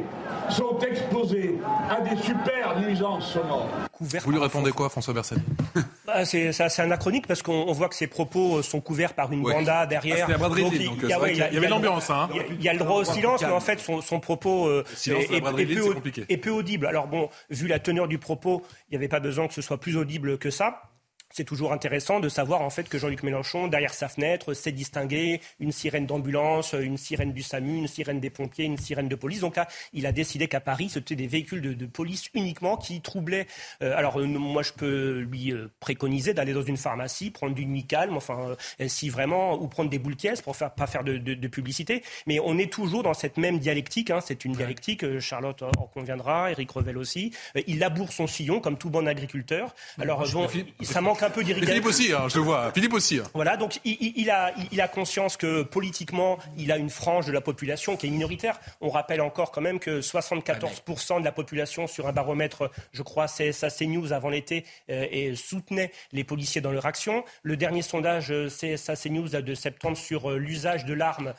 [0.49, 1.57] sont exposés
[1.89, 3.69] à des super nuisances sonores?
[3.99, 5.41] Vous lui répondez quoi, François Bersani
[6.05, 9.85] bah, C'est assez anachronique parce qu'on voit que ces propos sont couverts par une banda
[9.85, 10.27] derrière.
[10.27, 12.09] Ah, la il, donc, il, y, avait l'ambiance.
[12.09, 12.27] Hein.
[12.49, 16.37] Il y a le droit au silence, mais en fait, son, propos euh, est, est
[16.37, 16.87] peu audible.
[16.87, 19.79] Alors bon, vu la teneur du propos, il n'y avait pas besoin que ce soit
[19.79, 20.90] plus audible que ça
[21.31, 25.41] c'est toujours intéressant de savoir en fait que Jean-Luc Mélenchon, derrière sa fenêtre, sait distinguer
[25.59, 29.41] une sirène d'ambulance, une sirène du SAMU, une sirène des pompiers, une sirène de police.
[29.41, 33.47] Donc là, il a décidé qu'à Paris, c'était des véhicules de, police uniquement qui troublaient.
[33.81, 37.65] Euh, alors euh, moi, je peux lui euh, préconiser d'aller dans une pharmacie, prendre du
[37.65, 38.55] nuit calme, enfin,
[38.87, 42.03] si vraiment, ou prendre des boules caisses pour faire, pas faire de, publicité.
[42.27, 44.09] Mais on est toujours dans cette même dialectique.
[44.09, 44.19] Hein.
[44.21, 45.19] c'est une dialectique.
[45.19, 47.33] Charlotte en conviendra, Eric Revel aussi.
[47.67, 49.75] il laboure son sillon comme tout bon agriculteur.
[49.99, 50.47] Alors bon,
[50.81, 51.73] ça manque un peu d'irrigation.
[51.73, 52.71] Philippe aussi, hein, je le vois.
[52.71, 53.19] Philippe aussi.
[53.19, 53.23] Hein.
[53.33, 57.41] Voilà, donc il, a, il a conscience que politiquement, il a une frange de la
[57.41, 58.59] population qui est minoritaire.
[58.81, 63.27] On rappelle encore quand même que 74% de la population sur un baromètre, je crois,
[63.27, 67.23] CSA News avant l'été, euh, et soutenait les policiers dans leur action.
[67.43, 71.33] Le dernier sondage euh, CSA News de septembre sur euh, l'usage de l'arme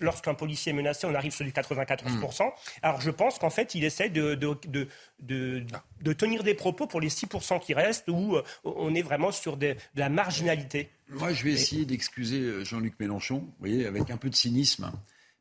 [0.00, 2.50] lorsqu'un policier est menacé, on arrive sur du 94%.
[2.82, 4.88] Alors je pense qu'en fait, il essaie de, de, de,
[5.20, 5.64] de,
[6.02, 9.74] de tenir des propos pour les 6% qui restent où on est vraiment sur de,
[9.94, 10.90] la marginalité.
[11.08, 14.90] Moi, je vais essayer d'excuser euh, Jean-Luc Mélenchon, vous voyez, avec un peu de cynisme.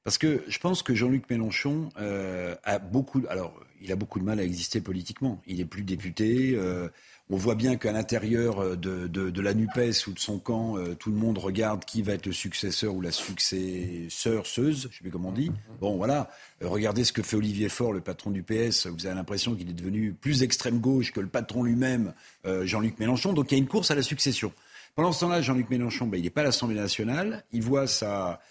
[0.04, 3.22] Parce que je pense que Jean-Luc Mélenchon euh, a beaucoup.
[3.30, 5.42] Alors, il a beaucoup de mal à exister politiquement.
[5.48, 6.54] Il n'est plus député.
[6.56, 6.90] Euh,
[7.34, 11.16] on voit bien qu'à l'intérieur de, de, la NUPES ou de son camp, tout le
[11.16, 14.12] monde regarde qui va être le successeur ou la successeuse,
[14.54, 15.52] je ne sais plus comment on dit.
[15.82, 16.30] Bon, voilà.
[16.62, 18.88] regardez ce que fait Olivier Faure, le patron du PS.
[18.88, 22.14] Vous avez l'impression qu'il est devenu plus extrême gauche que le patron lui-même,
[22.46, 23.34] Jean-Luc Mélenchon.
[23.34, 24.54] Donc il y a une course à la succession.
[24.96, 27.44] Pendant ce temps-là, Jean-Luc Mélenchon, ben, il n'est pas à l'Assemblée nationale.
[27.52, 28.42] Il voit sa,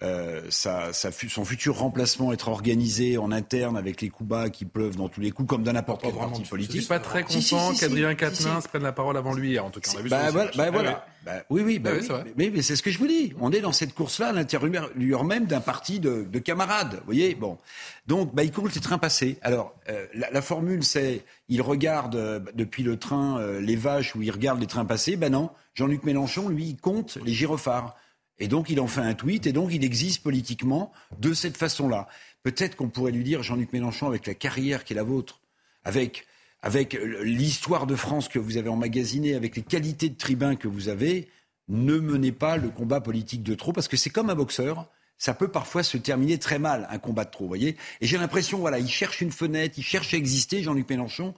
[0.00, 5.08] euh, son futur remplacement être organisé en interne avec les coups bas qui pleuvent dans
[5.08, 6.76] tous les coups, comme dans n'importe quel parti politique.
[6.76, 9.80] Je suis pas très content qu'Adrien Quatennens prenne la parole avant lui hier, en tout
[9.80, 9.90] cas.
[10.08, 11.06] bah, voilà, bah, voilà.
[11.26, 13.34] Bah, oui, oui, bah, oui, mais, mais c'est ce que je vous dis.
[13.40, 16.94] On est dans cette course-là à l'intérieur même d'un parti de, de, camarades.
[17.00, 17.58] Vous voyez, bon.
[18.06, 19.36] Donc, bah, il compte les trains passés.
[19.42, 24.22] Alors, euh, la, la, formule, c'est il regarde euh, depuis le train les vaches ou
[24.22, 25.16] il regarde les trains passés.
[25.16, 27.96] Ben non, Jean-Luc Mélenchon, lui, il compte les gyrophares.
[28.40, 32.08] Et donc, il en fait un tweet, et donc, il existe politiquement de cette façon-là.
[32.42, 35.40] Peut-être qu'on pourrait lui dire, Jean-Luc Mélenchon, avec la carrière qui est la vôtre,
[35.84, 36.26] avec,
[36.62, 40.88] avec l'histoire de France que vous avez emmagasinée, avec les qualités de tribun que vous
[40.88, 41.28] avez,
[41.68, 44.88] ne menez pas le combat politique de trop, parce que c'est comme un boxeur.
[45.20, 47.76] Ça peut parfois se terminer très mal, un combat de trop, vous voyez.
[48.00, 51.34] Et j'ai l'impression, voilà, il cherche une fenêtre, il cherche à exister, Jean-Luc Mélenchon.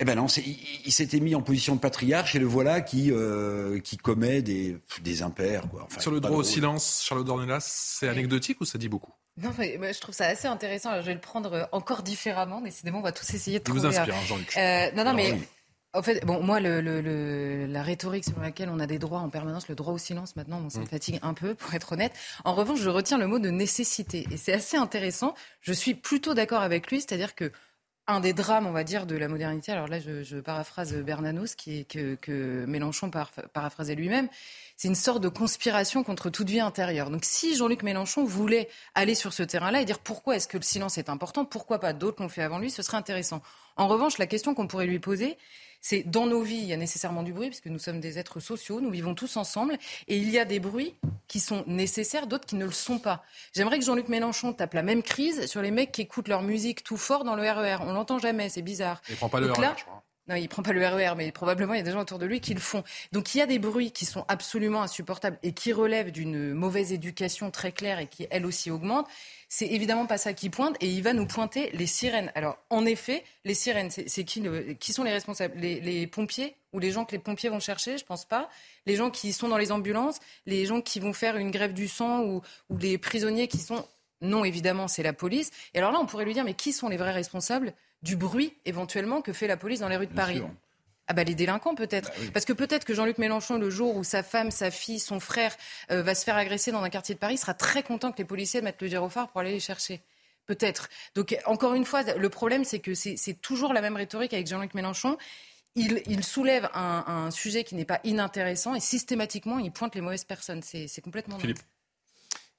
[0.00, 3.78] Eh ben non, il, s'était mis en position de patriarche et le voilà qui, euh,
[3.78, 5.68] qui commet des, des impairs.
[5.70, 5.86] Quoi.
[6.00, 9.12] Sur le droit au silence, Charlotte Dornelas, c'est anecdotique ou ça dit beaucoup?
[9.40, 11.00] Non, mais je trouve ça assez intéressant.
[11.00, 12.60] je vais le prendre encore différemment.
[12.60, 13.80] Décidément, on va tous essayer de trouver.
[13.80, 14.56] Il vous inspire, hein, Jean-Luc.
[14.56, 15.38] Euh, non, non, mais
[15.92, 19.30] en fait, bon, moi, le, le, la rhétorique selon laquelle on a des droits en
[19.30, 20.88] permanence, le droit au silence, maintenant, on ça me mm.
[20.88, 22.12] fatigue un peu, pour être honnête.
[22.44, 24.26] En revanche, je retiens le mot de nécessité.
[24.32, 25.34] Et c'est assez intéressant.
[25.60, 27.52] Je suis plutôt d'accord avec lui, c'est-à-dire que
[28.06, 29.72] un des drames, on va dire, de la modernité.
[29.72, 34.28] Alors là, je, paraphrase Bernanos, qui est que, que Mélenchon paraphrasait lui-même.
[34.76, 37.10] C'est une sorte de conspiration contre toute vie intérieure.
[37.10, 40.62] Donc, si Jean-Luc Mélenchon voulait aller sur ce terrain-là et dire pourquoi est-ce que le
[40.62, 43.40] silence est important, pourquoi pas d'autres l'ont fait avant lui, ce serait intéressant.
[43.76, 45.36] En revanche, la question qu'on pourrait lui poser,
[45.80, 48.40] c'est dans nos vies, il y a nécessairement du bruit, puisque nous sommes des êtres
[48.40, 49.76] sociaux, nous vivons tous ensemble,
[50.08, 50.94] et il y a des bruits
[51.28, 53.22] qui sont nécessaires, d'autres qui ne le sont pas.
[53.54, 56.82] J'aimerais que Jean-Luc Mélenchon tape la même crise sur les mecs qui écoutent leur musique
[56.84, 57.76] tout fort dans le RER.
[57.80, 59.02] E On l'entend jamais, c'est bizarre.
[59.08, 60.02] Il prend pas le RER, je crois.
[60.26, 62.18] Non, il prend pas le RER, e mais probablement il y a des gens autour
[62.18, 62.82] de lui qui le font.
[63.12, 66.94] Donc il y a des bruits qui sont absolument insupportables et qui relèvent d'une mauvaise
[66.94, 69.06] éducation très claire et qui elle aussi augmente.
[69.50, 72.32] C'est évidemment pas ça qui pointe et il va nous pointer les sirènes.
[72.34, 74.42] Alors en effet, les sirènes, c'est qui,
[74.80, 75.58] qui sont les responsables?
[75.58, 77.98] Les, pompiers ou les gens que les pompiers vont chercher?
[77.98, 78.48] Je pense pas.
[78.86, 81.86] Les gens qui sont dans les ambulances, les gens qui vont faire une grève du
[81.86, 82.40] sang ou,
[82.70, 83.86] ou les prisonniers qui sont
[84.20, 85.50] non, évidemment, c'est la police.
[85.74, 87.74] Et alors là, on pourrait lui dire, mais qui sont les vrais responsables?
[88.04, 90.42] Du bruit éventuellement que fait la police dans les rues de Paris.
[91.06, 92.10] Ah bah les délinquants peut-être.
[92.10, 95.20] Bah Parce que peut-être que Jean-Luc Mélenchon, le jour où sa femme, sa fille, son
[95.20, 95.54] frère
[95.90, 98.24] euh, va se faire agresser dans un quartier de Paris, sera très content que les
[98.24, 100.02] policiers mettent le gyrophare pour aller les chercher.
[100.46, 100.88] Peut-être.
[101.14, 104.74] Donc encore une fois, le problème c'est que c'est toujours la même rhétorique avec Jean-Luc
[104.74, 105.16] Mélenchon.
[105.76, 110.62] Il, soulève un, sujet qui n'est pas inintéressant et systématiquement il pointe les mauvaises personnes.
[110.62, 111.38] C'est complètement.
[111.38, 111.58] Philippe.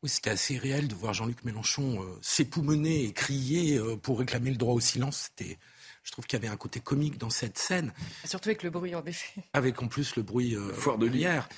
[0.06, 4.52] Oui, c'était assez réel de voir Jean-Luc Mélenchon euh, s'époumoner et crier euh, pour réclamer
[4.52, 5.32] le droit au silence.
[5.36, 5.58] C'était,
[6.04, 7.92] je trouve qu'il y avait un côté comique dans cette scène.
[8.24, 9.42] Surtout avec le bruit, en effet.
[9.54, 11.50] Avec en plus le bruit euh, fort de l'hier.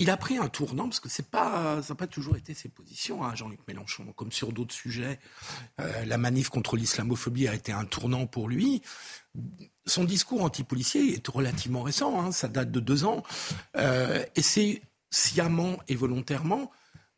[0.00, 2.68] il a pris un tournant parce que c'est pas, ça n'a pas toujours été ses
[2.68, 4.12] positions, hein, Jean-Luc Mélenchon.
[4.16, 5.20] Comme sur d'autres sujets,
[5.78, 8.82] la manif contre l'islamophobie a été un tournant pour lui.
[9.86, 13.22] Son discours anti-policier est relativement récent, hein, ça date de deux ans,
[13.76, 14.82] et c'est
[15.12, 16.72] sciemment et volontairement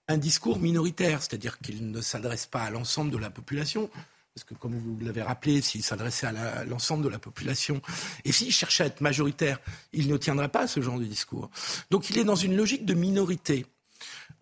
[0.09, 3.91] un discours minoritaire, c'est-à-dire qu'il ne s'adresse pas à l'ensemble de la population,
[4.35, 7.81] parce que comme vous l'avez rappelé, s'il s'adressait à l'ensemble de la population,
[8.25, 9.59] et s'il cherchait à être majoritaire,
[9.93, 11.51] il ne tiendrait pas ce genre de discours.
[11.91, 13.67] Donc il est dans une logique de minorité.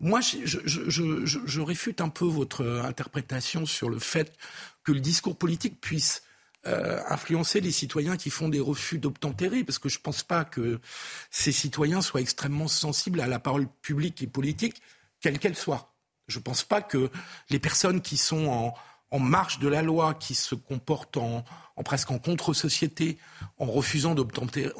[0.01, 4.33] Moi, je, réfute un peu votre interprétation sur le fait
[4.83, 6.23] que le discours politique puisse
[6.67, 10.43] euh, influencer les citoyens qui font des refus d'obtempérer, parce que je ne pense pas
[10.43, 10.81] que
[11.31, 14.81] ces citoyens soient extrêmement sensibles à la parole publique et politique
[15.21, 15.95] quelle qu'elle soit.
[16.27, 17.09] Je ne pense pas que
[17.49, 18.73] les personnes qui sont
[19.11, 21.45] en, marge de la loi, qui se comportent en,
[21.85, 23.17] presque en contre-société,
[23.57, 24.73] en refusant d'obtempérer,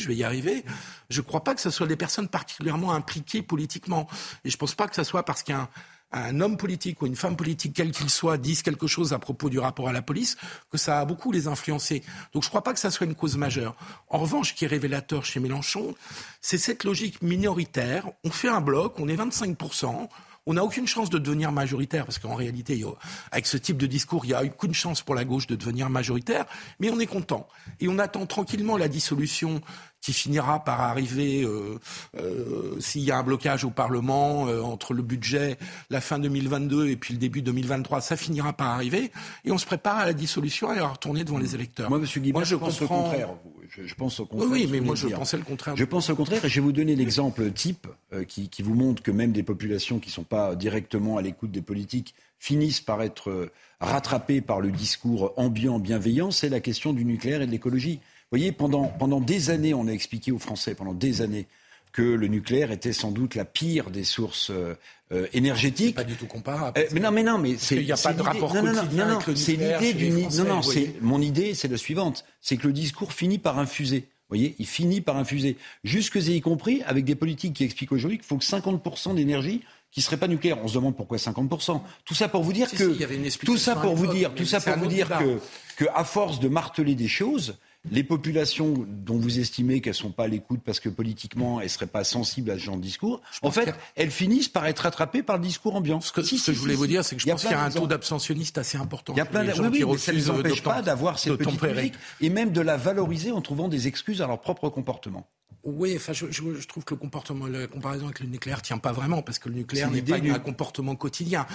[0.00, 0.64] je vais y arriver,
[1.10, 4.08] je ne crois pas que ce soit des personnes particulièrement impliquées politiquement.
[4.44, 5.70] Et je ne pense pas que ce soit parce a
[6.12, 9.50] un, homme politique ou une femme politique, quel qu'il soit, dise quelque chose à propos
[9.50, 10.36] du rapport à la police,
[10.70, 12.02] que ça a beaucoup les influencé.
[12.32, 13.76] Donc je ne crois pas que ça soit une cause majeure.
[14.08, 15.94] En revanche, ce qui est révélateur chez Mélenchon,
[16.40, 18.08] c'est cette logique minoritaire.
[18.24, 20.08] On fait un bloc, on est 25%.
[20.46, 22.82] On n'a aucune chance de devenir majoritaire, parce qu'en réalité,
[23.30, 25.90] avec ce type de discours, il n'y a aucune chance pour la gauche de devenir
[25.90, 26.46] majoritaire,
[26.80, 27.46] mais on est content.
[27.78, 29.60] Et on attend tranquillement la dissolution
[30.00, 31.78] qui finira par arriver euh,
[32.16, 35.58] euh, s'il y a un blocage au Parlement euh, entre le budget,
[35.90, 39.10] la fin 2022 et puis le début 2023, ça finira par arriver
[39.44, 41.90] et on se prépare à la dissolution et à retourner devant les électeurs.
[41.90, 43.00] Moi, Monsieur Guibert, je, pense comprends...
[43.00, 43.28] au contraire.
[43.68, 44.50] Je, pense au contraire.
[44.50, 45.76] Oui, mais moi je pensais le contraire.
[45.76, 47.86] Je pense au contraire et je vais vous donner l'exemple type
[48.26, 51.52] qui, qui, vous montre que même des populations qui ne sont pas directement à l'écoute
[51.52, 53.50] des politiques finissent par être
[53.80, 58.00] rattrapées par le discours ambiant bienveillant, c'est la question du nucléaire et de l'écologie.
[58.30, 61.46] Voyez, pendant, pendant des années, on a expliqué aux Français, pendant des années,
[61.92, 64.74] que le nucléaire était sans doute la pire des sources euh,
[65.12, 65.96] euh énergétiques.
[65.96, 66.78] Pas du tout comparable.
[66.78, 67.76] Euh, mais non, mais non, mais c'est.
[67.76, 70.28] Il n'y a pas de rapport non, non, non, le C'est l'idée d'une.
[70.36, 74.08] Non, non, c'est mon idée, c'est la suivante, c'est que le discours finit par infuser.
[74.28, 75.56] Vous voyez, il finit par infuser.
[75.82, 79.98] Jusque y compris avec des politiques qui expliquent aujourd'hui qu'il faut que 50% d'énergie qui
[79.98, 80.58] ne serait pas nucléaire.
[80.62, 81.80] On se demande pourquoi 50%.
[82.04, 83.44] Tout ça pour vous dire que.
[83.44, 85.40] tout ça pour vous dire, tout ça pour vous dire que,
[85.76, 87.56] que, à force de marteler des choses,
[87.90, 91.66] les populations dont vous estimez qu'elles ne sont pas à l'écoute parce que politiquement elles
[91.66, 94.80] ne seraient pas sensibles à ce genre de discours, en fait, elles finissent par être
[94.80, 96.00] rattrapées par le discours ambiant.
[96.00, 97.86] Ce que, je voulais vous dire, c'est que je pense qu'il y a un taux
[97.86, 99.14] d'absentionniste assez important.
[99.14, 101.36] Il y a plein de gens qui refusent ça ne les empêche pas d'avoir ces
[101.36, 105.26] petites et même de la valoriser en trouvant des excuses à leur propre comportement.
[105.62, 108.92] Oui, enfin, je, je, trouve que le comportement, la comparaison avec le nucléaire tient pas
[108.92, 111.46] vraiment parce que le nucléaire n'est pas un comportement quotidien.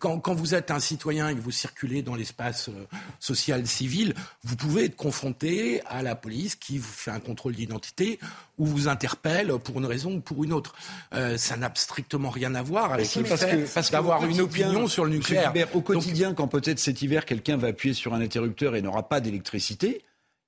[0.00, 2.86] Quand, quand, vous êtes un citoyen et que vous circulez dans l'espace euh,
[3.20, 8.18] social civil, vous pouvez être confronté à la police qui vous fait un contrôle d'identité
[8.58, 10.74] ou vous interpelle pour une raison ou pour une autre.
[11.14, 15.12] Euh, ça n'a strictement rien à voir avec le fait d'avoir une opinion sur le
[15.12, 15.52] nucléaire.
[15.74, 19.20] au quotidien, quand peut-être cet hiver quelqu'un va appuyer sur un interrupteur et n'aura pas
[19.20, 20.02] d'électricité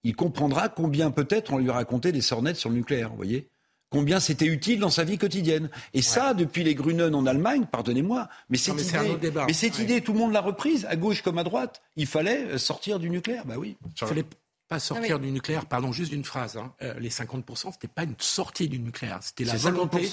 [0.05, 3.49] il comprendra combien peut-être on lui a raconté des sornettes sur le nucléaire, vous voyez
[3.91, 5.71] Combien c'était utile dans sa vie quotidienne.
[5.93, 10.13] Et ça, depuis les Grünen en Allemagne, pardonnez-moi, mais cette, idée, mais cette idée, tout
[10.13, 11.81] le monde l'a reprise, à gauche comme à droite.
[11.95, 13.77] Il fallait euh, sortir du nucléaire, bah oui.
[13.85, 14.25] Il fallait
[14.67, 16.57] pas sortir du nucléaire, pardon, juste d'une phrase.
[16.57, 16.73] Hein.
[16.83, 20.09] Euh, les 50%, c'était pas une sortie du nucléaire, c'était la volonté.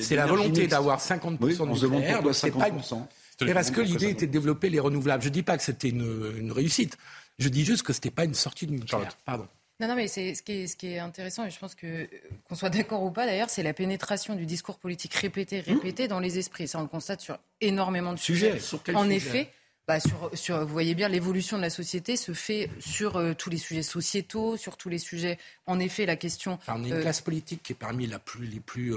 [0.00, 2.22] c'est la volonté d'avoir 50% de nucléaire.
[2.22, 3.06] Donc 50%.
[3.38, 5.22] Pas parce que l'idée était de développer les renouvelables.
[5.22, 6.96] Je dis pas que c'était une, une réussite.
[7.38, 9.16] Je dis juste que ce n'était pas une sortie d'une nucléaire.
[9.24, 9.46] Pardon.
[9.78, 12.08] Non, non, mais c'est ce qui est, ce qui est intéressant, et je pense que
[12.48, 16.20] qu'on soit d'accord ou pas d'ailleurs, c'est la pénétration du discours politique répété, répété dans
[16.20, 16.66] les esprits.
[16.66, 18.58] Ça, on le constate sur énormément de sujets.
[18.58, 19.50] Sur en effet,
[19.86, 23.50] bah sur, sur, vous voyez bien, l'évolution de la société se fait sur euh, tous
[23.50, 25.38] les sujets sociétaux, sur tous les sujets.
[25.66, 26.58] En effet, la question.
[26.68, 28.94] on est une euh, classe politique qui est parmi la plus, les plus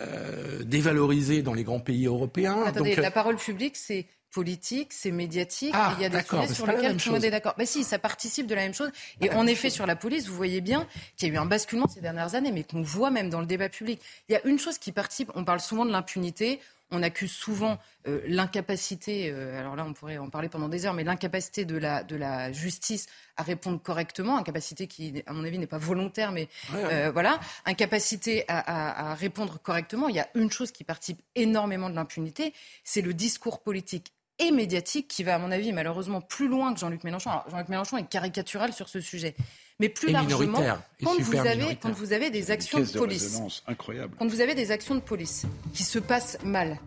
[0.00, 2.62] euh, dévalorisées dans les grands pays européens.
[2.66, 6.66] Attendez, la parole publique, c'est politique, c'est médiatique, ah, il y a des sujets sur
[6.66, 7.54] lesquels tout le monde est d'accord.
[7.58, 8.90] Mais si, ça participe de la même chose.
[9.20, 10.86] Et en effet, sur la police, vous voyez bien
[11.16, 13.46] qu'il y a eu un basculement ces dernières années, mais qu'on voit même dans le
[13.46, 14.00] débat public.
[14.28, 16.60] Il y a une chose qui participe, on parle souvent de l'impunité,
[16.90, 20.94] on accuse souvent euh, l'incapacité, euh, alors là on pourrait en parler pendant des heures,
[20.94, 23.06] mais l'incapacité de la, de la justice
[23.36, 28.44] à répondre correctement, incapacité qui, à mon avis, n'est pas volontaire, mais euh, voilà, incapacité
[28.48, 30.08] à, à, répondre correctement.
[30.08, 34.50] Il y a une chose qui participe énormément de l'impunité, c'est le discours politique et
[34.50, 37.30] médiatique qui va, à mon avis, malheureusement plus loin que Jean-Luc Mélenchon.
[37.50, 39.34] Jean-Luc Mélenchon est caricatural sur ce sujet.
[39.80, 40.60] Mais plus largement,
[41.02, 44.14] quand vous, avez, quand vous avez des actions de police, incroyable.
[44.18, 46.78] quand vous avez des actions de police qui se passent mal,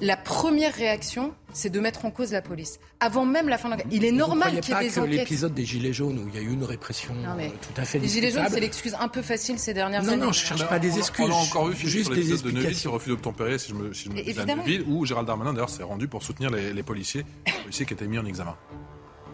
[0.00, 2.78] la première réaction, c'est de mettre en cause la police.
[3.00, 3.86] Avant même la fin de l'enquête.
[3.90, 5.12] Il est normal qu'il y ait des enquêtes.
[5.12, 7.98] l'épisode des Gilets jaunes où il y a eu une répression euh, tout à fait
[7.98, 10.16] Les Gilets jaunes, c'est l'excuse un peu facile ces dernières années.
[10.16, 11.26] Non, non, je ne cherche pas des excuses.
[11.28, 12.48] On a encore vu juste des explications.
[12.48, 15.70] de Neuville qui refuse d'obtempérer, si je me, si je ville, où Gérald Darmanin d'ailleurs
[15.70, 18.56] s'est rendu pour soutenir les, policiers, les policiers qui étaient mis en examen.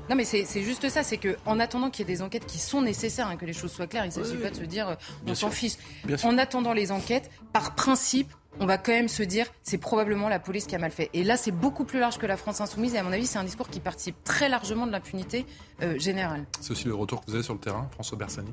[0.09, 2.81] Non, mais c'est juste ça, c'est qu'en attendant qu'il y ait des enquêtes qui sont
[2.81, 4.95] nécessaires, hein, que les choses soient claires, il ne s'agit pas de se dire euh,
[5.27, 5.75] on s'en fiche.
[6.23, 10.39] En attendant les enquêtes, par principe, on va quand même se dire c'est probablement la
[10.39, 11.11] police qui a mal fait.
[11.13, 12.95] Et là, c'est beaucoup plus large que la France insoumise.
[12.95, 15.47] Et à mon avis, c'est un discours qui participe très largement de l'impunité
[15.83, 16.45] euh, générale.
[16.61, 18.53] C'est aussi le retour que vous avez sur le terrain, François Bersani?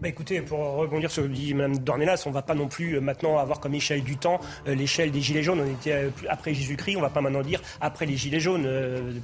[0.00, 2.68] Bah écoutez, pour rebondir sur ce que dit Mme Dornelas, on ne va pas non
[2.68, 5.60] plus euh, maintenant avoir comme échelle du temps euh, l'échelle des Gilets jaunes.
[5.60, 8.68] On était après Jésus-Christ, on ne va pas maintenant dire après les Gilets jaunes,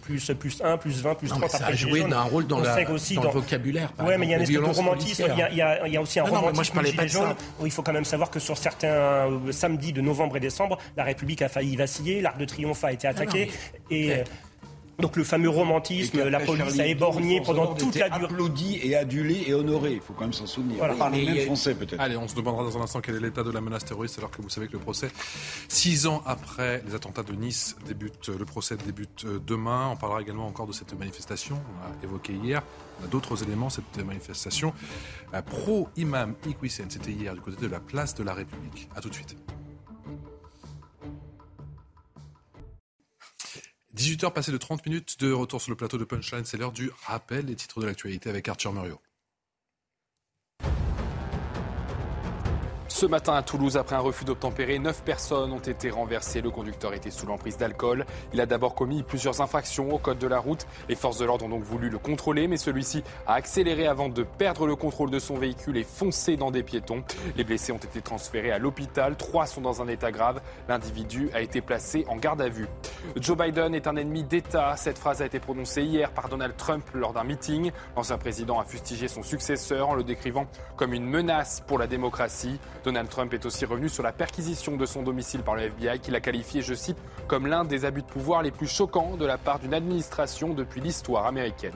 [0.02, 2.12] plus, plus 1, plus 20, plus 30 après les Gilets jaunes.
[2.12, 3.92] un rôle dans, la, aussi dans, le vocabulaire.
[4.00, 5.26] Oui, mais il y a un espèce de romantisme.
[5.30, 7.34] Il y, a, il y a aussi un romantisme des Gilets jaunes.
[7.64, 11.42] il faut quand même savoir que sur certains samedis de novembre et décembre, la République
[11.42, 13.50] a failli vaciller, l'Arc de Triomphe a été attaqué.
[13.90, 14.12] et
[14.98, 18.24] donc le fameux romantisme, la police a éborgné pendant toute la durée.
[18.24, 20.78] Applaudi et adulé et honoré, il faut quand même s'en souvenir.
[20.78, 20.94] Voilà.
[20.94, 22.00] Par les mêmes Français peut-être.
[22.00, 24.30] Allez, on se demandera dans un instant quel est l'état de la menace terroriste, alors
[24.30, 25.10] que vous savez que le procès,
[25.68, 29.90] six ans après les attentats de Nice, débute, le procès débute euh, demain.
[29.92, 32.62] On parlera également encore de cette manifestation, on l'a évoqué hier.
[33.00, 34.72] On a d'autres éléments, cette manifestation
[35.34, 38.88] euh, pro-imam Iqwisen, c'était hier du côté de la place de la République.
[38.96, 39.36] A tout de suite.
[43.98, 46.92] 18h passé de 30 minutes de retour sur le plateau de Punchline, c'est l'heure du
[47.06, 49.00] rappel des titres de l'actualité avec Arthur Muriot.
[52.90, 56.40] Ce matin à Toulouse, après un refus d'obtempérer, neuf personnes ont été renversées.
[56.40, 58.06] Le conducteur était sous l'emprise d'alcool.
[58.32, 60.66] Il a d'abord commis plusieurs infractions au code de la route.
[60.88, 64.22] Les forces de l'ordre ont donc voulu le contrôler, mais celui-ci a accéléré avant de
[64.22, 67.04] perdre le contrôle de son véhicule et foncé dans des piétons.
[67.36, 69.16] Les blessés ont été transférés à l'hôpital.
[69.16, 70.40] Trois sont dans un état grave.
[70.66, 72.68] L'individu a été placé en garde à vue.
[73.16, 74.76] Joe Biden est un ennemi d'État.
[74.76, 77.70] Cette phrase a été prononcée hier par Donald Trump lors d'un meeting.
[77.96, 80.46] L'ancien président a fustigé son successeur en le décrivant
[80.76, 82.58] comme une menace pour la démocratie.
[82.84, 86.14] Donald Trump est aussi revenu sur la perquisition de son domicile par le FBI qu'il
[86.14, 89.38] a qualifié, je cite, comme l'un des abus de pouvoir les plus choquants de la
[89.38, 91.74] part d'une administration depuis l'histoire américaine.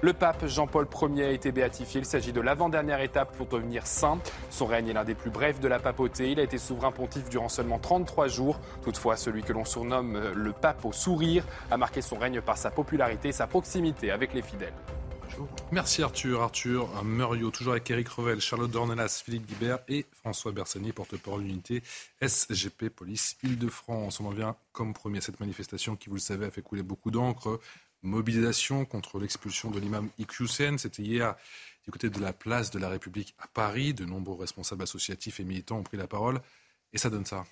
[0.00, 2.00] Le pape Jean-Paul Ier a été béatifié.
[2.00, 4.18] Il s'agit de l'avant-dernière étape pour devenir saint.
[4.48, 6.30] Son règne est l'un des plus brefs de la papauté.
[6.30, 8.60] Il a été souverain pontife durant seulement 33 jours.
[8.84, 12.70] Toutefois, celui que l'on surnomme le pape au sourire a marqué son règne par sa
[12.70, 14.74] popularité et sa proximité avec les fidèles.
[15.70, 16.42] Merci Arthur.
[16.42, 21.82] Arthur Muriot, toujours avec Eric Revel, Charlotte Dornelas, Philippe Guibert et François Bersani, porte-parole l'unité
[22.20, 24.20] SGP Police Île-de-France.
[24.20, 26.82] On en vient comme premier à cette manifestation qui, vous le savez, a fait couler
[26.82, 27.60] beaucoup d'encre.
[28.02, 30.78] Mobilisation contre l'expulsion de l'imam Iqiyoussen.
[30.78, 31.34] C'était hier
[31.84, 33.94] du côté de la place de la République à Paris.
[33.94, 36.40] De nombreux responsables associatifs et militants ont pris la parole.
[36.92, 37.44] Et ça donne ça.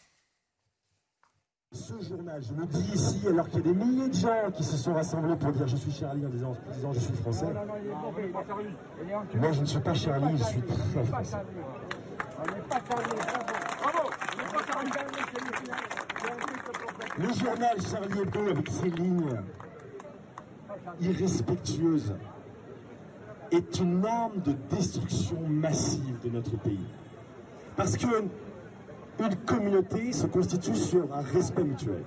[1.76, 4.64] Ce journal, je le dis ici, alors qu'il y a des milliers de gens qui
[4.64, 6.56] se sont rassemblés pour dire je suis Charlie en disant,
[6.94, 7.46] je suis français.
[9.34, 11.36] Moi, je ne suis pas Charlie, je suis très français.
[17.18, 19.42] Le journal Charlie Hebdo, avec ses lignes
[21.02, 22.14] irrespectueuses,
[23.50, 26.86] est une arme de destruction massive de notre pays.
[27.76, 28.06] Parce que
[29.18, 32.04] une communauté se constitue sur un respect mutuel.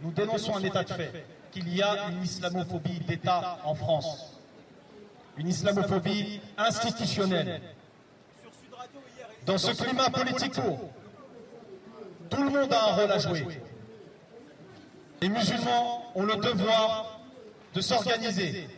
[0.00, 4.40] Nous dénonçons un état de fait, qu'il y a une islamophobie d'État en France,
[5.36, 7.60] une islamophobie institutionnelle.
[9.44, 10.54] Dans ce climat politique
[12.28, 13.46] tout le monde a un rôle à jouer.
[15.22, 17.20] Les musulmans ont le devoir
[17.74, 18.68] de s'organiser.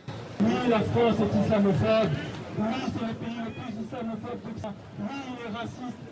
[0.41, 2.11] Oui, la France est islamophobe.
[2.59, 4.73] Oui, c'est le pays le plus islamophobe de ça.
[5.01, 6.08] Oui, il est raciste.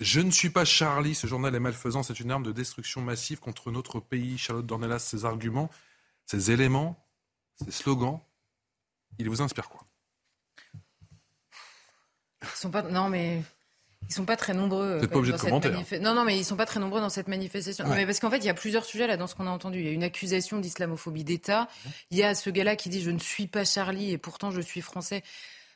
[0.00, 3.38] Je ne suis pas Charlie, ce journal est malfaisant, c'est une arme de destruction massive
[3.38, 4.36] contre notre pays.
[4.36, 5.70] Charlotte Dornelas, ces arguments,
[6.26, 7.06] ces éléments,
[7.64, 8.20] ces slogans,
[9.18, 9.84] ils vous inspirent quoi?
[12.42, 12.82] Ils sont pas.
[12.82, 13.42] Non, mais
[14.08, 14.98] ils sont pas très nombreux.
[14.98, 15.68] Vous pas obligé de commenter.
[15.68, 15.98] Hein.
[16.00, 17.84] Non, non, mais ils sont pas très nombreux dans cette manifestation.
[17.88, 19.78] Mais parce qu'en fait, il y a plusieurs sujets là dans ce qu'on a entendu.
[19.78, 21.68] Il y a une accusation d'islamophobie d'État.
[22.10, 24.60] Il y a ce gars-là qui dit je ne suis pas Charlie et pourtant je
[24.60, 25.22] suis français.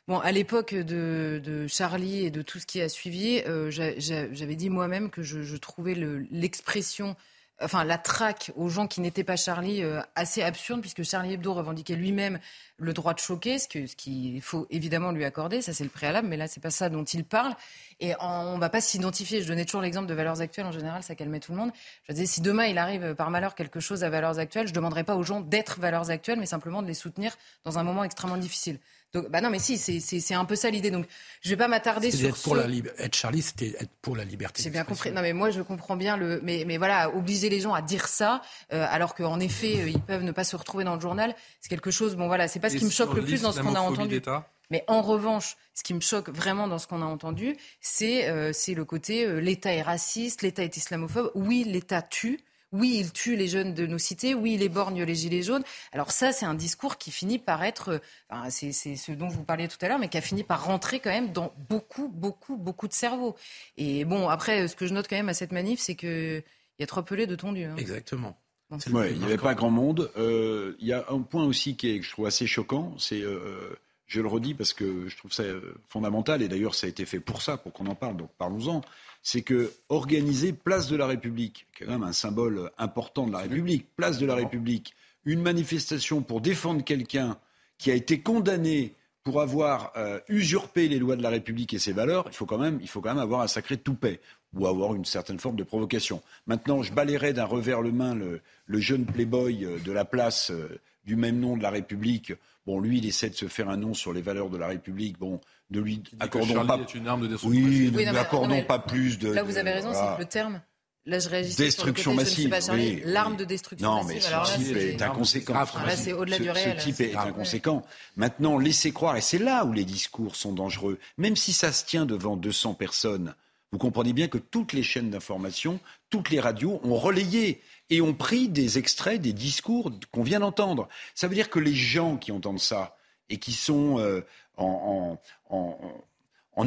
[0.07, 4.55] Bon, à l'époque de, de, Charlie et de tout ce qui a suivi, euh, j'avais
[4.55, 5.95] dit moi-même que je, je trouvais
[6.31, 7.17] l'expression
[7.61, 11.53] enfin la traque aux gens qui n'étaient pas Charlie euh, assez absurde puisque Charlie Hebdo
[11.53, 12.39] revendiquait lui-même
[12.77, 16.27] le droit de choquer, ce qu'il ce faut évidemment lui accorder, ça c'est le préalable,
[16.27, 17.53] mais là c'est pas ça dont il parle.
[17.99, 19.41] Et on ne va pas s'identifier.
[19.41, 21.71] Je donnais toujours l'exemple de valeurs actuelles en général, ça calmait tout le monde.
[22.07, 25.03] Je disais si demain il arrive par malheur quelque chose à valeurs actuelles, je demanderai
[25.03, 28.37] pas aux gens d'être valeurs actuelles, mais simplement de les soutenir dans un moment extrêmement
[28.37, 28.79] difficile.
[29.13, 30.91] Donc, bah non, mais si, c'est un peu ça l'idée.
[30.91, 31.05] Donc,
[31.41, 32.27] je vais pas m'attarder sur.
[32.27, 34.61] Être, pour la être Charlie, c'était être pour la liberté.
[34.61, 35.11] J'ai bien compris.
[35.11, 36.39] Non, mais moi, je comprends bien le.
[36.43, 38.41] Mais, mais voilà, obliger les gens à dire ça,
[38.73, 41.69] euh, alors qu'en effet, euh, ils peuvent ne pas se retrouver dans le journal, c'est
[41.69, 42.15] quelque chose.
[42.15, 44.21] Bon, voilà, c'est pas ce qui me choque le plus dans ce qu'on a entendu.
[44.69, 48.51] Mais en revanche, ce qui me choque vraiment dans ce qu'on a entendu, c'est euh,
[48.67, 51.31] le côté euh, l'État est raciste, l'État est islamophobe.
[51.35, 52.39] Oui, l'État tue.
[52.73, 54.33] Oui, il tue les jeunes de nos cités.
[54.33, 55.63] Oui, il éborgne les gilets jaunes.
[55.93, 59.67] Alors ça, c'est un discours qui finit par être, enfin, c'est ce dont vous parliez
[59.67, 62.87] tout à l'heure, mais qui a fini par rentrer quand même dans beaucoup, beaucoup, beaucoup
[62.87, 63.35] de cerveaux.
[63.77, 66.43] Et bon, après, ce que je note quand même à cette manif, c'est qu'il
[66.79, 67.63] y a trop pelé de tondu.
[67.63, 67.75] Hein.
[67.77, 68.37] Exactement.
[68.69, 70.11] il n'y avait pas grand monde.
[70.17, 73.21] Euh, il y a un point aussi qui est, que je trouve assez choquant, c'est,
[73.21, 76.89] euh, je le redis parce que je trouve ça euh, fondamental, et d'ailleurs ça a
[76.89, 78.81] été fait pour ça, pour qu'on en parle, donc parlons-en
[79.27, 83.33] c'est que organiser Place de la République, qui est quand même un symbole important de
[83.33, 84.93] la République, Place de la République,
[85.25, 87.37] une manifestation pour défendre quelqu'un
[87.77, 88.93] qui a été condamné
[89.25, 92.57] pour avoir euh, usurpé les lois de la République et ses valeurs, il faut quand
[92.57, 94.21] même, il faut quand même avoir un sacré toupet
[94.53, 96.21] ou avoir une certaine forme de provocation.
[96.45, 98.39] Maintenant, je balayerai d'un revers le main le,
[98.79, 102.31] jeune playboy euh, de la place euh, du même nom de la République.
[102.65, 105.19] Bon, lui, il essaie de se faire un nom sur les valeurs de la République.
[105.19, 106.79] Bon, de lui accordons pas.
[106.95, 109.31] une arme de oui, ne lui accordons pas plus de.
[109.31, 110.61] Là, vous avez raison, c'est le terme.
[111.05, 112.53] Là, je réagis destruction massive.
[112.73, 114.29] Oui, L'arme de destruction non, massive.
[114.29, 115.53] Non, mais ce type est, inconséquent.
[115.53, 116.79] là, c'est au-delà du réel.
[116.81, 117.85] Ce type est, inconséquent.
[118.17, 121.85] Maintenant, laissez croire, et c'est là où les discours sont dangereux, même si ça se
[121.85, 123.35] tient devant 200 personnes,
[123.71, 125.79] vous comprenez bien que toutes les chaînes d'information,
[126.09, 130.89] toutes les radios ont relayé et ont pris des extraits des discours qu'on vient d'entendre.
[131.15, 132.97] Ça veut dire que les gens qui entendent ça
[133.29, 134.21] et qui sont euh,
[134.57, 135.17] en,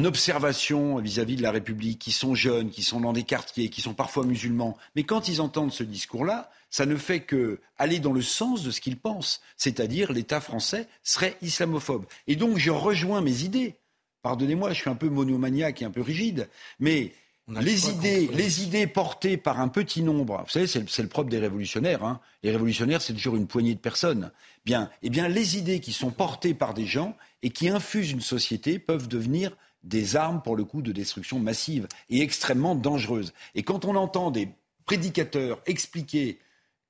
[0.04, 3.94] observation vis-à-vis de la République, qui sont jeunes, qui sont dans des quartiers, qui sont
[3.94, 8.22] parfois musulmans, mais quand ils entendent ce discours-là, ça ne fait que aller dans le
[8.22, 12.06] sens de ce qu'ils pensent, c'est-à-dire l'État français serait islamophobe.
[12.28, 13.76] Et donc je rejoins mes idées.
[14.22, 16.48] Pardonnez-moi, je suis un peu monomaniaque et un peu rigide,
[16.78, 17.12] mais
[17.60, 21.39] les idées, les idées portées par un petit nombre, vous savez, c'est le propre des
[21.39, 22.05] révolutionnaires.
[22.05, 22.20] Hein.
[22.43, 24.31] Les révolutionnaires, c'est toujours une poignée de personnes.
[24.64, 28.20] Bien, eh bien, les idées qui sont portées par des gens et qui infusent une
[28.20, 33.32] société peuvent devenir des armes pour le coup de destruction massive et extrêmement dangereuses.
[33.55, 34.51] Et quand on entend des
[34.85, 36.39] prédicateurs expliquer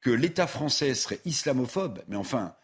[0.01, 2.55] que l'État français serait islamophobe, mais enfin,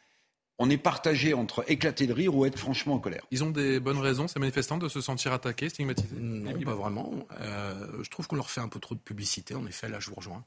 [0.59, 3.23] on est partagé entre éclater de rire ou être franchement en colère.
[3.31, 7.13] Ils ont des bonnes raisons, ces manifestants, de se sentir attaqués, stigmatisés Non, pas vraiment.
[7.41, 10.09] Euh, je trouve qu'on leur fait un peu trop de publicité, en effet, là je
[10.09, 10.45] vous rejoins.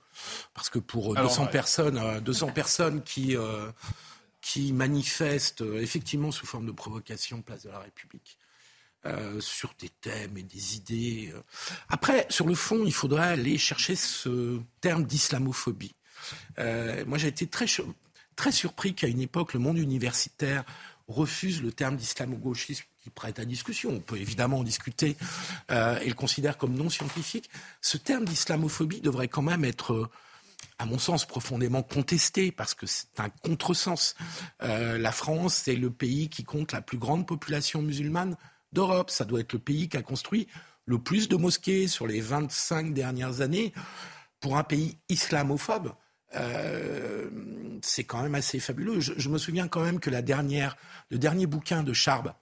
[0.53, 3.69] Parce que pour 200 personnes, 200 personnes qui, euh,
[4.41, 8.37] qui manifestent euh, effectivement sous forme de provocation place de la République,
[9.39, 11.33] sur des thèmes et des idées.
[11.87, 15.95] Après, sur le fond, il faudrait aller chercher ce terme d'islamophobie.
[16.57, 17.65] moi, j'ai été très
[18.39, 20.63] très surpris qu'à une époque, le monde universitaire
[21.09, 23.89] refuse le terme d'islamo-gauchisme qui prête à discussion.
[23.89, 25.17] On peut évidemment en discuter
[25.71, 27.49] euh, et le considère comme non scientifique.
[27.81, 30.09] Ce terme d'islamophobie devrait quand même être,
[30.77, 34.15] à mon sens, profondément contesté parce que c'est un contresens.
[34.63, 38.37] Euh, la France, c'est le pays qui compte la plus grande population musulmane
[38.71, 39.09] d'Europe.
[39.09, 40.47] Ça doit être le pays qui a construit
[40.85, 43.73] le plus de mosquées sur les 25 dernières années.
[44.39, 45.91] Pour un pays islamophobe,
[46.35, 47.29] euh,
[47.81, 48.99] c'est quand même assez fabuleux.
[48.99, 50.21] Je, me souviens quand même que le
[51.17, 52.33] dernier bouquin de Charb,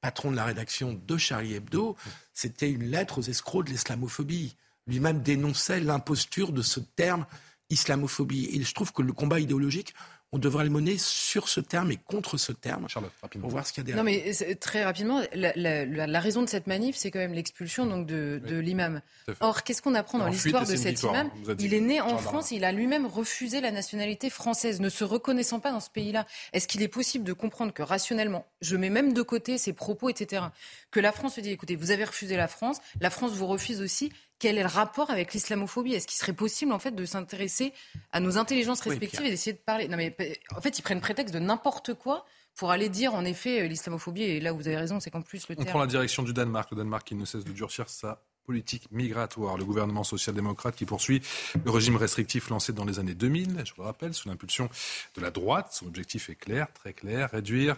[0.00, 1.96] patron de la rédaction de Charlie Hebdo,
[2.32, 4.56] c'était une lettre aux escrocs de l'islamophobie.
[4.86, 7.26] Lui-même dénonçait l'imposture de ce terme
[7.70, 8.48] islamophobie.
[8.52, 9.94] Et je trouve que le combat idéologique,
[10.32, 13.72] on devrait le mener sur ce terme et contre ce terme Charlotte, pour voir ce
[13.72, 14.04] qu'il y a derrière.
[14.04, 18.58] Non, mais très rapidement, la, raison de cette manif, c'est quand même l'expulsion donc de,
[18.58, 19.00] l'imam.
[19.40, 21.30] Or, qu'est-ce qu'on apprend dans l'histoire de cet imam
[21.60, 25.04] Il est né en France et il a lui-même refusé la nationalité française, ne se
[25.04, 26.26] reconnaissant pas dans ce pays-là.
[26.52, 30.08] Est-ce qu'il est possible de comprendre que rationnellement, je mets même de côté ses propos,
[30.08, 30.42] etc.,
[30.90, 33.80] que la France se dit, écoutez, vous avez refusé la France, la France vous refuse
[33.80, 35.94] aussi, quel est le rapport avec l'islamophobie?
[35.94, 37.72] Est-ce qu'il serait possible en fait de s'intéresser
[38.12, 39.88] à nos intelligences respectives et d'essayer de parler?
[39.88, 40.16] Non mais
[40.54, 44.22] en fait ils prennent prétexte de n'importe quoi pour aller dire en effet euh, l'islamophobie.
[44.22, 46.32] Et là où vous avez raison, c'est qu'en plus le On prend la direction du
[46.32, 49.56] Danemark, le Danemark qui ne cesse de durcir sa politique migratoire.
[49.56, 51.20] Le gouvernement social-démocrate qui poursuit
[51.64, 54.70] le régime restrictif lancé dans les années 2000, je vous le rappelle, sous l'impulsion
[55.16, 55.68] de la droite.
[55.72, 57.76] Son objectif est clair, très clair, réduire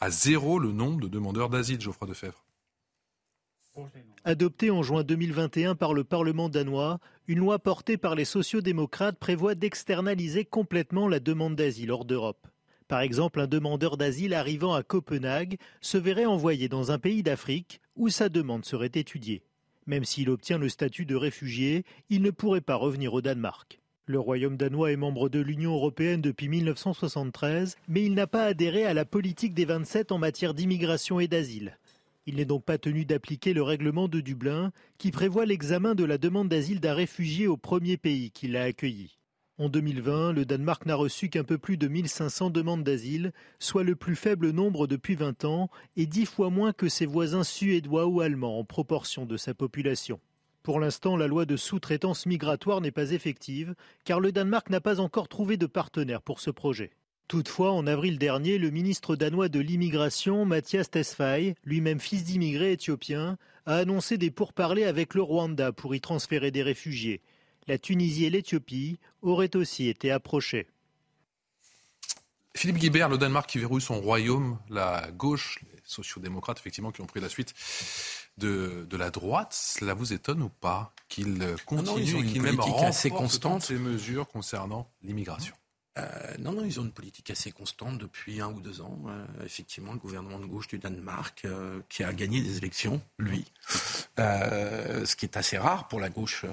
[0.00, 2.44] à zéro le nombre de demandeurs d'asile, Geoffroy Defebvre.
[4.24, 6.98] Adoptée en juin 2021 par le Parlement danois,
[7.28, 12.46] une loi portée par les sociodémocrates prévoit d'externaliser complètement la demande d'asile hors d'Europe.
[12.88, 17.80] Par exemple, un demandeur d'asile arrivant à Copenhague se verrait envoyé dans un pays d'Afrique
[17.96, 19.42] où sa demande serait étudiée.
[19.86, 23.80] Même s'il obtient le statut de réfugié, il ne pourrait pas revenir au Danemark.
[24.06, 28.86] Le Royaume danois est membre de l'Union européenne depuis 1973, mais il n'a pas adhéré
[28.86, 31.78] à la politique des 27 en matière d'immigration et d'asile.
[32.28, 36.18] Il n'est donc pas tenu d'appliquer le règlement de Dublin qui prévoit l'examen de la
[36.18, 39.16] demande d'asile d'un réfugié au premier pays qui l'a accueilli.
[39.56, 43.96] En 2020, le Danemark n'a reçu qu'un peu plus de 1500 demandes d'asile, soit le
[43.96, 48.20] plus faible nombre depuis 20 ans et dix fois moins que ses voisins suédois ou
[48.20, 50.20] allemands en proportion de sa population.
[50.62, 53.74] Pour l'instant, la loi de sous-traitance migratoire n'est pas effective,
[54.04, 56.90] car le Danemark n'a pas encore trouvé de partenaire pour ce projet.
[57.28, 63.36] Toutefois, en avril dernier, le ministre danois de l'immigration, Mathias Tesfaye, lui-même fils d'immigrés éthiopiens,
[63.66, 67.20] a annoncé des pourparlers avec le Rwanda pour y transférer des réfugiés.
[67.66, 70.68] La Tunisie et l'Éthiopie auraient aussi été approchés.
[72.56, 77.06] Philippe Guibert, le Danemark qui verrouille son royaume, la gauche, les sociodémocrates effectivement qui ont
[77.06, 77.52] pris la suite
[78.38, 83.64] de, la droite, cela vous étonne ou pas qu'il continue et qu'il même assez constante
[83.64, 85.54] ces mesures concernant l'immigration?
[85.98, 88.98] Euh, non, non, ils ont une politique assez constante depuis un ou deux ans.
[89.08, 93.44] Euh, effectivement, le gouvernement de gauche du Danemark, euh, qui a gagné des élections, lui,
[94.16, 96.44] ce qui est assez rare pour la gauche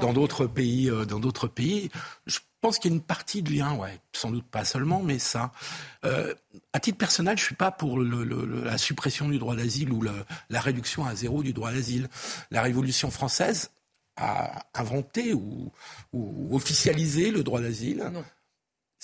[0.00, 0.90] dans d'autres pays.
[1.08, 1.90] dans d'autres pays,
[2.26, 5.18] je pense qu'il y a une partie de lien, ouais, sans doute pas seulement, mais
[5.18, 5.52] ça.
[6.72, 11.04] à titre personnel, je suis pas pour la suppression du droit d'asile ou la réduction
[11.04, 12.08] à zéro du droit d'asile.
[12.50, 13.70] La Révolution française
[14.16, 15.72] a inventé ou,
[16.12, 18.10] ou officialisé le droit d'asile.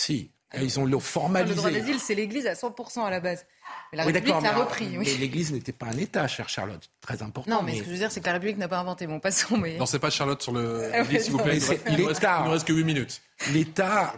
[0.01, 1.55] Si, Ils ont le formalisé.
[1.55, 3.44] Le droit d'asile, c'est l'Église à 100% à la base.
[3.93, 4.97] Mais la République l'a repris.
[4.97, 5.05] Oui.
[5.20, 6.90] l'Église n'était pas un État, chère Charlotte.
[7.02, 7.51] Très important.
[7.51, 9.06] Non, mais, ce que je veux dire, c'est que la République n'a pas inventé.
[9.06, 9.59] Bon, passons.
[9.59, 9.77] Mais...
[9.77, 10.90] Non, c'est pas Charlotte sur le.
[10.94, 11.59] Ah s'il vous plaît.
[11.86, 13.20] Il ne reste, reste, que 8 minutes.
[13.52, 14.14] L'État,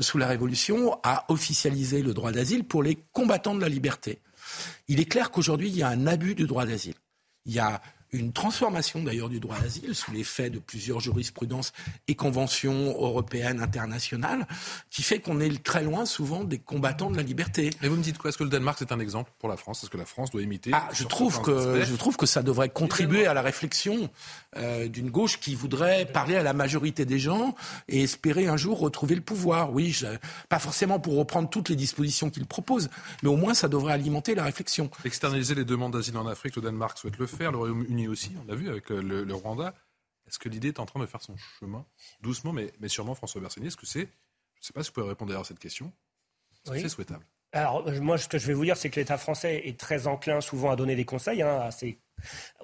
[0.00, 4.18] sous la Révolution, a officialisé le droit d'asile pour les combattants de la liberté.
[4.88, 6.94] Il est clair qu'aujourd'hui, il y a un abus du droit d'asile.
[7.46, 7.80] Il y a
[8.14, 11.72] une transformation d'ailleurs du droit d'asile sous l'effet de plusieurs jurisprudences
[12.08, 14.46] et conventions européennes, internationales,
[14.90, 17.70] qui fait qu'on est très loin souvent des combattants de la liberté.
[17.82, 18.28] Et vous me dites quoi?
[18.28, 19.82] Est-ce que le Danemark c'est un exemple pour la France?
[19.82, 22.68] Est-ce que la France doit imiter ah, je trouve que je trouve que ça devrait
[22.68, 24.10] contribuer à la réflexion
[24.56, 27.54] euh, d'une gauche qui voudrait parler à la majorité des gens
[27.88, 29.72] et espérer un jour retrouver le pouvoir.
[29.72, 30.06] Oui, je,
[30.48, 32.88] pas forcément pour reprendre toutes les dispositions qu'il propose,
[33.22, 34.90] mais au moins ça devrait alimenter la réflexion.
[35.04, 38.44] Externaliser les demandes d'asile en Afrique, le Danemark souhaite le faire, le Royaume-Uni aussi, on
[38.44, 39.74] l'a vu avec euh, le, Rwanda.
[40.26, 41.84] Est-ce que l'idée est en train de faire son chemin?
[42.20, 44.94] Doucement, mais, mais sûrement, François Bersani, est-ce que c'est, je ne sais pas si vous
[44.94, 45.92] pouvez répondre à cette question,
[46.64, 47.26] que c'est souhaitable?
[47.52, 50.40] Alors, moi, ce que je vais vous dire, c'est que l'État français est très enclin
[50.40, 52.00] souvent à donner des conseils hein, à ses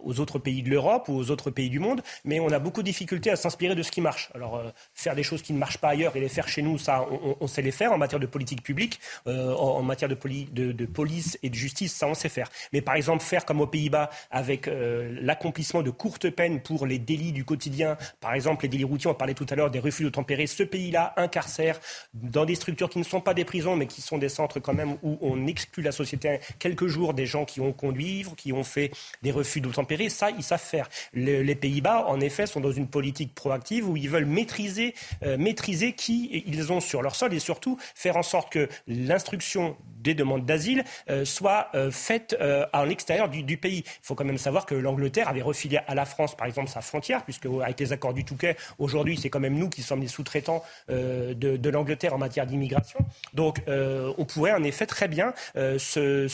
[0.03, 2.83] aux autres pays de l'Europe ou aux autres pays du monde, mais on a beaucoup
[2.83, 4.31] de difficultés à s'inspirer de ce qui marche.
[4.35, 6.79] Alors, euh, faire des choses qui ne marchent pas ailleurs et les faire chez nous,
[6.79, 7.07] ça,
[7.41, 11.51] on, sait les faire en matière de politique publique, euh, en, matière de, police et
[11.51, 12.49] de justice, ça, on sait faire.
[12.73, 16.99] Mais par exemple, faire comme aux Pays-Bas avec euh, l'accomplissement de courtes peines pour les
[16.99, 20.05] délits du quotidien, par exemple les délits routiers, on parlait tout à l'heure des refus
[20.05, 21.81] de tempérer, ce pays-là incarcère
[22.15, 24.75] dans des structures qui ne sont pas des prisons, mais qui sont des centres quand
[24.75, 28.65] même où on exclut la société quelques jours des gens qui ont conduit, qui ont
[28.65, 28.91] fait
[29.23, 30.89] des refus d'obtempérer, ça, ils savent faire.
[31.15, 35.93] les Pays-Bas, en effet, sont dans une politique proactive où ils veulent maîtriser, euh, maîtriser
[35.93, 40.47] qui ils ont sur leur sol et surtout faire en sorte que l'instruction des demandes
[40.47, 42.37] d'asile euh, soit euh, faite
[42.73, 43.83] à l'extérieur du, pays.
[43.87, 46.81] Il faut quand même savoir que l'Angleterre avait refilé à la France, par exemple, sa
[46.81, 50.09] frontière, puisque avec les accords du Touquet, aujourd'hui, c'est quand même nous qui sommes les
[50.09, 52.99] sous-traitants de, l'Angleterre en matière d'immigration.
[53.35, 56.29] Donc, on pourrait en effet très bien se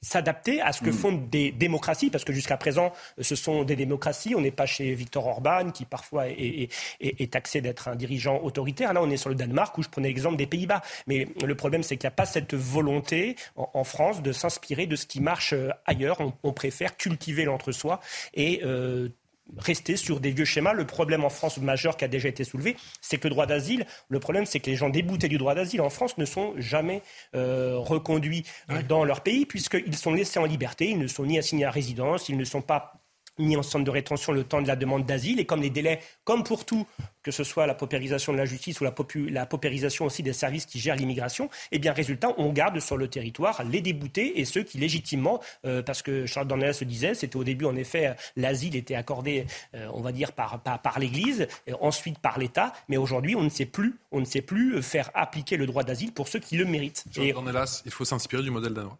[0.00, 0.92] s'adapter à ce que mm.
[0.92, 4.34] font des démocraties, parce que jusqu'à présent, ce sont des démocraties.
[4.34, 6.68] On n'est pas chez Victor Orban, qui parfois est,
[7.00, 8.92] est, taxé d'être un dirigeant autoritaire.
[8.92, 10.82] Là, on est sur le Danemark, où je prenais l'exemple des Pays-Bas.
[11.06, 14.96] Mais le problème, c'est qu'il n'y a pas cette volonté en, France de s'inspirer de
[14.96, 16.18] ce qui marche euh, ailleurs.
[16.42, 18.00] On, préfère cultiver l'entre-soi
[18.34, 19.08] et euh,
[19.56, 20.72] rester sur des vieux schémas.
[20.72, 23.86] Le problème en France majeur qui a déjà été soulevé, c'est que le droit d'asile,
[24.08, 27.02] le problème c'est que les gens déboutés du droit d'asile en France ne sont jamais
[27.34, 31.38] euh, reconduits euh, dans leur pays puisqu'ils sont laissés en liberté, ils ne sont ni
[31.38, 32.97] assignés à résidence, ils ne sont pas
[33.38, 35.40] mis en centre de rétention le temps de la demande d'asile.
[35.40, 36.86] Et comme les délais, comme pour tout,
[37.22, 38.94] que ce soit la paupérisation de la justice ou la,
[39.30, 43.08] la paupérisation aussi des services qui gèrent l'immigration, eh bien, résultat, on garde sur le
[43.08, 47.36] territoire les déboutés et ceux qui légitimement, euh, parce que Charles Dornelas se disait, c'était
[47.36, 51.46] au début en effet, l'asile était accordé, euh, on va dire, par, par, l'Église,
[51.80, 55.56] ensuite par l'État, mais aujourd'hui, on ne sait plus, on ne sait plus faire appliquer
[55.56, 57.04] le droit d'asile pour ceux qui le méritent.
[57.12, 58.98] Charles Dornelas, il faut s'inspirer du modèle danois.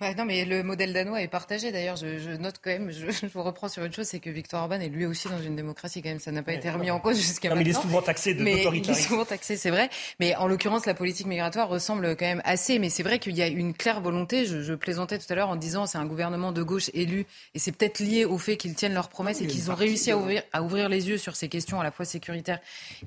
[0.00, 1.72] Bah, non, mais le modèle danois est partagé.
[1.72, 4.30] D'ailleurs, je, je, note quand même, je, je, vous reprends sur une chose, c'est que
[4.30, 6.20] Victor Orban est lui aussi dans une démocratie quand même.
[6.20, 7.64] Ça n'a pas été remis en cause jusqu'à maintenant.
[7.64, 9.90] Mais il est souvent taxé de Il est souvent taxé, c'est vrai.
[10.20, 12.78] Mais en l'occurrence, la politique migratoire ressemble quand même assez.
[12.78, 14.46] Mais c'est vrai qu'il y a une claire volonté.
[14.46, 17.58] Je, je plaisantais tout à l'heure en disant c'est un gouvernement de gauche élu et
[17.58, 20.42] c'est peut-être lié au fait qu'ils tiennent leurs promesses et qu'ils ont réussi à ouvrir,
[20.52, 22.60] à ouvrir les yeux sur ces questions à la fois sécuritaires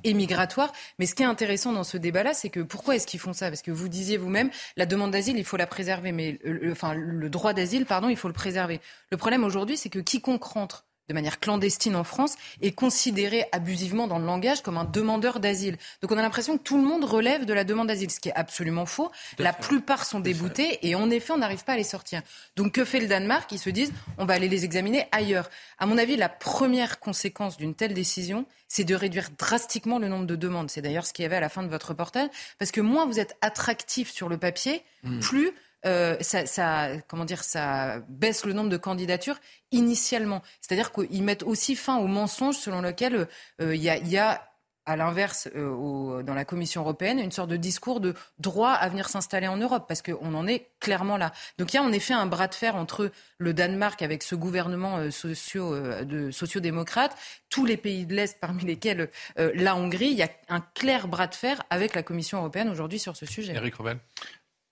[0.04, 0.74] et migratoires.
[1.00, 3.48] Mais ce qui est intéressant dans ce débat-là, c'est que pourquoi est-ce qu'ils font ça?
[3.48, 6.94] Parce que vous disiez vous-même, la demande d'asile, il faut la préserver, mais le, enfin
[6.94, 8.82] le droit d'asile, pardon, il faut le préserver.
[9.12, 14.08] Le problème aujourd'hui, c'est que quiconque rentre de manière clandestine en France est considéré abusivement
[14.08, 15.78] dans le langage comme un demandeur d'asile.
[16.02, 18.30] Donc on a l'impression que tout le monde relève de la demande d'asile, ce qui
[18.30, 19.12] est absolument faux.
[19.38, 22.22] La plupart sont déboutés et en effet on n'arrive pas à les sortir.
[22.56, 23.52] Donc que fait le Danemark?
[23.52, 25.50] Ils se disent on va aller les examiner ailleurs.
[25.80, 30.28] À mon avis, la première conséquence d'une telle décision, c'est de réduire drastiquement le nombre
[30.28, 30.72] de demandes.
[30.72, 33.06] C'est d'ailleurs ce qu'il y avait à la fin de votre reportage, parce que moins
[33.06, 35.20] vous êtes attractif sur le papier, hmm.
[35.20, 35.52] plus
[35.86, 39.40] euh, ça, comment dire, ça baisse le nombre de candidatures
[39.72, 40.42] initialement.
[40.62, 43.28] C'est-à-dire qu'ils mettent aussi fin au mensonge selon lequel
[43.62, 44.48] euh, il y, a,
[44.86, 49.10] à l'inverse, euh, dans la Commission européenne, une sorte de discours de droit à venir
[49.10, 51.32] s'installer en Europe, parce qu'on en est clairement là.
[51.58, 54.36] Donc il y a en effet un bras de fer entre le Danemark, avec ce
[54.36, 57.16] gouvernement socio, de sociodémocrate,
[57.50, 60.10] tous les pays de l'Est, parmi lesquels la Hongrie.
[60.12, 63.26] Il y a un clair bras de fer avec la Commission européenne aujourd'hui sur ce
[63.26, 63.54] sujet.
[63.54, 63.98] Eric Revel.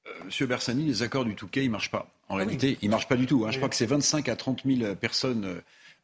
[0.10, 2.07] Euh, Monsieur Bersani, les accords du Touquet, ils ne marchent pas.
[2.30, 3.45] En ah réalité, ils ne marchent pas du tout.
[3.45, 3.52] Hein.
[3.52, 5.61] Je crois que c'est 25 à 30 000 personnes euh,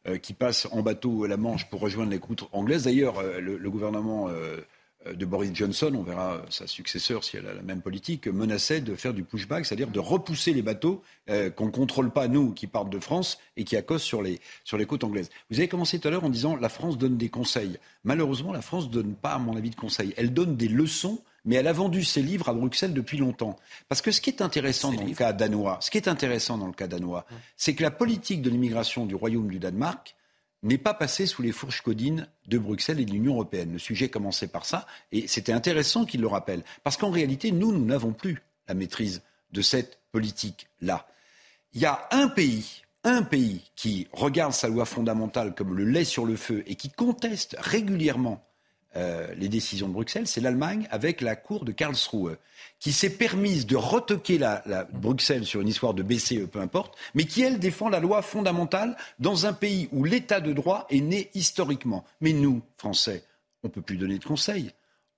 [0.08, 2.84] euh, qui passent en bateau la Manche pour rejoindre les côtes anglaises.
[2.84, 4.58] D'ailleurs, le, gouvernement euh,
[5.14, 8.94] de Boris Johnson, on verra sa successeur si elle a la même politique, menaçait de
[8.94, 12.66] faire du pushback, c'est-à-dire de repousser les bateaux euh, qu'on ne contrôle pas, nous, qui
[12.66, 15.30] partent de France et qui accostent sur les, sur les côtes anglaises.
[15.50, 17.78] Vous avez commencé tout à l'heure en disant la France donne des conseils.
[18.04, 20.14] Malheureusement, la France ne donne pas, à mon avis, de conseils.
[20.16, 23.56] Elle donne des leçons mais elle a vendu ses livres à Bruxelles depuis longtemps.
[23.88, 26.66] Parce que ce qui est intéressant dans le cas danois, ce qui est intéressant dans
[26.66, 27.24] le cas danois,
[27.56, 30.16] c'est que la politique de l'immigration du Royaume du Danemark
[30.62, 33.72] n'est pas passée sous les fourches codines de Bruxelles et de l'Union européenne.
[33.72, 36.64] Le sujet commençait par ça, et c'était intéressant qu'il le rappelle.
[36.82, 39.22] Parce qu'en réalité, nous, nous n'avons plus la maîtrise
[39.52, 41.06] de cette politique-là.
[41.72, 46.04] Il y a un pays, un pays qui regarde sa loi fondamentale comme le lait
[46.04, 48.42] sur le feu et qui conteste régulièrement
[48.96, 52.38] euh, les décisions de Bruxelles, c'est l'Allemagne avec la Cour de Karlsruhe,
[52.80, 54.62] qui s'est permise de retoquer la,
[54.92, 58.96] Bruxelles sur une histoire de BCE, peu importe, mais qui, elle, défend la loi fondamentale
[59.18, 62.04] dans un pays où l'état de droit est né historiquement.
[62.22, 63.22] Mais nous, Français,
[63.62, 64.70] on ne peut plus donner de conseils.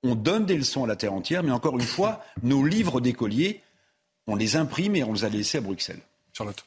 [0.02, 3.62] On donne des leçons à la terre entière, mais encore une fois, nos livres d'écoliers,
[4.26, 6.00] on les imprime et on les a laissés à Bruxelles.
[6.32, 6.64] Charlotte.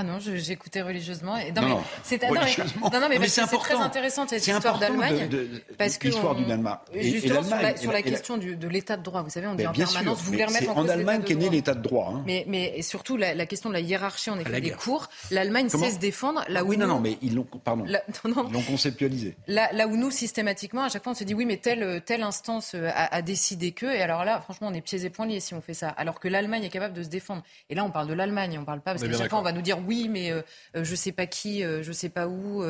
[0.00, 1.34] Ah non, j'écoutais religieusement.
[1.56, 5.28] non, mais c'est non, mais, c'est très intéressant cette histoire d'Allemagne.
[5.76, 6.82] parce que l'histoire du Danemark.
[6.94, 7.42] Justement,
[7.76, 10.44] sur la, question de l'état de droit, vous savez, on dit en permanence, vous voulez
[10.44, 10.84] remettre en cause.
[10.84, 12.12] En Allemagne qu'est né l'état de droit.
[12.14, 12.22] Hein.
[12.26, 15.08] Mais, mais surtout la, question de la hiérarchie en effet des cours.
[15.32, 16.68] L'Allemagne sait se défendre là où.
[16.68, 17.84] Oui, non, non, mais ils l'ont, pardon,
[18.24, 19.34] ils l'ont conceptualisé.
[19.48, 22.72] Là, où nous systématiquement, à chaque fois, on se dit oui, mais telle telle instance
[22.76, 25.54] euh, a, décidé que, et alors là, franchement, on est pieds et poings liés si
[25.54, 25.88] on fait ça.
[25.88, 27.42] Alors que l'Allemagne est capable de se défendre.
[27.68, 29.52] Et là, on parle de l'Allemagne, on parle pas parce qu'à chaque fois, on va
[29.52, 30.42] nous dire oui, mais euh,
[30.76, 32.62] euh, je sais pas qui, euh, je sais pas où.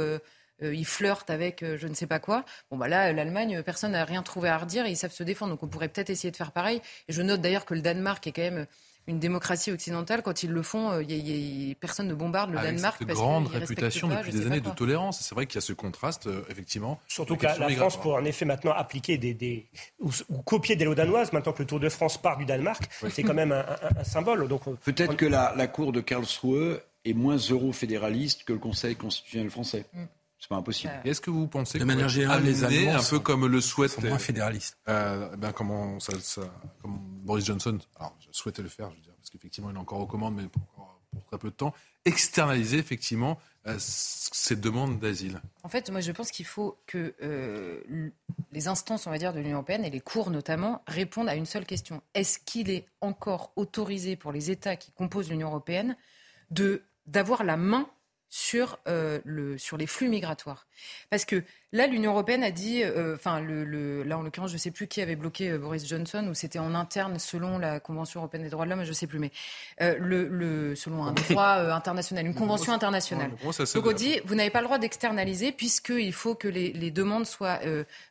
[0.60, 2.44] ils flirtent avec je ne sais pas quoi.
[2.70, 5.52] Bon, bah là, l'Allemagne, personne n'a rien trouvé à redire et ils savent se défendre.
[5.52, 6.80] Donc on pourrait peut-être essayer de faire pareil.
[7.08, 8.66] Et je note d'ailleurs que le Danemark est quand même
[9.06, 12.96] une démocratie occidentale, quand ils le font, y personne ne bombarde le Danemark.
[12.98, 15.20] Cette grande réputation depuis des années de tolérance.
[15.20, 17.00] C'est vrai qu'il y a ce contraste, effectivement.
[17.08, 19.66] Surtout que la, France pour en effet maintenant appliquer des,
[20.00, 20.10] ou,
[20.44, 23.34] copier des lois danoises, maintenant que le Tour de France part du Danemark, c'est quand
[23.34, 24.46] même un, symbole.
[24.48, 29.50] Donc peut-être que la, la cour de Karlsruhe est moins euro-fédéraliste que le Conseil constitutionnel
[29.50, 29.86] français.
[29.92, 30.04] Mm.
[30.38, 30.92] C'est pas impossible.
[31.04, 34.18] Est-ce que vous pensez de manière générale, les Allemands un peu comme le souhaite moins
[34.18, 36.12] fédéralistes euh, ben comment ça,
[36.80, 39.80] comme Boris Johnson, alors je souhaitais le faire, je veux dire, parce qu'effectivement il est
[39.80, 40.62] encore aux commandes, mais pour,
[41.26, 41.74] très peu de temps,
[42.04, 45.40] externaliser effectivement euh, ces demandes d'asile.
[45.64, 48.10] En fait, moi je pense qu'il faut que euh,
[48.52, 51.46] les instances, on va dire, de l'Union européenne et les cours notamment répondent à une
[51.46, 55.96] seule question est-ce qu'il est encore autorisé pour les États qui composent l'Union européenne
[56.50, 57.88] de d'avoir la main
[58.30, 60.66] sur, euh, le, sur les flux migratoires.
[61.08, 64.60] Parce que là, l'Union européenne a dit, euh, enfin, le, là en l'occurrence, je ne
[64.60, 68.20] sais plus qui avait bloqué euh, Boris Johnson, ou c'était en interne selon la Convention
[68.20, 69.32] européenne des droits de l'homme, je ne sais plus, mais
[69.80, 73.30] le, selon un droit international, une convention internationale.
[73.74, 77.26] Donc on dit, vous n'avez pas le droit d'externaliser puisqu'il faut que les, les demandes
[77.26, 77.60] soient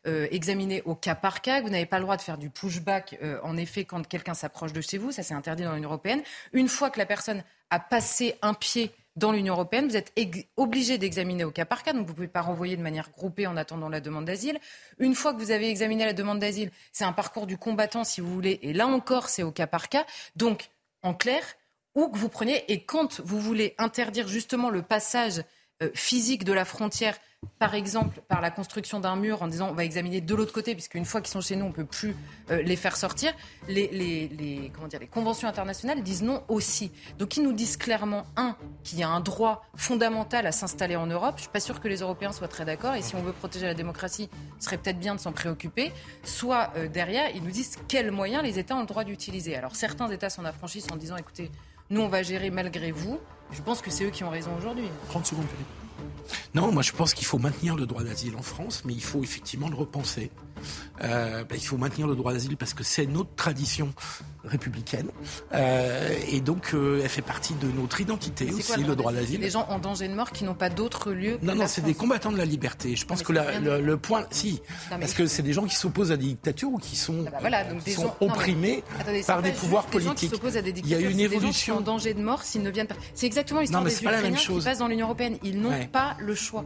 [0.05, 3.55] examinées au cas par cas, vous n'avez pas le droit de faire du pushback, en
[3.57, 6.23] effet, quand quelqu'un s'approche de chez vous, ça c'est interdit dans l'Union européenne.
[6.53, 10.13] Une fois que la personne a passé un pied dans l'Union européenne, vous êtes
[10.57, 13.47] obligé d'examiner au cas par cas, donc vous ne pouvez pas renvoyer de manière groupée
[13.47, 14.59] en attendant la demande d'asile.
[14.99, 18.21] Une fois que vous avez examiné la demande d'asile, c'est un parcours du combattant, si
[18.21, 20.05] vous voulez, et là encore, c'est au cas par cas.
[20.35, 20.69] Donc,
[21.01, 21.41] en clair,
[21.95, 25.41] où que vous preniez, et quand vous voulez interdire justement le passage
[25.93, 27.17] physique de la frontière
[27.59, 30.73] par exemple, par la construction d'un mur en disant on va examiner de l'autre côté,
[30.73, 32.15] puisqu'une fois qu'ils sont chez nous, on ne peut plus
[32.49, 33.31] euh, les faire sortir,
[33.67, 36.91] les, comment dire, les conventions internationales disent non aussi.
[37.19, 41.05] Donc ils nous disent clairement, un, qu'il y a un droit fondamental à s'installer en
[41.07, 41.33] Europe.
[41.35, 43.33] Je ne suis pas sûr que les Européens soient très d'accord, et si on veut
[43.33, 44.29] protéger la démocratie,
[44.59, 45.91] ce serait peut-être bien de s'en préoccuper.
[46.23, 49.55] Soit euh, derrière, ils nous disent quels moyens les États ont le droit d'utiliser.
[49.55, 51.51] Alors certains États s'en affranchissent en disant écoutez,
[51.89, 53.19] nous on va gérer malgré vous.
[53.51, 54.89] Je pense que c'est eux qui ont raison aujourd'hui.
[55.09, 55.45] 30 secondes,
[56.53, 59.23] non, moi je pense qu'il faut maintenir le droit d'asile en France, mais il faut
[59.23, 60.31] effectivement le repenser.
[61.03, 63.93] Euh, ben, il faut maintenir le droit d'asile parce que c'est notre tradition
[64.43, 65.09] républicaine.
[65.53, 69.39] Euh, et donc, euh, elle fait partie de notre identité aussi, le droit d'asile?
[69.39, 71.37] Des gens en danger de mort qui n'ont pas d'autre lieu.
[71.41, 72.95] non, non, c'est des combattants de la liberté.
[72.95, 76.25] Je pense que le, point, si, parce que c'est des gens qui s'opposent à des
[76.25, 77.49] dictatures ou qui sont, ah bah
[77.93, 78.83] sont opprimés
[79.25, 80.33] par des pouvoirs politiques.
[80.47, 81.75] À des Il y a une évolution.
[81.75, 82.95] Des gens en danger de mort s'ils ne viennent pas.
[83.13, 85.37] C'est exactement l'histoire des Ukrainiens qui passent dans l'Union européenne.
[85.43, 86.65] Ils n'ont pas le choix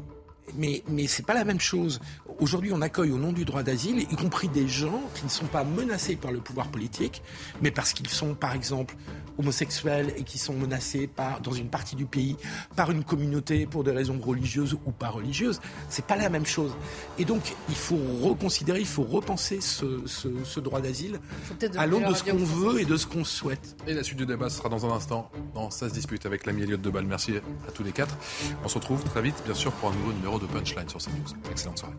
[0.56, 2.00] mais, mais ce n'est pas la même chose.
[2.40, 5.46] Aujourd'hui, on accueille au nom du droit d'asile, y compris des gens qui ne sont
[5.46, 7.22] pas menacés par le pouvoir politique,
[7.62, 8.96] mais parce qu'ils sont, par exemple,
[9.38, 12.38] homosexuels et qui sont menacés par, dans une partie du pays
[12.76, 15.60] par une communauté pour des raisons religieuses ou pas religieuses.
[15.90, 16.76] C'est pas la même chose.
[17.18, 21.20] Et donc, il faut reconsidérer, il faut repenser ce, ce, droit d'asile
[21.78, 23.76] à l'aune de ce qu'on veut et de ce qu'on souhaite.
[23.88, 26.64] Et la suite du débat sera dans un instant dans Ça se dispute avec l'ami
[26.64, 27.06] Elliot Debal.
[27.06, 27.34] Merci
[27.68, 28.18] à tous les quatre.
[28.64, 31.36] On se retrouve très vite, bien sûr, pour un nouveau numéro de Punchline sur CNews.
[31.52, 31.96] Excellente soirée.